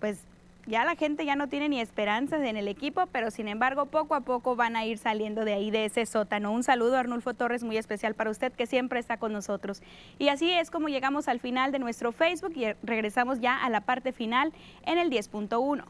pues 0.00 0.18
ya 0.66 0.84
la 0.84 0.96
gente 0.96 1.24
ya 1.26 1.36
no 1.36 1.48
tiene 1.48 1.68
ni 1.68 1.80
esperanzas 1.80 2.42
en 2.42 2.56
el 2.56 2.68
equipo, 2.68 3.06
pero 3.12 3.30
sin 3.30 3.48
embargo 3.48 3.86
poco 3.86 4.14
a 4.14 4.20
poco 4.20 4.56
van 4.56 4.76
a 4.76 4.84
ir 4.84 4.98
saliendo 4.98 5.44
de 5.44 5.52
ahí, 5.52 5.70
de 5.70 5.84
ese 5.84 6.06
sótano. 6.06 6.52
Un 6.52 6.62
saludo 6.62 6.96
a 6.96 7.00
Arnulfo 7.00 7.34
Torres 7.34 7.62
muy 7.62 7.76
especial 7.76 8.14
para 8.14 8.30
usted 8.30 8.52
que 8.52 8.66
siempre 8.66 8.98
está 8.98 9.18
con 9.18 9.32
nosotros. 9.32 9.82
Y 10.18 10.28
así 10.28 10.50
es 10.50 10.70
como 10.70 10.88
llegamos 10.88 11.28
al 11.28 11.40
final 11.40 11.70
de 11.72 11.78
nuestro 11.78 12.12
Facebook 12.12 12.52
y 12.56 12.72
regresamos 12.82 13.40
ya 13.40 13.62
a 13.62 13.68
la 13.68 13.82
parte 13.82 14.12
final 14.12 14.52
en 14.86 14.98
el 14.98 15.10
10.1. 15.10 15.84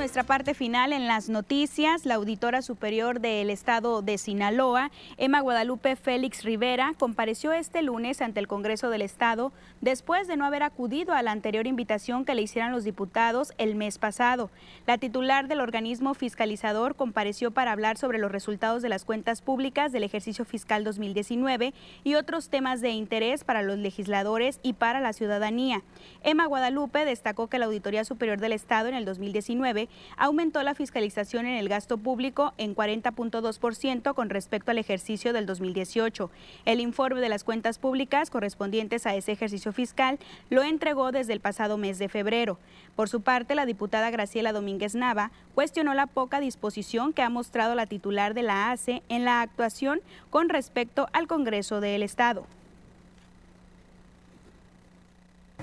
nuestra 0.00 0.22
parte 0.22 0.54
final, 0.54 0.94
en 0.94 1.06
las 1.06 1.28
noticias, 1.28 2.06
la 2.06 2.14
auditora 2.14 2.62
superior 2.62 3.20
del 3.20 3.50
estado 3.50 4.00
de 4.00 4.16
Sinaloa, 4.16 4.90
Emma 5.18 5.40
Guadalupe 5.40 5.94
Félix 5.94 6.42
Rivera, 6.42 6.94
compareció 6.98 7.52
este 7.52 7.82
lunes 7.82 8.22
ante 8.22 8.40
el 8.40 8.48
Congreso 8.48 8.88
del 8.88 9.02
Estado 9.02 9.52
después 9.82 10.26
de 10.26 10.38
no 10.38 10.46
haber 10.46 10.62
acudido 10.62 11.12
a 11.12 11.20
la 11.20 11.32
anterior 11.32 11.66
invitación 11.66 12.24
que 12.24 12.34
le 12.34 12.40
hicieron 12.40 12.72
los 12.72 12.84
diputados 12.84 13.52
el 13.58 13.74
mes 13.74 13.98
pasado. 13.98 14.48
La 14.86 14.96
titular 14.96 15.48
del 15.48 15.60
organismo 15.60 16.14
fiscalizador 16.14 16.96
compareció 16.96 17.50
para 17.50 17.72
hablar 17.72 17.98
sobre 17.98 18.18
los 18.18 18.32
resultados 18.32 18.80
de 18.80 18.88
las 18.88 19.04
cuentas 19.04 19.42
públicas 19.42 19.92
del 19.92 20.04
ejercicio 20.04 20.46
fiscal 20.46 20.82
2019 20.82 21.74
y 22.04 22.14
otros 22.14 22.48
temas 22.48 22.80
de 22.80 22.88
interés 22.88 23.44
para 23.44 23.60
los 23.60 23.76
legisladores 23.76 24.60
y 24.62 24.72
para 24.72 25.00
la 25.00 25.12
ciudadanía. 25.12 25.82
Emma 26.22 26.46
Guadalupe 26.46 27.04
destacó 27.04 27.48
que 27.48 27.58
la 27.58 27.66
Auditoría 27.66 28.06
Superior 28.06 28.38
del 28.40 28.52
Estado 28.54 28.88
en 28.88 28.94
el 28.94 29.04
2019 29.04 29.89
aumentó 30.16 30.62
la 30.62 30.74
fiscalización 30.74 31.46
en 31.46 31.56
el 31.56 31.68
gasto 31.68 31.98
público 31.98 32.52
en 32.58 32.74
40.2% 32.74 34.14
con 34.14 34.30
respecto 34.30 34.70
al 34.70 34.78
ejercicio 34.78 35.32
del 35.32 35.46
2018. 35.46 36.30
El 36.64 36.80
informe 36.80 37.20
de 37.20 37.28
las 37.28 37.44
cuentas 37.44 37.78
públicas 37.78 38.30
correspondientes 38.30 39.06
a 39.06 39.14
ese 39.14 39.32
ejercicio 39.32 39.72
fiscal 39.72 40.18
lo 40.48 40.62
entregó 40.62 41.12
desde 41.12 41.32
el 41.32 41.40
pasado 41.40 41.76
mes 41.76 41.98
de 41.98 42.08
febrero. 42.08 42.58
Por 42.96 43.08
su 43.08 43.20
parte, 43.22 43.54
la 43.54 43.66
diputada 43.66 44.10
Graciela 44.10 44.52
Domínguez 44.52 44.94
Nava 44.94 45.30
cuestionó 45.54 45.94
la 45.94 46.06
poca 46.06 46.40
disposición 46.40 47.12
que 47.12 47.22
ha 47.22 47.30
mostrado 47.30 47.74
la 47.74 47.86
titular 47.86 48.34
de 48.34 48.42
la 48.42 48.70
ACE 48.70 49.02
en 49.08 49.24
la 49.24 49.40
actuación 49.40 50.00
con 50.30 50.48
respecto 50.48 51.08
al 51.12 51.26
Congreso 51.26 51.80
del 51.80 52.02
Estado. 52.02 52.46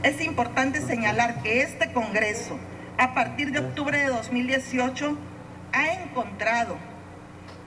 Es 0.04 0.22
importante 0.22 0.82
señalar 0.82 1.42
que 1.42 1.62
este 1.62 1.92
Congreso 1.92 2.60
a 2.98 3.14
partir 3.14 3.52
de 3.52 3.60
octubre 3.60 4.00
de 4.00 4.08
2018 4.08 5.18
ha 5.72 5.94
encontrado 6.02 6.78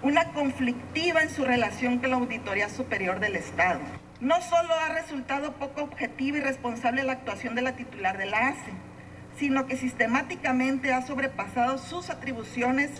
una 0.02 0.32
conflictiva 0.32 1.22
en 1.22 1.30
su 1.30 1.44
relación 1.44 1.98
con 1.98 2.10
la 2.10 2.16
Auditoría 2.16 2.68
Superior 2.68 3.20
del 3.20 3.36
Estado. 3.36 3.78
No 4.20 4.40
solo 4.42 4.74
ha 4.74 4.88
resultado 4.88 5.52
poco 5.52 5.82
objetiva 5.82 6.38
y 6.38 6.40
responsable 6.40 7.04
la 7.04 7.12
actuación 7.12 7.54
de 7.54 7.62
la 7.62 7.76
titular 7.76 8.18
de 8.18 8.26
la 8.26 8.48
ACE, 8.48 8.72
sino 9.38 9.66
que 9.66 9.76
sistemáticamente 9.76 10.92
ha 10.92 11.06
sobrepasado 11.06 11.78
sus 11.78 12.10
atribuciones 12.10 12.90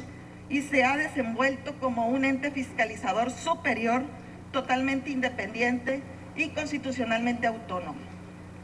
y 0.49 0.63
se 0.63 0.85
ha 0.85 0.97
desenvuelto 0.97 1.75
como 1.81 2.07
un 2.09 2.25
ente 2.25 2.53
fiscalizador 2.53 3.31
superior, 3.33 4.05
totalmente 4.53 5.11
independiente 5.11 6.03
y 6.37 6.51
constitucionalmente 6.51 7.49
autónomo. 7.49 7.99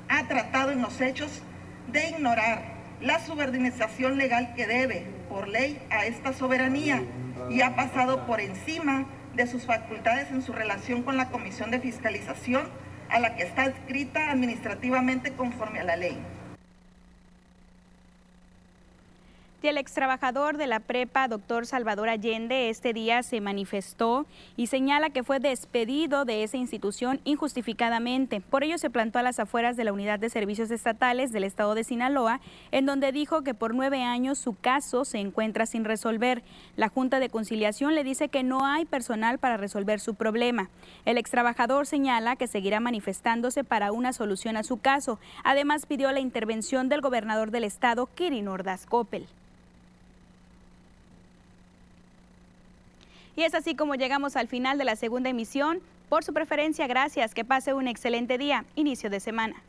ha 0.08 0.28
tratado 0.28 0.70
en 0.70 0.82
los 0.82 1.00
hechos 1.00 1.42
de 1.88 2.10
ignorar 2.10 2.75
la 3.00 3.18
subordinación 3.20 4.16
legal 4.16 4.54
que 4.54 4.66
debe 4.66 5.06
por 5.28 5.48
ley 5.48 5.80
a 5.90 6.06
esta 6.06 6.32
soberanía 6.32 7.02
y 7.50 7.60
ha 7.60 7.76
pasado 7.76 8.26
por 8.26 8.40
encima 8.40 9.06
de 9.34 9.46
sus 9.46 9.66
facultades 9.66 10.30
en 10.30 10.42
su 10.42 10.52
relación 10.52 11.02
con 11.02 11.16
la 11.16 11.28
Comisión 11.28 11.70
de 11.70 11.80
Fiscalización 11.80 12.68
a 13.10 13.20
la 13.20 13.36
que 13.36 13.42
está 13.42 13.64
adscrita 13.64 14.30
administrativamente 14.30 15.32
conforme 15.32 15.80
a 15.80 15.84
la 15.84 15.96
ley. 15.96 16.18
Y 19.62 19.68
el 19.68 19.78
ex 19.78 19.94
trabajador 19.94 20.58
de 20.58 20.66
la 20.66 20.80
prepa, 20.80 21.28
doctor 21.28 21.66
Salvador 21.66 22.10
Allende, 22.10 22.68
este 22.68 22.92
día 22.92 23.22
se 23.22 23.40
manifestó 23.40 24.26
y 24.54 24.66
señala 24.66 25.10
que 25.10 25.24
fue 25.24 25.40
despedido 25.40 26.26
de 26.26 26.42
esa 26.42 26.58
institución 26.58 27.20
injustificadamente. 27.24 28.42
Por 28.42 28.64
ello 28.64 28.76
se 28.76 28.90
plantó 28.90 29.18
a 29.18 29.22
las 29.22 29.40
afueras 29.40 29.76
de 29.76 29.84
la 29.84 29.94
Unidad 29.94 30.20
de 30.20 30.28
Servicios 30.28 30.70
Estatales 30.70 31.32
del 31.32 31.42
Estado 31.42 31.74
de 31.74 31.84
Sinaloa, 31.84 32.40
en 32.70 32.84
donde 32.84 33.12
dijo 33.12 33.42
que 33.42 33.54
por 33.54 33.74
nueve 33.74 34.02
años 34.02 34.38
su 34.38 34.54
caso 34.54 35.06
se 35.06 35.18
encuentra 35.18 35.64
sin 35.64 35.84
resolver. 35.84 36.44
La 36.76 36.88
Junta 36.90 37.18
de 37.18 37.30
Conciliación 37.30 37.94
le 37.94 38.04
dice 38.04 38.28
que 38.28 38.42
no 38.42 38.66
hay 38.66 38.84
personal 38.84 39.38
para 39.38 39.56
resolver 39.56 40.00
su 40.00 40.14
problema. 40.14 40.68
El 41.06 41.16
ex 41.16 41.30
trabajador 41.30 41.86
señala 41.86 42.36
que 42.36 42.46
seguirá 42.46 42.78
manifestándose 42.78 43.64
para 43.64 43.90
una 43.90 44.12
solución 44.12 44.58
a 44.58 44.62
su 44.62 44.76
caso. 44.76 45.18
Además 45.44 45.86
pidió 45.86 46.12
la 46.12 46.20
intervención 46.20 46.90
del 46.90 47.00
gobernador 47.00 47.50
del 47.50 47.64
estado, 47.64 48.06
Kirin 48.14 48.48
Ordaz 48.48 48.84
Coppel. 48.84 49.26
Y 53.36 53.42
es 53.42 53.54
así 53.54 53.76
como 53.76 53.94
llegamos 53.94 54.34
al 54.34 54.48
final 54.48 54.78
de 54.78 54.84
la 54.84 54.96
segunda 54.96 55.30
emisión. 55.30 55.80
Por 56.08 56.24
su 56.24 56.32
preferencia, 56.32 56.86
gracias. 56.86 57.34
Que 57.34 57.44
pase 57.44 57.74
un 57.74 57.86
excelente 57.86 58.38
día. 58.38 58.64
Inicio 58.74 59.10
de 59.10 59.20
semana. 59.20 59.62